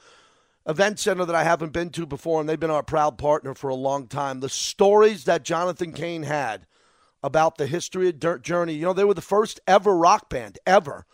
event 0.65 0.99
center 0.99 1.25
that 1.25 1.35
I 1.35 1.43
haven't 1.43 1.73
been 1.73 1.89
to 1.91 2.05
before, 2.05 2.39
and 2.39 2.47
they've 2.47 2.59
been 2.59 2.69
our 2.69 2.83
proud 2.83 3.17
partner 3.17 3.53
for 3.53 3.69
a 3.69 3.75
long 3.75 4.07
time. 4.07 4.39
The 4.39 4.49
stories 4.49 5.25
that 5.25 5.43
Jonathan 5.43 5.91
Cain 5.91 6.23
had 6.23 6.65
about 7.21 7.57
the 7.57 7.67
history 7.67 8.07
of 8.09 8.41
Journey, 8.41 8.73
you 8.73 8.83
know, 8.83 8.93
they 8.93 9.03
were 9.03 9.13
the 9.13 9.21
first 9.21 9.59
ever 9.67 9.95
rock 9.95 10.29
band, 10.29 10.57
ever, 10.65 11.05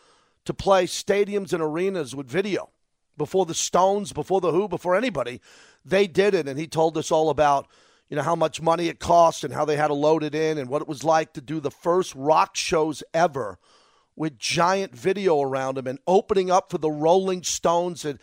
to 0.46 0.54
play 0.54 0.86
stadiums 0.86 1.52
and 1.52 1.64
arenas 1.64 2.16
with 2.16 2.28
video. 2.28 2.70
Before 3.18 3.46
the 3.46 3.56
Stones, 3.56 4.12
before 4.12 4.42
the 4.42 4.52
Who, 4.52 4.68
before 4.68 4.96
anybody, 4.96 5.42
they 5.86 6.06
did 6.06 6.36
it, 6.36 6.48
and 6.48 6.60
he 6.60 6.68
told 6.68 6.98
us 6.98 7.12
all 7.12 7.30
about 7.30 7.68
you 8.10 8.18
know 8.18 8.24
how 8.24 8.36
much 8.36 8.62
money 8.62 8.88
it 8.88 9.00
cost 9.00 9.44
and 9.44 9.54
how 9.54 9.66
they 9.66 9.78
had 9.78 9.88
to 9.88 9.94
load 9.94 10.24
it 10.24 10.36
in 10.36 10.60
and 10.60 10.70
what 10.70 10.82
it 10.82 10.88
was 10.88 11.04
like 11.04 11.34
to 11.34 11.42
do 11.42 11.60
the 11.60 11.72
first 11.72 12.14
rock 12.14 12.56
shows 12.56 13.02
ever 13.16 13.58
with 14.16 14.38
giant 14.38 14.96
video 14.96 15.42
around 15.42 15.78
him 15.78 15.88
and 15.88 16.00
opening 16.08 16.50
up 16.50 16.72
for 16.72 16.78
the 16.78 16.90
Rolling 16.90 17.44
Stones 17.44 18.06
at 18.06 18.18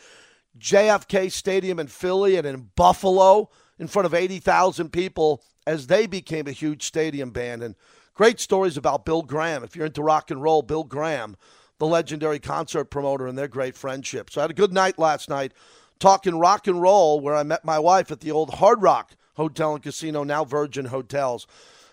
JFK 0.59 1.31
Stadium 1.31 1.78
in 1.78 1.87
Philly 1.87 2.37
and 2.37 2.46
in 2.46 2.70
Buffalo 2.76 3.50
in 3.78 3.87
front 3.87 4.07
of 4.07 4.14
80,000 4.14 4.90
people 4.90 5.42
as 5.66 5.87
they 5.87 6.07
became 6.07 6.46
a 6.46 6.52
huge 6.52 6.83
stadium 6.83 7.31
band. 7.31 7.62
And 7.62 7.74
great 8.14 8.40
stories 8.40 8.76
about 8.76 9.05
Bill 9.05 9.22
Graham. 9.22 9.64
If 9.64 9.76
you're 9.76 9.87
into 9.87 10.02
rock 10.02 10.31
and 10.31 10.42
roll, 10.42 10.62
Bill 10.62 10.85
Graham, 10.85 11.37
the 11.78 11.87
legendary 11.87 12.38
concert 12.38 12.87
promoter, 12.87 13.26
and 13.26 13.37
their 13.37 13.48
great 13.48 13.76
friendship. 13.76 14.31
So 14.31 14.40
I 14.40 14.44
had 14.44 14.50
a 14.50 14.55
good 14.55 14.72
night 14.72 14.98
last 14.98 15.28
night 15.28 15.52
talking 15.98 16.38
rock 16.38 16.66
and 16.66 16.81
roll 16.81 17.20
where 17.20 17.35
I 17.35 17.42
met 17.42 17.64
my 17.64 17.78
wife 17.78 18.11
at 18.11 18.20
the 18.20 18.31
old 18.31 18.55
Hard 18.55 18.83
Rock 18.83 19.12
Hotel 19.35 19.74
and 19.74 19.83
Casino, 19.83 20.24
now 20.24 20.44
Virgin 20.44 20.87
Hotels. 20.87 21.46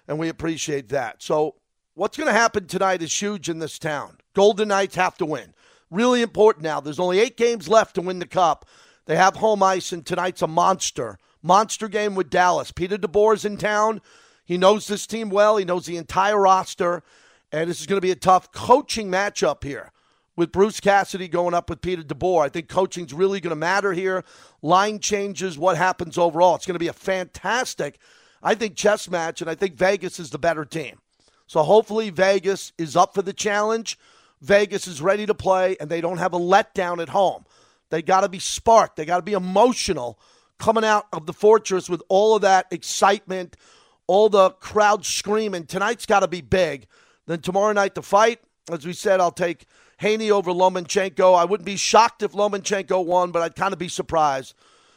And 0.07 0.17
we 0.17 0.29
appreciate 0.29 0.89
that. 0.89 1.21
So 1.21 1.55
What's 1.99 2.15
going 2.15 2.27
to 2.27 2.33
happen 2.33 2.65
tonight 2.65 3.01
is 3.01 3.21
huge 3.21 3.49
in 3.49 3.59
this 3.59 3.77
town. 3.77 4.19
Golden 4.33 4.69
Knights 4.69 4.95
have 4.95 5.17
to 5.17 5.25
win. 5.25 5.53
Really 5.91 6.21
important 6.21 6.63
now. 6.63 6.79
There's 6.79 6.97
only 6.97 7.19
eight 7.19 7.35
games 7.35 7.67
left 7.67 7.95
to 7.95 8.01
win 8.01 8.19
the 8.19 8.25
cup. 8.25 8.65
They 9.05 9.17
have 9.17 9.35
home 9.35 9.62
ice, 9.62 9.91
and 9.91 10.05
tonight's 10.05 10.41
a 10.41 10.47
monster. 10.47 11.17
Monster 11.43 11.89
game 11.89 12.15
with 12.15 12.29
Dallas. 12.29 12.71
Peter 12.71 12.97
DeBoer's 12.97 13.43
in 13.43 13.57
town. 13.57 13.99
He 14.45 14.57
knows 14.57 14.88
this 14.88 15.05
team 15.05 15.29
well. 15.29 15.57
He 15.57 15.65
knows 15.65 15.88
the 15.88 15.97
entire 15.97 16.39
roster. 16.39 17.03
And 17.51 17.69
this 17.69 17.81
is 17.81 17.85
going 17.85 17.97
to 17.97 18.07
be 18.07 18.12
a 18.12 18.15
tough 18.15 18.53
coaching 18.53 19.12
matchup 19.12 19.65
here 19.65 19.91
with 20.38 20.53
Bruce 20.53 20.79
Cassidy 20.79 21.27
going 21.27 21.53
up 21.53 21.69
with 21.69 21.81
Peter 21.81 22.01
DeBoer. 22.01 22.45
I 22.45 22.47
think 22.47 22.69
coaching's 22.69 23.13
really 23.13 23.41
going 23.41 23.49
to 23.49 23.57
matter 23.57 23.91
here. 23.91 24.23
Line 24.62 24.99
changes, 24.99 25.57
what 25.57 25.75
happens 25.75 26.17
overall. 26.17 26.55
It's 26.55 26.65
going 26.65 26.75
to 26.75 26.79
be 26.79 26.88
a 26.88 26.93
fantastic, 26.93 27.99
I 28.41 28.55
think, 28.55 28.77
chess 28.77 29.09
match, 29.09 29.41
and 29.41 29.49
I 29.49 29.55
think 29.55 29.75
Vegas 29.75 30.17
is 30.17 30.29
the 30.29 30.39
better 30.39 30.63
team. 30.63 31.01
So 31.49 31.63
hopefully 31.63 32.12
Vegas 32.12 32.73
is 32.77 32.95
up 32.95 33.15
for 33.15 33.23
the 33.23 33.33
challenge. 33.33 33.97
Vegas 34.39 34.85
is 34.85 35.01
ready 35.01 35.25
to 35.25 35.33
play, 35.33 35.75
and 35.79 35.89
they 35.89 35.99
don't 35.99 36.19
have 36.19 36.33
a 36.33 36.38
letdown 36.38 37.01
at 37.01 37.09
home. 37.09 37.43
They 37.89 38.03
got 38.03 38.21
to 38.21 38.29
be 38.29 38.38
sparked. 38.38 38.97
They 38.97 39.05
got 39.05 39.15
to 39.15 39.23
be 39.23 39.33
emotional 39.33 40.19
coming 40.59 40.85
out 40.85 41.07
of 41.12 41.25
the 41.25 41.33
fortress 41.33 41.89
with 41.89 42.03
all 42.07 42.35
of 42.35 42.43
that 42.43 42.67
excitement, 42.69 43.57
all 44.05 44.29
the 44.29 44.51
crowd 44.51 45.07
screaming. 45.07 45.65
Tonight's 45.65 46.05
got 46.05 46.19
to 46.19 46.27
be 46.27 46.41
big. 46.41 46.85
Then 47.25 47.39
tomorrow 47.39 47.73
night, 47.73 47.95
the 47.95 48.03
fight, 48.03 48.41
as 48.71 48.85
we 48.85 48.93
said, 48.93 49.19
I'll 49.19 49.31
take 49.31 49.65
Haney 49.97 50.29
over 50.29 50.51
Lomachenko. 50.51 51.35
I 51.35 51.45
wouldn't 51.45 51.65
be 51.65 51.77
shocked 51.77 52.21
if 52.21 52.33
Lomachenko 52.33 53.03
won, 53.03 53.31
but 53.31 53.41
I'd 53.41 53.55
kind 53.55 53.73
of 53.73 53.79
be 53.79 53.89
surprised 53.89 54.53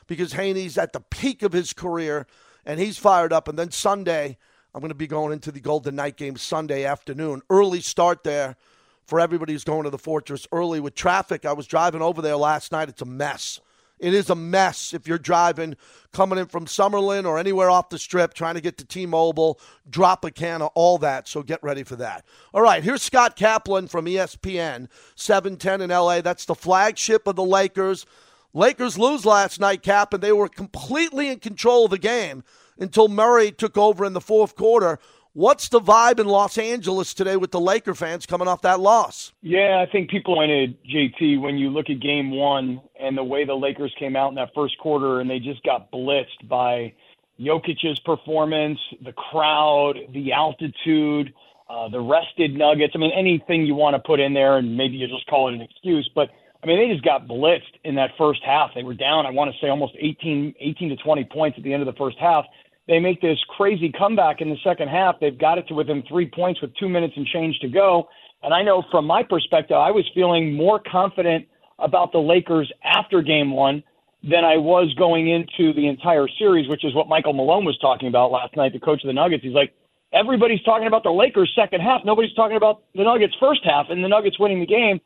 because 0.07 0.35
Haney's 0.35 0.77
at 0.77 0.93
the 0.93 1.01
peak 1.01 1.43
of 1.43 1.55
his 1.55 1.73
career 1.73 2.27
and 2.67 2.79
he's 2.79 2.99
fired 2.99 3.33
up. 3.33 3.49
And 3.49 3.59
then 3.59 3.71
Sunday, 3.71 4.37
I'm 4.75 4.81
going 4.81 4.89
to 4.89 4.95
be 4.95 5.07
going 5.07 5.33
into 5.33 5.53
the 5.53 5.61
Golden 5.61 5.97
Knight 5.97 6.17
game 6.17 6.37
Sunday 6.37 6.85
afternoon. 6.85 7.43
Early 7.51 7.83
start 7.83 8.25
there 8.25 8.57
for 9.05 9.21
everybody 9.21 9.53
who's 9.53 9.65
going 9.65 9.85
to 9.85 9.91
the 9.91 9.99
Fortress 9.99 10.47
early 10.51 10.81
with 10.81 10.95
traffic. 10.95 11.45
I 11.45 11.53
was 11.53 11.67
driving 11.67 12.01
over 12.01 12.23
there 12.23 12.37
last 12.37 12.73
night. 12.73 12.89
It's 12.89 13.03
a 13.03 13.07
mess. 13.07 13.61
It 13.99 14.15
is 14.15 14.31
a 14.31 14.35
mess 14.35 14.95
if 14.95 15.07
you're 15.07 15.19
driving, 15.19 15.77
coming 16.13 16.39
in 16.39 16.47
from 16.47 16.65
Summerlin 16.65 17.27
or 17.27 17.39
anywhere 17.39 17.71
off 17.71 17.91
the 17.91 17.99
strip, 17.99 18.33
trying 18.35 18.55
to 18.55 18.61
get 18.61 18.79
to 18.79 18.85
T 18.85 19.05
Mobile, 19.05 19.61
drop 19.89 20.25
a 20.25 20.31
can 20.31 20.63
of 20.63 20.71
all 20.75 20.99
that. 20.99 21.29
So 21.29 21.43
get 21.43 21.63
ready 21.63 21.85
for 21.85 21.95
that. 21.97 22.25
All 22.55 22.63
right, 22.63 22.83
here's 22.83 23.03
Scott 23.03 23.37
Kaplan 23.37 23.89
from 23.89 24.07
ESPN, 24.07 24.89
710 25.15 25.83
in 25.83 25.91
LA. 25.91 26.23
That's 26.23 26.47
the 26.47 26.55
flagship 26.55 27.29
of 27.29 27.37
the 27.37 27.45
Lakers. 27.45 28.07
Lakers 28.55 28.99
lose 28.99 29.25
last 29.25 29.61
night, 29.61 29.83
Cap, 29.83 30.15
and 30.15 30.23
they 30.23 30.33
were 30.33 30.49
completely 30.49 31.29
in 31.29 31.39
control 31.39 31.85
of 31.85 31.91
the 31.91 31.99
game 31.99 32.43
until 32.83 33.09
Murray 33.09 33.53
took 33.53 33.79
over 33.79 34.05
in 34.05 34.13
the 34.13 34.21
fourth 34.21 34.57
quarter. 34.57 34.99
What's 35.35 35.71
the 35.71 35.81
vibe 35.81 36.21
in 36.21 36.27
Los 36.27 36.59
Angeles 36.59 37.15
today 37.15 37.39
with 37.39 37.53
the 37.53 37.61
Laker 37.61 37.95
fans 37.95 38.27
coming 38.27 38.49
off 38.49 38.61
that 38.63 38.81
loss? 38.81 39.33
Yeah, 39.41 39.83
I 39.87 39.91
think 39.91 40.11
people 40.11 40.37
wanted 40.37 40.77
JT, 40.85 41.41
when 41.41 41.57
you 41.57 41.71
look 41.71 41.89
at 41.89 42.01
game 42.01 42.31
one 42.31 42.83
and 43.01 43.17
the 43.17 43.25
way 43.25 43.47
the 43.47 43.55
Lakers 43.55 43.95
came 43.99 44.15
out 44.15 44.29
in 44.29 44.35
that 44.35 44.51
first 44.55 44.77
quarter 44.77 45.21
and 45.21 45.31
they 45.31 45.39
just 45.39 45.63
got 45.63 45.91
blitzed 45.91 46.49
by 46.51 46.93
Jokic's 47.41 47.99
performance, 48.01 48.79
the 49.03 49.13
crowd, 49.13 49.95
the 50.13 50.33
altitude, 50.33 51.33
uh, 51.71 51.89
the 51.89 52.01
rested 52.01 52.55
Nuggets. 52.55 52.93
I 52.95 52.99
mean, 52.99 53.13
anything 53.17 53.65
you 53.65 53.75
want 53.75 53.95
to 53.95 54.01
put 54.01 54.21
in 54.21 54.35
there, 54.35 54.59
and 54.59 54.77
maybe 54.77 54.97
you 54.97 55.09
just 55.09 55.27
call 55.29 55.49
it 55.49 55.55
an 55.55 55.63
excuse. 55.63 56.11
But, 56.15 56.29
I 56.63 56.67
mean, 56.67 56.79
they 56.79 56.93
just 56.93 57.07
got 57.07 57.27
blitzed 57.27 57.81
in 57.85 57.95
that 57.95 58.11
first 58.19 58.43
half. 58.45 58.73
They 58.75 58.83
were 58.83 58.93
down, 58.93 59.25
I 59.25 59.31
want 59.31 59.51
to 59.51 59.59
say, 59.65 59.71
almost 59.71 59.95
18, 59.99 60.57
18 60.61 60.91
to 60.91 60.97
20 60.97 61.25
points 61.33 61.57
at 61.57 61.65
the 61.65 61.73
end 61.73 61.81
of 61.81 61.87
the 61.87 61.99
first 61.99 62.19
half 62.19 62.45
they 62.89 62.99
make 62.99 63.21
this 63.21 63.39
crazy 63.57 63.93
comeback 63.97 64.41
in 64.41 64.51
the 64.51 64.57
second 64.65 64.89
half. 64.89 65.17
They've 65.21 65.39
got 65.39 65.59
it 65.59 65.69
to 65.69 65.75
within 65.75 66.03
three 66.09 66.29
points 66.29 66.61
with 66.61 66.75
two 66.77 66.89
minutes 66.89 67.15
and 67.17 67.27
change 67.27 67.59
to 67.61 67.69
go. 67.69 68.09
And 68.43 68.53
I 68.53 68.63
know 68.63 68.83
from 68.91 69.07
my 69.07 69.23
perspective, 69.23 69.77
I 69.77 69.91
was 69.91 70.05
feeling 70.15 70.55
more 70.55 70.81
confident 70.91 71.47
about 71.79 72.13
the 72.13 72.19
Lakers 72.19 72.71
after 72.85 73.23
game 73.23 73.53
one 73.53 73.83
than 74.23 74.45
I 74.45 74.57
was 74.57 74.93
going 74.95 75.29
into 75.29 75.73
the 75.75 75.87
entire 75.87 76.27
series, 76.39 76.69
which 76.69 76.85
is 76.85 76.95
what 76.95 77.09
Michael 77.09 77.33
Malone 77.33 77.65
was 77.65 77.79
talking 77.79 78.09
about 78.09 78.31
last 78.31 78.57
night, 78.57 78.73
the 78.73 78.81
coach 78.81 79.03
of 79.03 79.09
the 79.09 79.13
Nuggets. 79.13 79.43
He's 79.43 79.55
like, 79.55 79.75
everybody's 80.13 80.63
talking 80.63 80.87
about 80.87 81.03
the 81.03 81.11
Lakers' 81.11 81.53
second 81.57 81.81
half. 81.81 82.03
Nobody's 82.05 82.35
talking 82.35 82.57
about 82.57 82.83
the 82.95 83.03
Nuggets' 83.03 83.35
first 83.41 83.63
half 83.65 83.87
and 83.91 84.03
the 84.03 84.09
Nuggets 84.09 84.39
winning 84.39 84.61
the 84.61 84.67
game. 84.67 85.01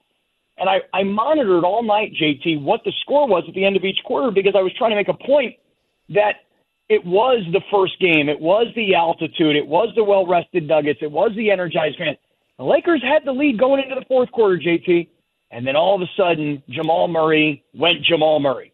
And 0.58 0.68
I, 0.68 0.80
I 0.92 1.02
monitored 1.02 1.64
all 1.64 1.82
night, 1.82 2.12
JT, 2.20 2.62
what 2.62 2.82
the 2.84 2.92
score 3.02 3.26
was 3.26 3.44
at 3.48 3.54
the 3.54 3.64
end 3.64 3.76
of 3.76 3.84
each 3.84 3.98
quarter 4.04 4.30
because 4.30 4.54
I 4.56 4.62
was 4.62 4.72
trying 4.76 4.90
to 4.90 4.96
make 4.96 5.08
a 5.08 5.14
point 5.14 5.56
that 6.10 6.45
it 6.88 7.04
was 7.04 7.44
the 7.52 7.60
first 7.70 7.98
game. 8.00 8.28
It 8.28 8.40
was 8.40 8.68
the 8.76 8.94
altitude. 8.94 9.56
It 9.56 9.66
was 9.66 9.88
the 9.96 10.04
well 10.04 10.26
rested 10.26 10.68
Nuggets. 10.68 11.00
It 11.02 11.10
was 11.10 11.32
the 11.36 11.50
energized 11.50 11.98
fans. 11.98 12.18
The 12.58 12.64
Lakers 12.64 13.02
had 13.02 13.24
the 13.24 13.32
lead 13.32 13.58
going 13.58 13.82
into 13.82 13.94
the 13.94 14.04
fourth 14.06 14.30
quarter, 14.32 14.58
JT. 14.58 15.08
And 15.50 15.66
then 15.66 15.76
all 15.76 15.94
of 15.94 16.02
a 16.02 16.10
sudden, 16.16 16.62
Jamal 16.68 17.08
Murray 17.08 17.64
went 17.74 18.02
Jamal 18.02 18.40
Murray. 18.40 18.72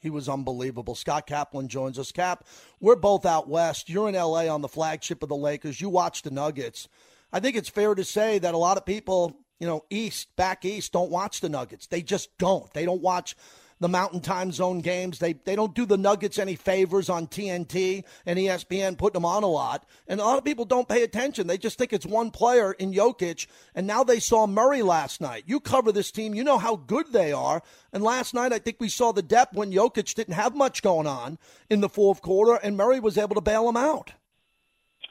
He 0.00 0.10
was 0.10 0.28
unbelievable. 0.28 0.94
Scott 0.94 1.26
Kaplan 1.26 1.68
joins 1.68 1.98
us. 1.98 2.12
Cap, 2.12 2.44
we're 2.80 2.96
both 2.96 3.26
out 3.26 3.48
west. 3.48 3.88
You're 3.88 4.08
in 4.08 4.14
LA 4.14 4.46
on 4.46 4.62
the 4.62 4.68
flagship 4.68 5.22
of 5.22 5.28
the 5.28 5.36
Lakers. 5.36 5.80
You 5.80 5.88
watch 5.88 6.22
the 6.22 6.30
Nuggets. 6.30 6.88
I 7.32 7.40
think 7.40 7.56
it's 7.56 7.68
fair 7.68 7.94
to 7.94 8.04
say 8.04 8.38
that 8.38 8.54
a 8.54 8.58
lot 8.58 8.76
of 8.76 8.86
people, 8.86 9.36
you 9.58 9.66
know, 9.66 9.84
east, 9.90 10.34
back 10.36 10.64
east, 10.64 10.92
don't 10.92 11.10
watch 11.10 11.40
the 11.40 11.48
Nuggets. 11.48 11.86
They 11.86 12.00
just 12.00 12.36
don't. 12.38 12.72
They 12.74 12.84
don't 12.84 13.02
watch 13.02 13.36
the 13.80 13.88
Mountain 13.88 14.20
Time 14.20 14.52
Zone 14.52 14.80
games. 14.80 15.18
They 15.18 15.34
they 15.34 15.56
don't 15.56 15.74
do 15.74 15.86
the 15.86 15.96
Nuggets 15.96 16.38
any 16.38 16.56
favors 16.56 17.08
on 17.08 17.26
TNT 17.26 18.04
and 18.26 18.38
ESPN, 18.38 18.98
putting 18.98 19.14
them 19.14 19.24
on 19.24 19.42
a 19.42 19.48
lot. 19.48 19.84
And 20.06 20.20
a 20.20 20.24
lot 20.24 20.38
of 20.38 20.44
people 20.44 20.64
don't 20.64 20.88
pay 20.88 21.02
attention. 21.02 21.46
They 21.46 21.58
just 21.58 21.78
think 21.78 21.92
it's 21.92 22.06
one 22.06 22.30
player 22.30 22.72
in 22.72 22.92
Jokic. 22.92 23.46
And 23.74 23.86
now 23.86 24.04
they 24.04 24.20
saw 24.20 24.46
Murray 24.46 24.82
last 24.82 25.20
night. 25.20 25.44
You 25.46 25.60
cover 25.60 25.92
this 25.92 26.10
team. 26.10 26.34
You 26.34 26.44
know 26.44 26.58
how 26.58 26.76
good 26.76 27.12
they 27.12 27.32
are. 27.32 27.62
And 27.92 28.02
last 28.02 28.34
night, 28.34 28.52
I 28.52 28.58
think 28.58 28.76
we 28.80 28.88
saw 28.88 29.12
the 29.12 29.22
depth 29.22 29.54
when 29.54 29.72
Jokic 29.72 30.14
didn't 30.14 30.34
have 30.34 30.54
much 30.54 30.82
going 30.82 31.06
on 31.06 31.38
in 31.70 31.80
the 31.80 31.88
fourth 31.88 32.22
quarter, 32.22 32.54
and 32.54 32.76
Murray 32.76 33.00
was 33.00 33.16
able 33.16 33.34
to 33.34 33.40
bail 33.40 33.66
them 33.66 33.76
out. 33.76 34.12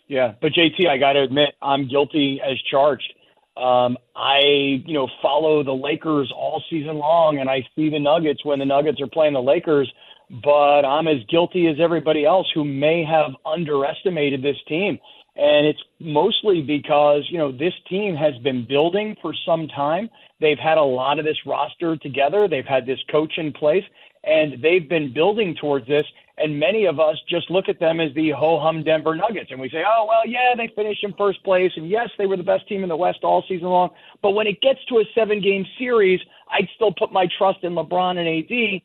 Yeah, 0.07 0.33
but 0.41 0.53
JT, 0.53 0.87
I 0.87 0.97
got 0.97 1.13
to 1.13 1.21
admit, 1.21 1.55
I'm 1.61 1.87
guilty 1.87 2.39
as 2.41 2.57
charged. 2.71 3.13
Um, 3.57 3.97
I, 4.15 4.39
you 4.85 4.93
know, 4.93 5.07
follow 5.21 5.63
the 5.63 5.73
Lakers 5.73 6.31
all 6.35 6.61
season 6.69 6.97
long, 6.97 7.39
and 7.39 7.49
I 7.49 7.61
see 7.75 7.89
the 7.89 7.99
Nuggets 7.99 8.45
when 8.45 8.59
the 8.59 8.65
Nuggets 8.65 9.01
are 9.01 9.07
playing 9.07 9.33
the 9.33 9.41
Lakers. 9.41 9.91
But 10.29 10.81
I'm 10.81 11.07
as 11.07 11.23
guilty 11.29 11.67
as 11.67 11.77
everybody 11.79 12.25
else 12.25 12.47
who 12.53 12.65
may 12.65 13.03
have 13.05 13.31
underestimated 13.45 14.43
this 14.43 14.57
team, 14.67 14.99
and 15.37 15.65
it's 15.65 15.79
mostly 15.99 16.61
because 16.61 17.23
you 17.29 17.37
know 17.37 17.51
this 17.51 17.73
team 17.89 18.15
has 18.15 18.33
been 18.43 18.65
building 18.67 19.15
for 19.21 19.33
some 19.45 19.67
time. 19.69 20.09
They've 20.41 20.59
had 20.59 20.77
a 20.77 20.83
lot 20.83 21.17
of 21.17 21.25
this 21.25 21.37
roster 21.45 21.95
together. 21.97 22.47
They've 22.47 22.65
had 22.65 22.85
this 22.85 22.99
coach 23.09 23.33
in 23.37 23.53
place, 23.53 23.85
and 24.23 24.61
they've 24.61 24.87
been 24.87 25.13
building 25.13 25.55
towards 25.59 25.87
this. 25.87 26.05
And 26.39 26.59
many 26.59 26.85
of 26.85 26.99
us 26.99 27.15
just 27.27 27.49
look 27.49 27.67
at 27.67 27.79
them 27.79 27.99
as 27.99 28.13
the 28.13 28.29
ho 28.29 28.59
hum 28.59 28.83
Denver 28.83 29.15
Nuggets. 29.15 29.49
And 29.49 29.59
we 29.59 29.69
say, 29.69 29.83
oh, 29.87 30.05
well, 30.07 30.21
yeah, 30.27 30.53
they 30.55 30.71
finished 30.75 31.03
in 31.03 31.13
first 31.13 31.43
place. 31.43 31.71
And 31.75 31.89
yes, 31.89 32.09
they 32.17 32.27
were 32.27 32.37
the 32.37 32.43
best 32.43 32.67
team 32.67 32.83
in 32.83 32.89
the 32.89 32.95
West 32.95 33.19
all 33.23 33.43
season 33.47 33.67
long. 33.67 33.89
But 34.21 34.31
when 34.31 34.45
it 34.45 34.61
gets 34.61 34.79
to 34.89 34.99
a 34.99 35.03
seven 35.15 35.41
game 35.41 35.65
series, 35.79 36.19
I'd 36.51 36.67
still 36.75 36.93
put 36.93 37.11
my 37.11 37.27
trust 37.37 37.59
in 37.63 37.73
LeBron 37.73 38.17
and 38.17 38.27
AD 38.27 38.81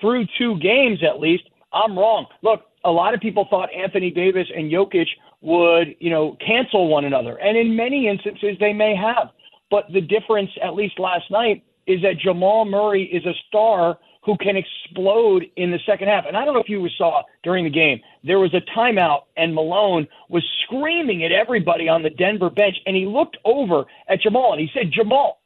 through 0.00 0.26
two 0.36 0.58
games 0.58 0.98
at 1.04 1.20
least. 1.20 1.44
I'm 1.72 1.96
wrong. 1.96 2.26
Look, 2.42 2.62
a 2.84 2.90
lot 2.90 3.14
of 3.14 3.20
people 3.20 3.46
thought 3.48 3.68
Anthony 3.72 4.10
Davis 4.10 4.48
and 4.54 4.70
Jokic 4.70 5.06
would, 5.42 5.94
you 6.00 6.10
know, 6.10 6.36
cancel 6.44 6.88
one 6.88 7.04
another. 7.04 7.36
And 7.36 7.56
in 7.56 7.76
many 7.76 8.08
instances, 8.08 8.56
they 8.58 8.72
may 8.72 8.96
have. 8.96 9.28
But 9.70 9.84
the 9.92 10.00
difference, 10.00 10.50
at 10.62 10.74
least 10.74 10.98
last 10.98 11.30
night, 11.30 11.64
is 11.86 12.02
that 12.02 12.18
Jamal 12.18 12.64
Murray 12.64 13.04
is 13.04 13.24
a 13.26 13.34
star 13.48 13.98
who 14.26 14.36
can 14.36 14.56
explode 14.56 15.46
in 15.54 15.70
the 15.70 15.78
second 15.86 16.08
half. 16.08 16.24
And 16.26 16.36
I 16.36 16.44
don't 16.44 16.52
know 16.52 16.60
if 16.60 16.68
you 16.68 16.86
saw 16.98 17.22
during 17.44 17.62
the 17.62 17.70
game, 17.70 18.00
there 18.24 18.40
was 18.40 18.52
a 18.54 18.60
timeout, 18.76 19.22
and 19.36 19.54
Malone 19.54 20.08
was 20.28 20.42
screaming 20.64 21.24
at 21.24 21.30
everybody 21.30 21.88
on 21.88 22.02
the 22.02 22.10
Denver 22.10 22.50
bench, 22.50 22.76
and 22.86 22.96
he 22.96 23.06
looked 23.06 23.36
over 23.44 23.84
at 24.08 24.20
Jamal 24.20 24.52
and 24.52 24.60
he 24.60 24.68
said, 24.74 24.90
Jamal, 24.90 25.38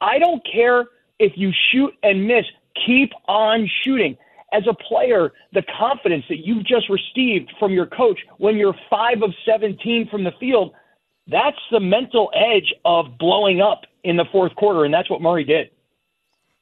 I 0.00 0.18
don't 0.18 0.42
care 0.52 0.86
if 1.20 1.32
you 1.36 1.52
shoot 1.70 1.94
and 2.02 2.26
miss, 2.26 2.44
keep 2.84 3.12
on 3.28 3.70
shooting. 3.84 4.16
As 4.52 4.64
a 4.68 4.74
player, 4.74 5.32
the 5.52 5.62
confidence 5.78 6.24
that 6.28 6.44
you've 6.44 6.66
just 6.66 6.88
received 6.88 7.52
from 7.60 7.72
your 7.72 7.86
coach 7.86 8.18
when 8.38 8.56
you're 8.56 8.74
five 8.90 9.22
of 9.22 9.32
17 9.46 10.08
from 10.10 10.24
the 10.24 10.32
field, 10.40 10.74
that's 11.28 11.58
the 11.70 11.80
mental 11.80 12.30
edge 12.34 12.74
of 12.84 13.16
blowing 13.16 13.60
up 13.60 13.82
in 14.02 14.16
the 14.16 14.24
fourth 14.32 14.54
quarter, 14.56 14.84
and 14.84 14.92
that's 14.92 15.08
what 15.08 15.22
Murray 15.22 15.44
did. 15.44 15.70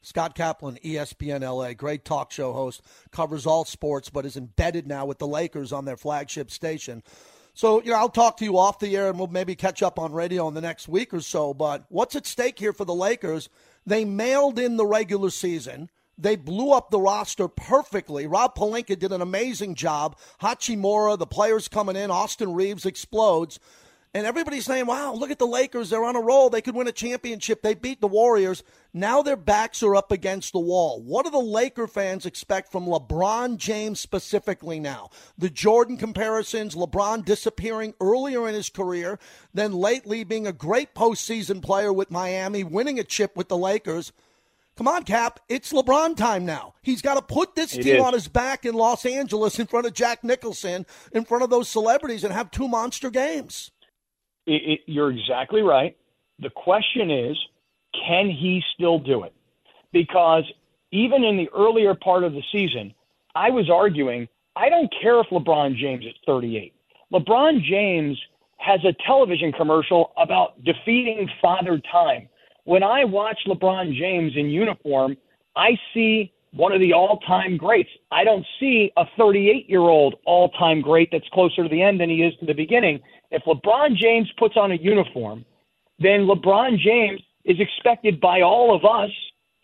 Scott 0.03 0.35
Kaplan, 0.35 0.79
ESPN 0.85 1.41
LA, 1.41 1.73
great 1.75 2.05
talk 2.05 2.33
show 2.33 2.53
host, 2.53 2.83
covers 3.11 3.47
all 3.47 3.65
sports, 3.65 4.11
but 4.11 4.27
is 4.27 4.37
embedded 4.37 4.87
now 4.87 5.07
with 5.07 5.19
the 5.19 5.27
Lakers 5.27 5.73
on 5.73 5.85
their 5.85 5.97
flagship 5.97 6.51
station. 6.51 7.03
So, 7.55 7.83
you 7.83 7.91
know, 7.91 7.99
I'll 7.99 8.09
talk 8.09 8.39
to 8.39 8.45
you 8.45 8.59
off 8.59 8.79
the 8.79 8.97
air 8.97 9.09
and 9.09 9.19
we'll 9.19 9.29
maybe 9.29 9.55
catch 9.55 9.83
up 9.83 9.99
on 9.99 10.13
radio 10.13 10.49
in 10.49 10.55
the 10.55 10.61
next 10.61 10.89
week 10.89 11.13
or 11.13 11.21
so. 11.21 11.55
But 11.55 11.85
what's 11.89 12.17
at 12.17 12.27
stake 12.27 12.59
here 12.59 12.73
for 12.73 12.85
the 12.85 12.95
Lakers? 12.95 13.49
They 13.87 14.05
mailed 14.05 14.59
in 14.59 14.77
the 14.77 14.87
regular 14.87 15.31
season. 15.31 15.91
They 16.17 16.37
blew 16.37 16.73
up 16.73 16.91
the 16.91 17.01
roster 17.01 17.49
perfectly. 17.49 18.27
Rob 18.27 18.55
Pelinka 18.55 18.99
did 18.99 19.13
an 19.13 19.23
amazing 19.23 19.75
job. 19.75 20.17
Hachimura, 20.41 21.19
the 21.19 21.27
players 21.27 21.69
coming 21.69 21.97
in, 21.97 22.11
Austin 22.11 22.55
Reaves 22.55 22.87
explodes. 22.87 23.59
And 24.15 24.27
everybody's 24.27 24.67
saying, 24.67 24.85
wow, 24.85 25.15
look 25.15 25.31
at 25.31 25.39
the 25.39 25.47
Lakers. 25.47 25.89
They're 25.89 26.05
on 26.05 26.17
a 26.17 26.21
roll. 26.21 26.51
They 26.51 26.61
could 26.61 26.75
win 26.75 26.87
a 26.87 26.93
championship. 26.93 27.63
They 27.63 27.73
beat 27.73 28.03
the 28.03 28.07
Warriors. 28.07 28.63
Now 28.93 29.23
their 29.23 29.37
backs 29.37 29.83
are 29.83 29.97
up 29.97 30.13
against 30.13 30.53
the 30.53 30.59
wall. 30.59 31.01
What 31.01 31.25
do 31.25 31.31
the 31.31 31.39
Laker 31.39 31.87
fans 31.87 32.27
expect 32.27 32.71
from 32.71 32.85
LeBron 32.85 33.57
James 33.57 34.01
specifically 34.01 34.79
now? 34.79 35.09
The 35.39 35.49
Jordan 35.49 35.97
comparisons, 35.97 36.75
LeBron 36.75 37.25
disappearing 37.25 37.95
earlier 38.03 38.47
in 38.47 38.55
his 38.55 38.69
career, 38.69 39.19
then 39.55 39.73
lately 39.73 40.25
being 40.25 40.47
a 40.47 40.53
great 40.53 40.95
postseason 40.95 41.63
player 41.63 41.91
with 41.91 42.11
Miami, 42.11 42.65
winning 42.65 42.99
a 42.99 43.05
chip 43.05 43.35
with 43.35 43.49
the 43.49 43.57
Lakers. 43.57 44.13
Come 44.77 44.89
on, 44.89 45.05
Cap. 45.05 45.41
It's 45.49 45.73
LeBron 45.73 46.19
time 46.19 46.45
now. 46.45 46.75
He's 46.83 47.01
got 47.01 47.15
to 47.15 47.23
put 47.23 47.55
this 47.55 47.75
It 47.75 47.83
team 47.83 47.97
is. 47.97 48.03
on 48.03 48.13
his 48.13 48.29
back 48.29 48.67
in 48.67 48.75
Los 48.75 49.07
Angeles 49.07 49.59
in 49.59 49.67
front 49.67 49.87
of 49.87 49.95
Jack 49.95 50.23
Nicholson, 50.23 50.85
in 51.13 51.25
front 51.25 51.45
of 51.45 51.49
those 51.51 51.71
celebrities, 51.71 52.25
and 52.25 52.33
have 52.33 52.51
two 52.51 52.69
monster 52.69 53.09
games. 53.09 53.71
It, 54.47 54.63
it, 54.63 54.81
you're 54.87 55.11
exactly 55.11 55.63
right. 55.63 55.97
The 56.39 56.51
question 56.51 57.11
is, 57.11 57.37
can 58.07 58.29
he 58.29 58.63
still 58.75 58.99
do 58.99 59.25
it? 59.25 59.33
Because 59.93 60.45
even 60.91 61.25
in 61.25 61.37
the 61.37 61.49
earlier 61.57 61.95
part 61.95 62.25
of 62.25 62.33
the 62.33 62.43
season, 62.51 62.95
I 63.35 63.51
was 63.51 63.71
arguing, 63.71 64.29
I 64.57 64.69
don't 64.69 64.93
care 65.01 65.21
if 65.21 65.29
LeBron 65.29 65.77
James 65.77 66.05
is 66.05 66.15
38. 66.27 66.75
LeBron 67.13 67.63
James 67.63 68.19
has 68.59 68.81
a 68.85 68.95
television 69.07 69.53
commercial 69.53 70.13
about 70.17 70.63
defeating 70.65 71.29
Father 71.41 71.81
Time. 71.91 72.29
When 72.65 72.83
I 72.83 73.05
watch 73.05 73.39
LeBron 73.47 73.97
James 73.97 74.33
in 74.37 74.47
uniform, 74.51 75.17
I 75.57 75.77
see 75.93 76.33
one 76.53 76.73
of 76.73 76.81
the 76.81 76.93
all 76.93 77.19
time 77.21 77.57
greats. 77.57 77.91
I 78.11 78.25
don't 78.25 78.47
see 78.61 78.93
a 78.97 79.05
38 79.17 79.69
year 79.69 79.81
old 79.81 80.17
all 80.27 80.51
time 80.51 80.81
great 80.81 81.11
that's 81.11 81.29
closer 81.33 81.63
to 81.63 81.69
the 81.69 81.83
end 81.83 82.01
than 82.01 82.11
he 82.11 82.23
is 82.23 82.35
to 82.41 82.47
the 82.47 82.53
beginning. 82.53 83.01
If 83.33 83.43
LeBron 83.45 83.97
James 83.97 84.31
puts 84.39 84.57
on 84.57 84.73
a 84.73 84.77
uniform, 84.77 85.45
then 85.99 86.27
LeBron 86.27 86.79
James 86.79 87.21
is 87.45 87.57
expected 87.59 88.21
by 88.21 88.43
all 88.43 88.77
of 88.77 88.85
us 88.85 89.11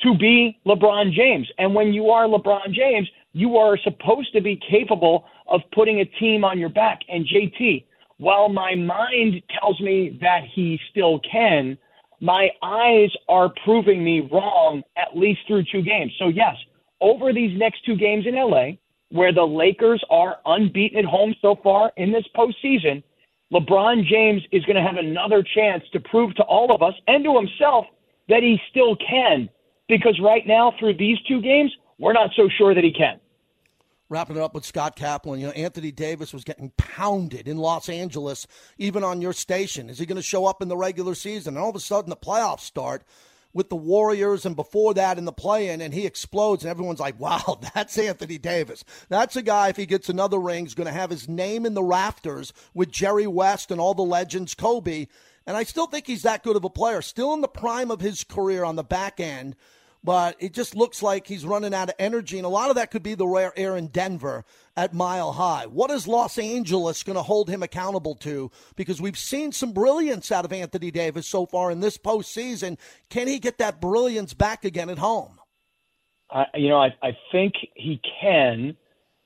to 0.01 0.17
be 0.17 0.59
LeBron 0.67 1.13
James. 1.13 1.47
And 1.59 1.75
when 1.75 1.93
you 1.93 2.09
are 2.11 2.27
LeBron 2.27 2.73
James, 2.73 3.09
you 3.35 3.59
are 3.59 3.77
supposed 3.85 4.33
to 4.33 4.41
be 4.41 4.59
capable 4.71 5.27
of 5.47 5.61
putting 5.73 6.01
a 6.01 6.05
team 6.05 6.45
on 6.45 6.59
your 6.59 6.71
back. 6.71 7.01
And 7.11 7.27
JT, 7.27 7.85
while 8.17 8.49
my 8.49 8.75
mind 8.75 9.43
tells 9.61 9.79
me 9.81 10.19
that 10.23 10.45
he 10.55 10.81
still 10.91 11.21
can, 11.31 11.77
my 12.21 12.49
eyes 12.63 13.11
are 13.29 13.53
proving 13.65 14.03
me 14.03 14.29
wrong 14.33 14.83
at 14.97 15.17
least 15.17 15.41
through 15.47 15.65
two 15.71 15.83
games. 15.83 16.13
So, 16.19 16.29
yes, 16.29 16.57
over 17.03 17.35
these 17.35 17.57
next 17.59 17.85
two 17.85 17.97
games 17.97 18.27
in 18.27 18.35
LA, 18.35 18.71
where 19.11 19.33
the 19.33 19.47
Lakers 19.47 20.03
are 20.11 20.39
unbeaten 20.47 20.99
at 20.99 21.05
home 21.05 21.35
so 21.43 21.55
far 21.63 21.93
in 21.97 22.13
this 22.13 22.25
postseason, 22.35 23.03
LeBron 23.53 24.05
James 24.07 24.43
is 24.53 24.65
going 24.65 24.77
to 24.77 24.83
have 24.83 24.97
another 24.97 25.43
chance 25.43 25.83
to 25.93 26.01
prove 26.01 26.35
to 26.35 26.43
all 26.43 26.75
of 26.75 26.83
us 26.83 26.95
and 27.07 27.25
to 27.25 27.35
himself 27.35 27.87
that 28.29 28.43
he 28.43 28.61
still 28.71 28.97
can. 28.97 29.49
Because 29.89 30.21
right 30.23 30.47
now, 30.47 30.75
through 30.79 30.99
these 30.99 31.19
two 31.27 31.41
games, 31.41 31.75
we're 31.99 32.13
not 32.13 32.31
so 32.37 32.49
sure 32.59 32.75
that 32.75 32.85
he 32.85 32.93
can. 32.93 33.19
Wrapping 34.11 34.37
it 34.37 34.43
up 34.43 34.55
with 34.55 34.65
Scott 34.65 34.97
Kaplan. 34.97 35.41
You 35.41 35.47
know, 35.47 35.53
Anthony 35.53 35.93
Davis 35.93 36.33
was 36.33 36.45
getting 36.45 36.73
pounded 36.77 37.47
in 37.49 37.59
Los 37.59 37.89
Angeles, 37.89 38.47
even 38.79 39.05
on 39.05 39.21
your 39.21 39.35
station. 39.35 39.91
Is 39.91 39.99
he 39.99 40.07
going 40.07 40.17
to 40.17 40.23
show 40.23 40.47
up 40.47 40.63
in 40.63 40.69
the 40.69 40.77
regular 40.77 41.15
season? 41.15 41.57
And 41.57 41.63
all 41.63 41.71
of 41.71 41.77
a 41.77 41.81
sudden, 41.81 42.09
the 42.11 42.17
playoffs 42.17 42.61
start 42.61 43.03
with 43.53 43.69
the 43.69 43.77
Warriors, 43.77 44.45
and 44.45 44.55
before 44.55 44.95
that 44.95 45.19
in 45.19 45.25
the 45.25 45.33
play 45.33 45.69
in, 45.69 45.81
and 45.81 45.95
he 45.95 46.07
explodes, 46.07 46.65
and 46.65 46.71
everyone's 46.71 47.01
like, 47.01 47.19
wow, 47.19 47.59
that's 47.75 47.99
Anthony 47.99 48.39
Davis. 48.39 48.85
That's 49.09 49.37
a 49.37 49.43
guy, 49.43 49.69
if 49.69 49.77
he 49.77 49.87
gets 49.87 50.09
another 50.09 50.39
ring, 50.39 50.67
is 50.67 50.75
going 50.75 50.87
to 50.87 50.93
have 50.93 51.11
his 51.11 51.29
name 51.29 51.65
in 51.67 51.75
the 51.75 51.83
rafters 51.83 52.53
with 52.75 52.91
Jerry 52.91 53.27
West 53.27 53.71
and 53.71 53.81
all 53.81 53.95
the 53.95 54.03
legends, 54.03 54.55
Kobe. 54.55 55.07
And 55.47 55.57
I 55.57 55.63
still 55.63 55.87
think 55.87 56.07
he's 56.07 56.23
that 56.23 56.43
good 56.43 56.57
of 56.57 56.65
a 56.65 56.71
player, 56.71 57.01
still 57.01 57.33
in 57.33 57.41
the 57.41 57.49
prime 57.49 57.91
of 57.91 58.01
his 58.01 58.23
career 58.23 58.65
on 58.65 58.77
the 58.77 58.85
back 58.85 59.19
end 59.19 59.57
but 60.05 60.37
it 60.39 60.53
just 60.55 60.77
looks 60.77 61.03
like 61.03 61.27
he's 61.27 61.45
running 61.45 61.75
out 61.75 61.89
of 61.89 61.95
energy. 61.99 62.39
And 62.39 62.47
a 62.47 62.51
lot 62.51 62.71
of 62.71 62.77
that 62.77 62.91
could 62.91 63.03
be 63.03 63.15
the 63.15 63.27
rare 63.27 63.53
air 63.57 63.77
in 63.77 63.89
Denver 63.89 64.45
at 64.77 64.95
Mile 64.95 65.33
High. 65.33 65.67
What 65.67 65.91
is 65.91 66.07
Los 66.07 66.39
Angeles 66.39 67.03
going 67.03 67.17
to 67.17 67.23
hold 67.23 67.51
him 67.51 67.63
accountable 67.63 68.15
to? 68.17 68.51
Because 68.77 69.01
we've 69.01 69.19
seen 69.19 69.53
some 69.53 69.73
brilliance 69.73 70.31
out 70.31 70.45
of 70.45 70.53
Anthony 70.53 70.91
Davis 70.91 71.27
so 71.27 71.47
far 71.47 71.71
in 71.71 71.81
this 71.81 71.99
postseason. 71.99 72.79
Can 73.11 73.27
he 73.27 73.39
get 73.39 73.59
that 73.59 73.81
brilliance 73.81 74.35
back 74.35 74.65
again 74.65 74.89
at 74.89 74.99
home? 74.99 75.39
You 76.55 76.69
know, 76.69 76.79
I, 76.79 76.95
I 77.03 77.17
think 77.33 77.55
he 77.75 78.01
can, 78.21 78.77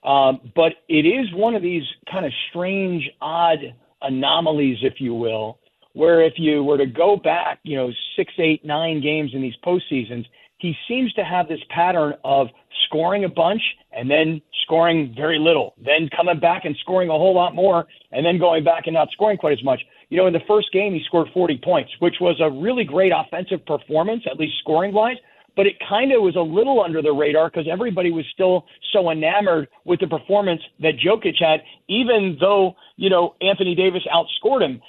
um, 0.05 0.53
but 0.55 0.73
it 0.89 1.05
is 1.05 1.33
one 1.35 1.57
of 1.57 1.63
these 1.63 1.83
kind 2.11 2.25
of 2.25 2.33
strange, 2.49 3.11
odd 3.21 3.59
anomalies, 4.01 4.79
if 4.83 5.01
you 5.01 5.13
will, 5.15 5.59
where 5.95 6.23
if 6.23 6.35
you 6.37 6.63
were 6.63 6.79
to 6.79 6.87
go 6.87 7.17
back, 7.17 7.59
you 7.65 7.77
know, 7.77 7.91
six, 8.17 8.33
eight, 8.39 8.65
nine 8.65 9.01
games 9.01 9.33
in 9.35 9.43
these 9.43 9.57
postseasons, 9.65 10.27
he 10.63 10.77
seems 10.87 11.13
to 11.15 11.25
have 11.25 11.49
this 11.49 11.59
pattern 11.71 12.15
of 12.25 12.47
scoring 12.87 13.25
a 13.25 13.29
bunch 13.29 13.61
and 13.91 14.09
then 14.09 14.41
scoring 14.63 15.13
very 15.17 15.39
little, 15.39 15.75
then 15.85 16.09
coming 16.17 16.39
back 16.39 16.65
and 16.65 16.77
scoring 16.81 17.09
a 17.09 17.13
whole 17.13 17.35
lot 17.35 17.53
more, 17.53 17.87
and 18.13 18.25
then 18.25 18.39
going 18.39 18.63
back 18.63 18.87
and 18.87 18.95
not 18.95 19.09
scoring 19.11 19.37
quite 19.37 19.53
as 19.59 19.65
much. 19.65 19.81
You 20.09 20.19
know, 20.19 20.27
in 20.29 20.33
the 20.33 20.47
first 20.47 20.73
game, 20.73 20.95
he 20.95 21.03
scored 21.05 21.29
40 21.35 21.61
points, 21.65 21.91
which 21.99 22.15
was 22.21 22.41
a 22.41 22.49
really 22.49 22.85
great 22.85 23.13
offensive 23.13 23.67
performance, 23.67 24.23
at 24.31 24.39
least 24.39 24.55
scoring 24.61 24.95
wise. 24.95 25.17
But 25.57 25.67
it 25.67 25.75
kind 25.87 26.13
of 26.13 26.23
was 26.23 26.37
a 26.37 26.41
little 26.41 26.81
under 26.81 27.03
the 27.03 27.13
radar 27.13 27.51
because 27.51 27.67
everybody 27.71 28.11
was 28.11 28.25
still 28.33 28.65
so 28.93 29.11
enamored 29.11 29.69
with 29.85 30.01
the 30.01 30.07
performance 30.07 30.63
that 30.81 30.95
Jokic 30.97 31.35
had, 31.41 31.61
even 31.89 32.39
though, 32.41 32.77
you 32.97 33.11
know, 33.11 33.35
Anthony 33.43 33.75
Davis 33.75 34.03
outscored 34.15 34.63
him. 34.63 34.81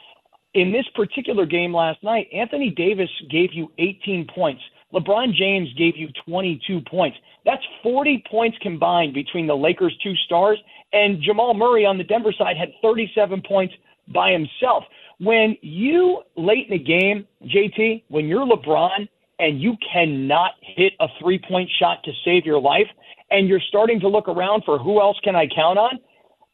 In 0.53 0.71
this 0.71 0.85
particular 0.93 1.47
game 1.47 1.73
last 1.73 2.01
night, 2.03 2.27
Anthony 2.31 2.69
Davis 2.69 3.09
gave 3.31 3.53
you 3.53 3.71
18 3.79 4.27
points. 4.33 4.61
LeBron 4.93 5.33
James 5.33 5.69
gave 5.77 5.97
you 5.97 6.09
22 6.25 6.81
points. 6.81 7.17
That's 7.45 7.63
40 7.81 8.23
points 8.29 8.57
combined 8.61 9.13
between 9.13 9.47
the 9.47 9.55
Lakers' 9.55 9.97
two 10.03 10.15
stars, 10.25 10.59
and 10.93 11.21
Jamal 11.21 11.53
Murray 11.53 11.85
on 11.85 11.97
the 11.97 12.03
Denver 12.03 12.33
side 12.37 12.57
had 12.57 12.69
37 12.81 13.41
points 13.47 13.73
by 14.13 14.31
himself. 14.31 14.83
When 15.19 15.57
you 15.61 16.21
late 16.35 16.69
in 16.69 16.77
the 16.77 16.83
game, 16.83 17.27
JT, 17.45 18.03
when 18.09 18.27
you're 18.27 18.45
LeBron 18.45 19.07
and 19.39 19.61
you 19.61 19.75
cannot 19.91 20.51
hit 20.61 20.93
a 20.99 21.07
three 21.19 21.39
point 21.39 21.69
shot 21.79 22.03
to 22.03 22.11
save 22.23 22.45
your 22.45 22.59
life, 22.59 22.87
and 23.31 23.47
you're 23.47 23.61
starting 23.67 23.99
to 23.99 24.07
look 24.07 24.27
around 24.27 24.63
for 24.63 24.77
who 24.77 25.01
else 25.01 25.17
can 25.23 25.35
I 25.35 25.47
count 25.47 25.79
on, 25.79 25.99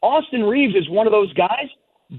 Austin 0.02 0.44
Reaves 0.44 0.76
is 0.76 0.90
one 0.90 1.08
of 1.08 1.12
those 1.12 1.32
guys, 1.34 1.68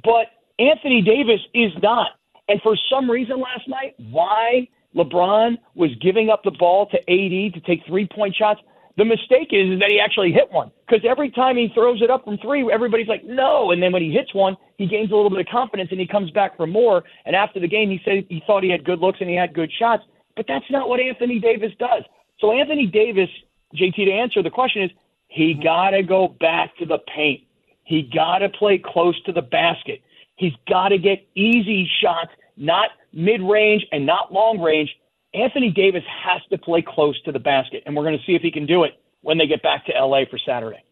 but 0.04 0.26
Anthony 0.58 1.00
Davis 1.00 1.40
is 1.54 1.72
not. 1.82 2.10
And 2.48 2.60
for 2.62 2.76
some 2.90 3.10
reason 3.10 3.40
last 3.40 3.66
night, 3.68 3.94
why 4.10 4.68
LeBron 4.94 5.58
was 5.74 5.90
giving 6.00 6.30
up 6.30 6.42
the 6.42 6.50
ball 6.50 6.86
to 6.86 6.98
AD 6.98 7.54
to 7.54 7.60
take 7.60 7.86
three 7.86 8.06
point 8.06 8.34
shots. 8.34 8.60
The 8.96 9.04
mistake 9.04 9.48
is, 9.52 9.74
is 9.74 9.80
that 9.80 9.90
he 9.90 10.00
actually 10.00 10.32
hit 10.32 10.50
one 10.50 10.70
because 10.86 11.04
every 11.08 11.30
time 11.30 11.56
he 11.56 11.70
throws 11.72 12.02
it 12.02 12.10
up 12.10 12.24
from 12.24 12.38
three, 12.38 12.70
everybody's 12.72 13.08
like, 13.08 13.24
no. 13.24 13.70
And 13.70 13.82
then 13.82 13.92
when 13.92 14.02
he 14.02 14.10
hits 14.10 14.34
one, 14.34 14.56
he 14.78 14.86
gains 14.86 15.10
a 15.12 15.14
little 15.14 15.30
bit 15.30 15.40
of 15.40 15.46
confidence 15.46 15.88
and 15.90 16.00
he 16.00 16.06
comes 16.06 16.30
back 16.32 16.56
for 16.56 16.66
more. 16.66 17.04
And 17.24 17.36
after 17.36 17.60
the 17.60 17.68
game, 17.68 17.88
he 17.88 18.00
said 18.04 18.26
he 18.28 18.42
thought 18.46 18.62
he 18.62 18.70
had 18.70 18.84
good 18.84 18.98
looks 18.98 19.18
and 19.20 19.30
he 19.30 19.36
had 19.36 19.54
good 19.54 19.70
shots. 19.78 20.02
But 20.36 20.46
that's 20.48 20.64
not 20.70 20.88
what 20.88 21.00
Anthony 21.00 21.38
Davis 21.38 21.72
does. 21.78 22.02
So 22.40 22.52
Anthony 22.52 22.86
Davis, 22.86 23.28
JT, 23.76 23.94
to 23.94 24.12
answer 24.12 24.42
the 24.42 24.50
question 24.50 24.82
is 24.82 24.90
he 25.28 25.54
mm-hmm. 25.54 25.62
got 25.62 25.90
to 25.90 26.02
go 26.02 26.28
back 26.28 26.76
to 26.78 26.86
the 26.86 26.98
paint. 27.14 27.42
He 27.84 28.02
got 28.02 28.38
to 28.38 28.48
play 28.48 28.82
close 28.84 29.20
to 29.24 29.32
the 29.32 29.42
basket. 29.42 30.02
He's 30.36 30.52
got 30.68 30.88
to 30.88 30.98
get 30.98 31.26
easy 31.34 31.88
shots, 32.02 32.30
not 32.56 32.90
mid 33.12 33.40
range 33.40 33.86
and 33.92 34.06
not 34.06 34.32
long 34.32 34.60
range. 34.60 34.90
Anthony 35.32 35.70
Davis 35.70 36.02
has 36.24 36.40
to 36.50 36.58
play 36.58 36.82
close 36.86 37.20
to 37.22 37.32
the 37.32 37.38
basket, 37.38 37.82
and 37.86 37.94
we're 37.94 38.02
going 38.02 38.18
to 38.18 38.24
see 38.24 38.34
if 38.34 38.42
he 38.42 38.50
can 38.50 38.66
do 38.66 38.84
it 38.84 39.00
when 39.20 39.38
they 39.38 39.46
get 39.46 39.62
back 39.62 39.86
to 39.86 39.92
LA 39.92 40.22
for 40.28 40.38
Saturday. 40.44 40.82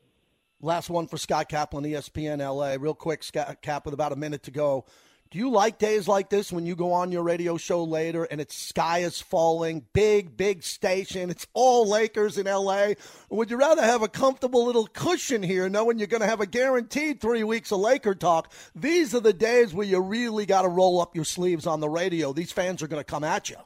Last 0.60 0.90
one 0.90 1.06
for 1.06 1.18
Scott 1.18 1.48
Kaplan, 1.48 1.84
ESPN 1.84 2.38
LA. 2.38 2.76
Real 2.80 2.94
quick, 2.94 3.22
Scott 3.22 3.58
with 3.84 3.94
about 3.94 4.12
a 4.12 4.16
minute 4.16 4.42
to 4.44 4.50
go. 4.50 4.86
Do 5.30 5.38
you 5.38 5.50
like 5.50 5.76
days 5.76 6.08
like 6.08 6.30
this 6.30 6.50
when 6.50 6.64
you 6.64 6.74
go 6.74 6.94
on 6.94 7.12
your 7.12 7.22
radio 7.22 7.58
show 7.58 7.84
later 7.84 8.24
and 8.24 8.40
it's 8.40 8.56
sky 8.56 9.00
is 9.00 9.20
falling, 9.20 9.84
big, 9.92 10.38
big 10.38 10.62
station, 10.62 11.28
it's 11.28 11.46
all 11.52 11.86
Lakers 11.86 12.38
in 12.38 12.46
LA? 12.46 12.92
Or 13.28 13.36
would 13.36 13.50
you 13.50 13.58
rather 13.58 13.82
have 13.82 14.00
a 14.00 14.08
comfortable 14.08 14.64
little 14.64 14.86
cushion 14.86 15.42
here 15.42 15.68
knowing 15.68 15.98
you're 15.98 16.06
going 16.06 16.22
to 16.22 16.26
have 16.26 16.40
a 16.40 16.46
guaranteed 16.46 17.20
three 17.20 17.44
weeks 17.44 17.70
of 17.72 17.80
Laker 17.80 18.14
talk? 18.14 18.50
These 18.74 19.14
are 19.14 19.20
the 19.20 19.34
days 19.34 19.74
where 19.74 19.86
you 19.86 20.00
really 20.00 20.46
got 20.46 20.62
to 20.62 20.68
roll 20.68 20.98
up 20.98 21.14
your 21.14 21.26
sleeves 21.26 21.66
on 21.66 21.80
the 21.80 21.90
radio. 21.90 22.32
These 22.32 22.52
fans 22.52 22.82
are 22.82 22.88
going 22.88 23.00
to 23.00 23.04
come 23.04 23.24
at 23.24 23.50
you. 23.50 23.56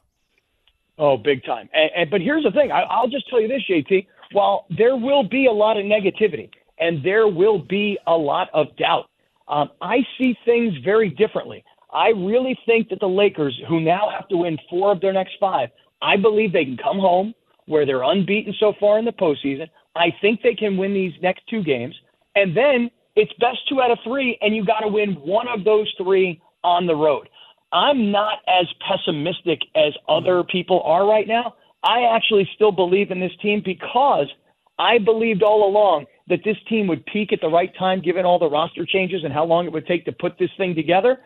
Oh, 0.97 1.15
big 1.15 1.45
time. 1.45 1.69
And, 1.73 1.91
and, 1.95 2.11
but 2.11 2.19
here's 2.19 2.43
the 2.43 2.51
thing 2.51 2.73
I, 2.73 2.81
I'll 2.81 3.07
just 3.07 3.29
tell 3.29 3.39
you 3.39 3.47
this, 3.47 3.63
JT. 3.69 4.05
While 4.33 4.65
there 4.77 4.97
will 4.97 5.23
be 5.23 5.45
a 5.45 5.53
lot 5.53 5.77
of 5.77 5.85
negativity 5.85 6.49
and 6.77 7.01
there 7.05 7.29
will 7.29 7.59
be 7.59 7.97
a 8.05 8.17
lot 8.17 8.49
of 8.53 8.75
doubt, 8.75 9.05
um, 9.47 9.69
I 9.81 9.97
see 10.17 10.35
things 10.45 10.73
very 10.83 11.09
differently. 11.09 11.63
I 11.91 12.09
really 12.09 12.57
think 12.65 12.89
that 12.89 12.99
the 12.99 13.07
Lakers, 13.07 13.59
who 13.67 13.79
now 13.79 14.09
have 14.09 14.27
to 14.29 14.37
win 14.37 14.57
four 14.69 14.91
of 14.91 15.01
their 15.01 15.13
next 15.13 15.33
five, 15.39 15.69
I 16.01 16.17
believe 16.17 16.51
they 16.51 16.65
can 16.65 16.77
come 16.77 16.99
home 16.99 17.33
where 17.65 17.85
they're 17.85 18.03
unbeaten 18.03 18.53
so 18.59 18.73
far 18.79 18.99
in 18.99 19.05
the 19.05 19.11
postseason. 19.11 19.69
I 19.95 20.07
think 20.21 20.41
they 20.41 20.55
can 20.55 20.75
win 20.75 20.93
these 20.93 21.13
next 21.21 21.43
two 21.49 21.63
games. 21.63 21.95
And 22.35 22.57
then 22.57 22.89
it's 23.15 23.31
best 23.39 23.59
two 23.69 23.81
out 23.81 23.91
of 23.91 23.99
three, 24.03 24.37
and 24.41 24.55
you 24.55 24.65
got 24.65 24.79
to 24.79 24.87
win 24.87 25.13
one 25.13 25.47
of 25.47 25.63
those 25.63 25.91
three 25.97 26.41
on 26.63 26.87
the 26.87 26.95
road. 26.95 27.29
I'm 27.71 28.11
not 28.11 28.39
as 28.47 28.65
pessimistic 28.87 29.59
as 29.75 29.93
other 30.07 30.43
people 30.43 30.81
are 30.83 31.07
right 31.07 31.27
now. 31.27 31.55
I 31.83 32.03
actually 32.15 32.49
still 32.55 32.71
believe 32.71 33.11
in 33.11 33.19
this 33.19 33.31
team 33.41 33.61
because 33.63 34.27
I 34.79 34.97
believed 34.97 35.43
all 35.43 35.67
along 35.67 36.05
that 36.27 36.39
this 36.45 36.57
team 36.69 36.87
would 36.87 37.05
peak 37.05 37.33
at 37.33 37.41
the 37.41 37.49
right 37.49 37.71
time 37.77 38.01
given 38.01 38.25
all 38.25 38.39
the 38.39 38.49
roster 38.49 38.85
changes 38.85 39.23
and 39.23 39.33
how 39.33 39.45
long 39.45 39.65
it 39.65 39.73
would 39.73 39.87
take 39.87 40.05
to 40.05 40.11
put 40.11 40.37
this 40.39 40.49
thing 40.57 40.73
together. 40.75 41.19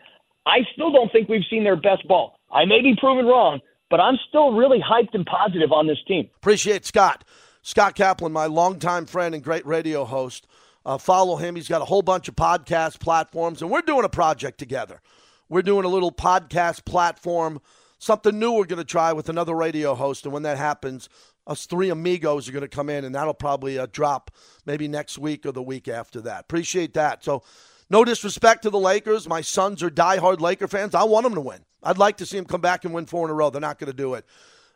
I 0.46 0.60
still 0.74 0.92
don't 0.92 1.12
think 1.12 1.30
we've 1.30 1.46
seen 1.50 1.64
their 1.64 1.76
best 1.76 2.08
ball. 2.08 2.40
I 2.52 2.66
may 2.66 2.82
be 2.82 2.96
proven 3.00 3.26
wrong, 3.26 3.60
but 3.90 4.00
I'm 4.00 4.16
still 4.30 4.54
really 4.54 4.80
hyped 4.80 5.14
and 5.14 5.26
positive 5.26 5.72
on 5.72 5.88
this 5.88 5.98
team. 6.08 6.30
Appreciate 6.38 6.86
Scott. 6.86 7.24
Scott 7.62 7.96
Kaplan, 7.96 8.32
my 8.32 8.46
longtime 8.46 9.06
friend 9.06 9.36
and 9.36 9.44
great 9.44 9.66
radio 9.66 10.06
host. 10.06 10.48
Uh, 10.86 10.98
follow 10.98 11.36
him. 11.36 11.56
He's 11.56 11.68
got 11.68 11.82
a 11.82 11.86
whole 11.86 12.02
bunch 12.02 12.30
of 12.30 12.36
podcast 12.36 13.02
platforms, 13.02 13.62
and 13.62 13.70
we're 13.70 13.82
doing 13.82 14.06
a 14.06 14.10
project 14.10 14.58
together. 14.58 15.02
We're 15.50 15.62
doing 15.62 15.84
a 15.84 15.90
little 15.90 16.14
podcast 16.14 16.86
platform, 16.86 17.60
something 18.00 18.40
new 18.40 18.54
we're 18.54 18.66
going 18.66 18.78
to 18.78 18.86
try 18.86 19.12
with 19.12 19.28
another 19.28 19.54
radio 19.54 19.96
host. 19.96 20.24
And 20.24 20.34
when 20.34 20.44
that 20.44 20.58
happens, 20.58 21.10
us 21.48 21.66
three 21.66 21.90
amigos 21.90 22.48
are 22.48 22.52
going 22.52 22.62
to 22.62 22.68
come 22.68 22.90
in, 22.90 23.06
and 23.06 23.16
that'll 23.16 23.34
probably 23.34 23.80
uh, 23.80 23.88
drop 23.92 24.32
maybe 24.66 24.88
next 24.88 25.18
week 25.18 25.46
or 25.46 25.52
the 25.52 25.64
week 25.64 25.88
after 25.88 26.22
that. 26.22 26.42
Appreciate 26.42 26.94
that. 26.94 27.24
So, 27.24 27.44
no 27.90 28.04
disrespect 28.04 28.64
to 28.64 28.70
the 28.70 28.78
Lakers. 28.78 29.30
My 29.30 29.40
sons 29.40 29.82
are 29.82 29.90
diehard 29.90 30.42
Laker 30.42 30.68
fans. 30.68 30.94
I 30.94 31.06
want 31.06 31.24
them 31.24 31.36
to 31.36 31.42
win. 31.42 31.64
I'd 31.82 31.98
like 31.98 32.18
to 32.18 32.26
see 32.26 32.36
them 32.36 32.46
come 32.46 32.60
back 32.60 32.84
and 32.84 32.94
win 32.94 33.06
four 33.06 33.26
in 33.26 33.32
a 33.32 33.34
row. 33.34 33.50
They're 33.50 33.62
not 33.62 33.80
going 33.80 33.92
to 33.92 33.96
do 33.96 34.16
it. 34.16 34.26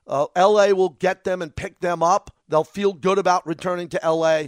Uh, 0.08 0.28
LA 0.36 0.68
will 0.68 0.90
get 0.90 1.26
them 1.26 1.42
and 1.42 1.54
pick 1.54 1.82
them 1.82 2.02
up. 2.02 2.34
They'll 2.48 2.64
feel 2.64 2.94
good 2.94 3.18
about 3.18 3.46
returning 3.46 3.90
to 3.90 4.00
LA. 4.04 4.44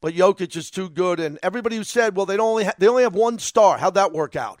But 0.00 0.14
Jokic 0.14 0.56
is 0.56 0.70
too 0.70 0.90
good, 0.90 1.18
and 1.18 1.38
everybody 1.42 1.76
who 1.76 1.84
said, 1.84 2.16
"Well, 2.16 2.26
they 2.26 2.36
only 2.36 2.64
ha- 2.64 2.74
they 2.78 2.88
only 2.88 3.04
have 3.04 3.14
one 3.14 3.38
star," 3.38 3.78
how'd 3.78 3.94
that 3.94 4.12
work 4.12 4.36
out? 4.36 4.60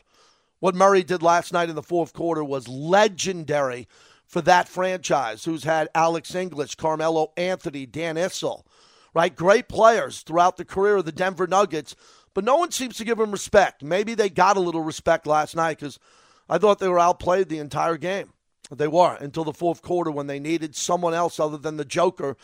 What 0.60 0.74
Murray 0.74 1.02
did 1.02 1.22
last 1.22 1.52
night 1.52 1.68
in 1.68 1.74
the 1.74 1.82
fourth 1.82 2.14
quarter 2.14 2.42
was 2.42 2.66
legendary 2.66 3.86
for 4.34 4.42
that 4.42 4.68
franchise, 4.68 5.44
who's 5.44 5.62
had 5.62 5.88
Alex 5.94 6.34
English, 6.34 6.74
Carmelo 6.74 7.30
Anthony, 7.36 7.86
Dan 7.86 8.16
Issel, 8.16 8.66
right? 9.14 9.36
Great 9.36 9.68
players 9.68 10.22
throughout 10.22 10.56
the 10.56 10.64
career 10.64 10.96
of 10.96 11.04
the 11.04 11.12
Denver 11.12 11.46
Nuggets, 11.46 11.94
but 12.34 12.42
no 12.42 12.56
one 12.56 12.72
seems 12.72 12.96
to 12.96 13.04
give 13.04 13.18
them 13.18 13.30
respect. 13.30 13.84
Maybe 13.84 14.16
they 14.16 14.28
got 14.28 14.56
a 14.56 14.60
little 14.60 14.80
respect 14.80 15.28
last 15.28 15.54
night 15.54 15.78
because 15.78 16.00
I 16.48 16.58
thought 16.58 16.80
they 16.80 16.88
were 16.88 16.98
outplayed 16.98 17.48
the 17.48 17.60
entire 17.60 17.96
game. 17.96 18.32
They 18.72 18.88
were 18.88 19.14
until 19.20 19.44
the 19.44 19.52
fourth 19.52 19.82
quarter 19.82 20.10
when 20.10 20.26
they 20.26 20.40
needed 20.40 20.74
someone 20.74 21.14
else 21.14 21.38
other 21.38 21.56
than 21.56 21.76
the 21.76 21.84
Joker 21.84 22.36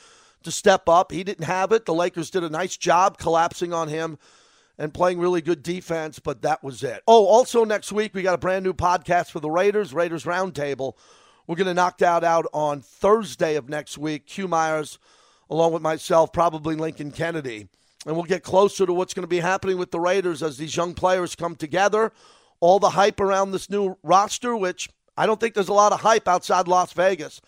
to 0.45 0.53
step 0.53 0.88
up. 0.88 1.11
He 1.11 1.24
didn't 1.24 1.47
have 1.47 1.72
it. 1.72 1.86
The 1.86 1.93
Lakers 1.93 2.30
did 2.30 2.45
a 2.45 2.51
nice 2.51 2.76
job 2.76 3.18
collapsing 3.18 3.72
on 3.72 3.88
him 3.88 4.16
and 4.78 4.95
playing 4.95 5.18
really 5.18 5.41
good 5.41 5.64
defense, 5.64 6.20
but 6.20 6.43
that 6.43 6.62
was 6.62 6.84
it. 6.84 7.03
Oh, 7.09 7.26
also 7.26 7.64
next 7.64 7.91
week, 7.91 8.14
we 8.14 8.22
got 8.22 8.34
a 8.34 8.38
brand 8.38 8.64
new 8.64 8.74
podcast 8.74 9.32
for 9.32 9.41
the 9.41 9.51
Raiders, 9.51 9.93
Raiders 9.93 10.22
Roundtable. 10.22 10.95
We're 11.51 11.57
going 11.57 11.66
to 11.66 11.74
knock 11.74 11.98
that 11.98 12.22
out 12.22 12.46
on 12.53 12.80
Thursday 12.80 13.57
of 13.57 13.68
next 13.68 13.98
week. 13.98 14.24
Q 14.24 14.46
Myers, 14.46 15.01
along 15.51 15.72
with 15.72 15.82
myself, 15.82 16.32
probably 16.32 16.76
Lincoln 16.76 17.11
Kennedy. 17.11 17.66
And 18.07 18.14
we'll 18.14 18.24
get 18.24 18.44
closer 18.44 18.86
to 18.86 18.92
what's 18.92 19.14
going 19.14 19.24
to 19.24 19.26
be 19.26 19.40
happening 19.40 19.76
with 19.76 19.90
the 19.90 19.98
Raiders 19.98 20.44
as 20.44 20.59
these 20.59 20.76
young 20.76 20.94
players 20.94 21.34
come 21.34 21.57
together. 21.57 22.12
All 22.61 22.78
the 22.78 22.90
hype 22.90 23.18
around 23.18 23.51
this 23.51 23.68
new 23.68 23.96
roster, 24.05 24.57
which 24.57 24.90
I 25.16 25.26
don't 25.26 25.40
think 25.40 25.55
there's 25.55 25.66
a 25.66 25.72
lot 25.72 25.92
of 25.92 26.03
hype 26.03 26.28
outside 26.28 26.68
Las 26.68 26.92
Vegas. 26.92 27.40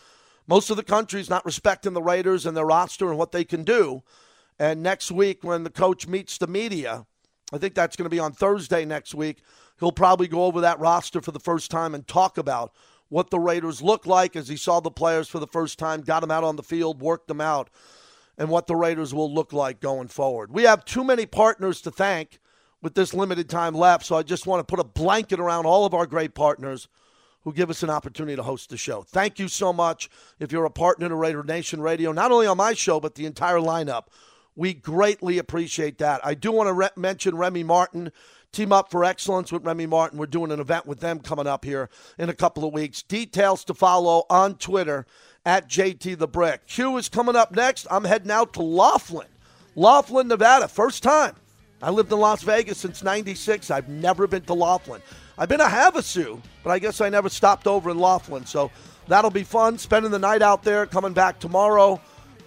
Most 0.48 0.68
of 0.68 0.76
the 0.76 0.82
country's 0.82 1.30
not 1.30 1.46
respecting 1.46 1.92
the 1.92 2.03
Raiders 2.03 2.44
and 2.44 2.57
their 2.57 2.66
roster 2.66 3.09
and 3.09 3.16
what 3.16 3.30
they 3.30 3.44
can 3.44 3.62
do. 3.62 4.03
And 4.59 4.82
next 4.82 5.12
week, 5.12 5.44
when 5.44 5.62
the 5.62 5.70
coach 5.70 6.09
meets 6.09 6.38
the 6.38 6.48
media, 6.48 7.07
I 7.53 7.59
think 7.59 7.76
that's 7.76 7.94
going 7.94 8.07
to 8.07 8.11
be 8.11 8.18
on 8.18 8.32
Thursday 8.32 8.84
next 8.84 9.14
week. 9.14 9.44
He'll 9.78 9.92
probably 9.92 10.26
go 10.26 10.44
over 10.44 10.61
that 10.62 10.80
roster 10.80 11.20
for 11.20 11.30
the 11.30 11.38
first 11.38 11.70
time 11.70 11.94
and 11.94 12.05
talk 12.05 12.36
about 12.36 12.72
what 13.13 13.29
the 13.29 13.39
Raiders 13.39 13.83
look 13.83 14.07
like 14.07 14.37
as 14.37 14.49
he 14.49 14.57
saw 14.57 14.81
the 14.81 14.91
players 14.91 15.29
for 15.29 15.39
the 15.39 15.47
first 15.47 15.79
time, 15.79 16.01
got 16.01 16.21
them 16.21 16.31
out 16.31 16.45
on 16.45 16.57
the 16.57 16.63
field, 16.63 17.03
worked 17.03 17.29
them 17.29 17.43
out, 17.43 17.69
and 18.39 18.49
what 18.49 18.67
the 18.67 18.75
Raiders 18.75 19.13
will 19.13 19.33
look 19.33 19.53
like 19.53 19.81
going 19.81 20.09
forward. 20.09 20.51
We 20.51 20.63
have 20.63 20.87
too 20.87 21.05
many 21.05 21.27
partners 21.27 21.83
to 21.83 21.91
thank 21.91 22.41
with 22.81 22.95
this 22.95 23.13
limited 23.13 23.51
time 23.51 23.75
left, 23.75 24.07
so 24.07 24.17
I 24.17 24.23
just 24.23 24.47
want 24.47 24.61
to 24.61 24.65
put 24.65 24.81
a 24.81 24.89
blanket 24.89 25.41
around 25.41 25.67
all 25.67 25.85
of 25.85 25.93
our 25.93 26.07
great 26.07 26.35
partners 26.35 26.89
who 27.43 27.53
give 27.53 27.69
us 27.69 27.83
an 27.83 27.91
opportunity 27.91 28.35
to 28.35 28.43
host 28.43 28.71
the 28.71 28.79
show. 28.79 29.03
Thank 29.03 29.39
you 29.39 29.47
so 29.47 29.75
much 29.75 30.09
if 30.41 30.51
you're 30.51 30.65
a 30.65 30.71
partner 30.71 31.11
to 31.11 31.15
Raider 31.15 31.43
Nation 31.43 31.83
Radio, 31.83 32.13
not 32.13 32.33
only 32.33 32.47
on 32.47 32.57
my 32.57 32.73
show, 32.73 32.99
but 32.99 33.15
the 33.15 33.27
entire 33.27 33.57
lineup. 33.57 34.05
We 34.57 34.73
greatly 34.73 35.37
appreciate 35.37 35.99
that. 35.99 36.25
I 36.25 36.33
do 36.33 36.51
want 36.51 36.69
to 36.69 36.73
re- 36.73 36.89
mention 36.97 37.37
Remy 37.37 37.65
Martin. 37.65 38.11
Team 38.53 38.70
Up 38.70 38.90
for 38.90 39.03
Excellence 39.03 39.50
with 39.50 39.64
Remy 39.64 39.86
Martin. 39.86 40.18
We're 40.18 40.26
doing 40.26 40.53
an 40.53 40.61
event 40.61 40.84
with 40.84 41.00
them 41.00 41.20
coming 41.20 41.46
up 41.46 41.64
here 41.64 41.88
in 42.18 42.28
a 42.28 42.34
couple 42.34 42.66
of 42.66 42.74
weeks. 42.74 43.03
Details 43.03 43.64
to 43.64 43.72
follow 43.72 44.26
on 44.28 44.57
Twitter 44.57 45.07
at 45.46 45.70
JT 45.70 46.18
the 46.18 46.28
Brick. 46.28 46.66
Q 46.66 46.98
is 46.98 47.09
coming 47.09 47.34
up 47.34 47.53
next. 47.53 47.86
I'm 47.90 48.05
heading 48.05 48.30
out 48.30 48.53
to 48.53 48.62
Laughlin, 48.62 49.28
Laughlin, 49.74 50.28
Nevada. 50.28 50.68
First 50.68 51.03
time. 51.03 51.34
I 51.80 51.88
lived 51.88 52.12
in 52.12 52.18
Las 52.18 52.42
Vegas 52.42 52.76
since 52.76 53.03
96. 53.03 53.70
I've 53.70 53.88
never 53.88 54.26
been 54.26 54.42
to 54.42 54.55
Laughlin. 54.55 55.00
I've 55.38 55.48
been 55.48 55.61
to 55.61 55.64
Havasu, 55.64 56.38
but 56.62 56.72
I 56.72 56.78
guess 56.78 57.00
I 57.00 57.09
never 57.09 57.30
stopped 57.30 57.66
over 57.66 57.88
in 57.88 57.98
Laughlin. 57.98 58.44
So 58.44 58.70
that'll 59.09 59.30
be 59.30 59.44
fun. 59.44 59.78
Spending 59.78 60.11
the 60.11 60.18
night 60.18 60.42
out 60.42 60.62
there, 60.62 60.84
coming 60.84 61.14
back 61.14 61.40
tomorrow 61.40 61.98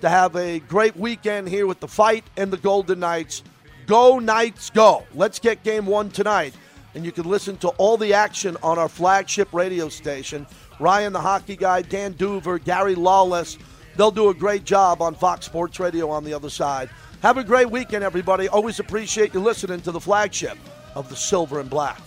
to 0.01 0.09
have 0.09 0.35
a 0.35 0.59
great 0.59 0.95
weekend 0.95 1.49
here 1.49 1.65
with 1.65 1.79
the 1.79 1.87
fight 1.87 2.25
and 2.37 2.53
the 2.53 2.57
Golden 2.57 2.99
Knights. 2.99 3.41
Go 3.86 4.19
Knights 4.19 4.69
Go. 4.69 5.05
Let's 5.13 5.39
get 5.39 5.63
game 5.63 5.86
one 5.86 6.09
tonight. 6.09 6.53
And 6.93 7.05
you 7.05 7.11
can 7.11 7.25
listen 7.25 7.57
to 7.57 7.69
all 7.69 7.97
the 7.97 8.13
action 8.13 8.57
on 8.63 8.79
our 8.79 8.88
flagship 8.88 9.53
radio 9.53 9.89
station. 9.89 10.47
Ryan 10.79 11.13
the 11.13 11.21
Hockey 11.21 11.55
Guy, 11.55 11.81
Dan 11.81 12.13
D'Uva, 12.13 12.63
Gary 12.63 12.95
Lawless. 12.95 13.57
They'll 13.95 14.11
do 14.11 14.29
a 14.29 14.33
great 14.33 14.63
job 14.63 15.01
on 15.01 15.15
Fox 15.15 15.45
Sports 15.45 15.79
Radio 15.79 16.09
on 16.09 16.23
the 16.23 16.33
other 16.33 16.49
side. 16.49 16.89
Have 17.21 17.38
a 17.38 17.43
great 17.43 17.69
weekend, 17.69 18.03
everybody. 18.03 18.47
Always 18.47 18.79
appreciate 18.79 19.33
you 19.33 19.39
listening 19.39 19.81
to 19.81 19.91
the 19.91 19.99
flagship 19.99 20.57
of 20.95 21.09
the 21.09 21.15
Silver 21.15 21.59
and 21.59 21.69
Black. 21.69 22.01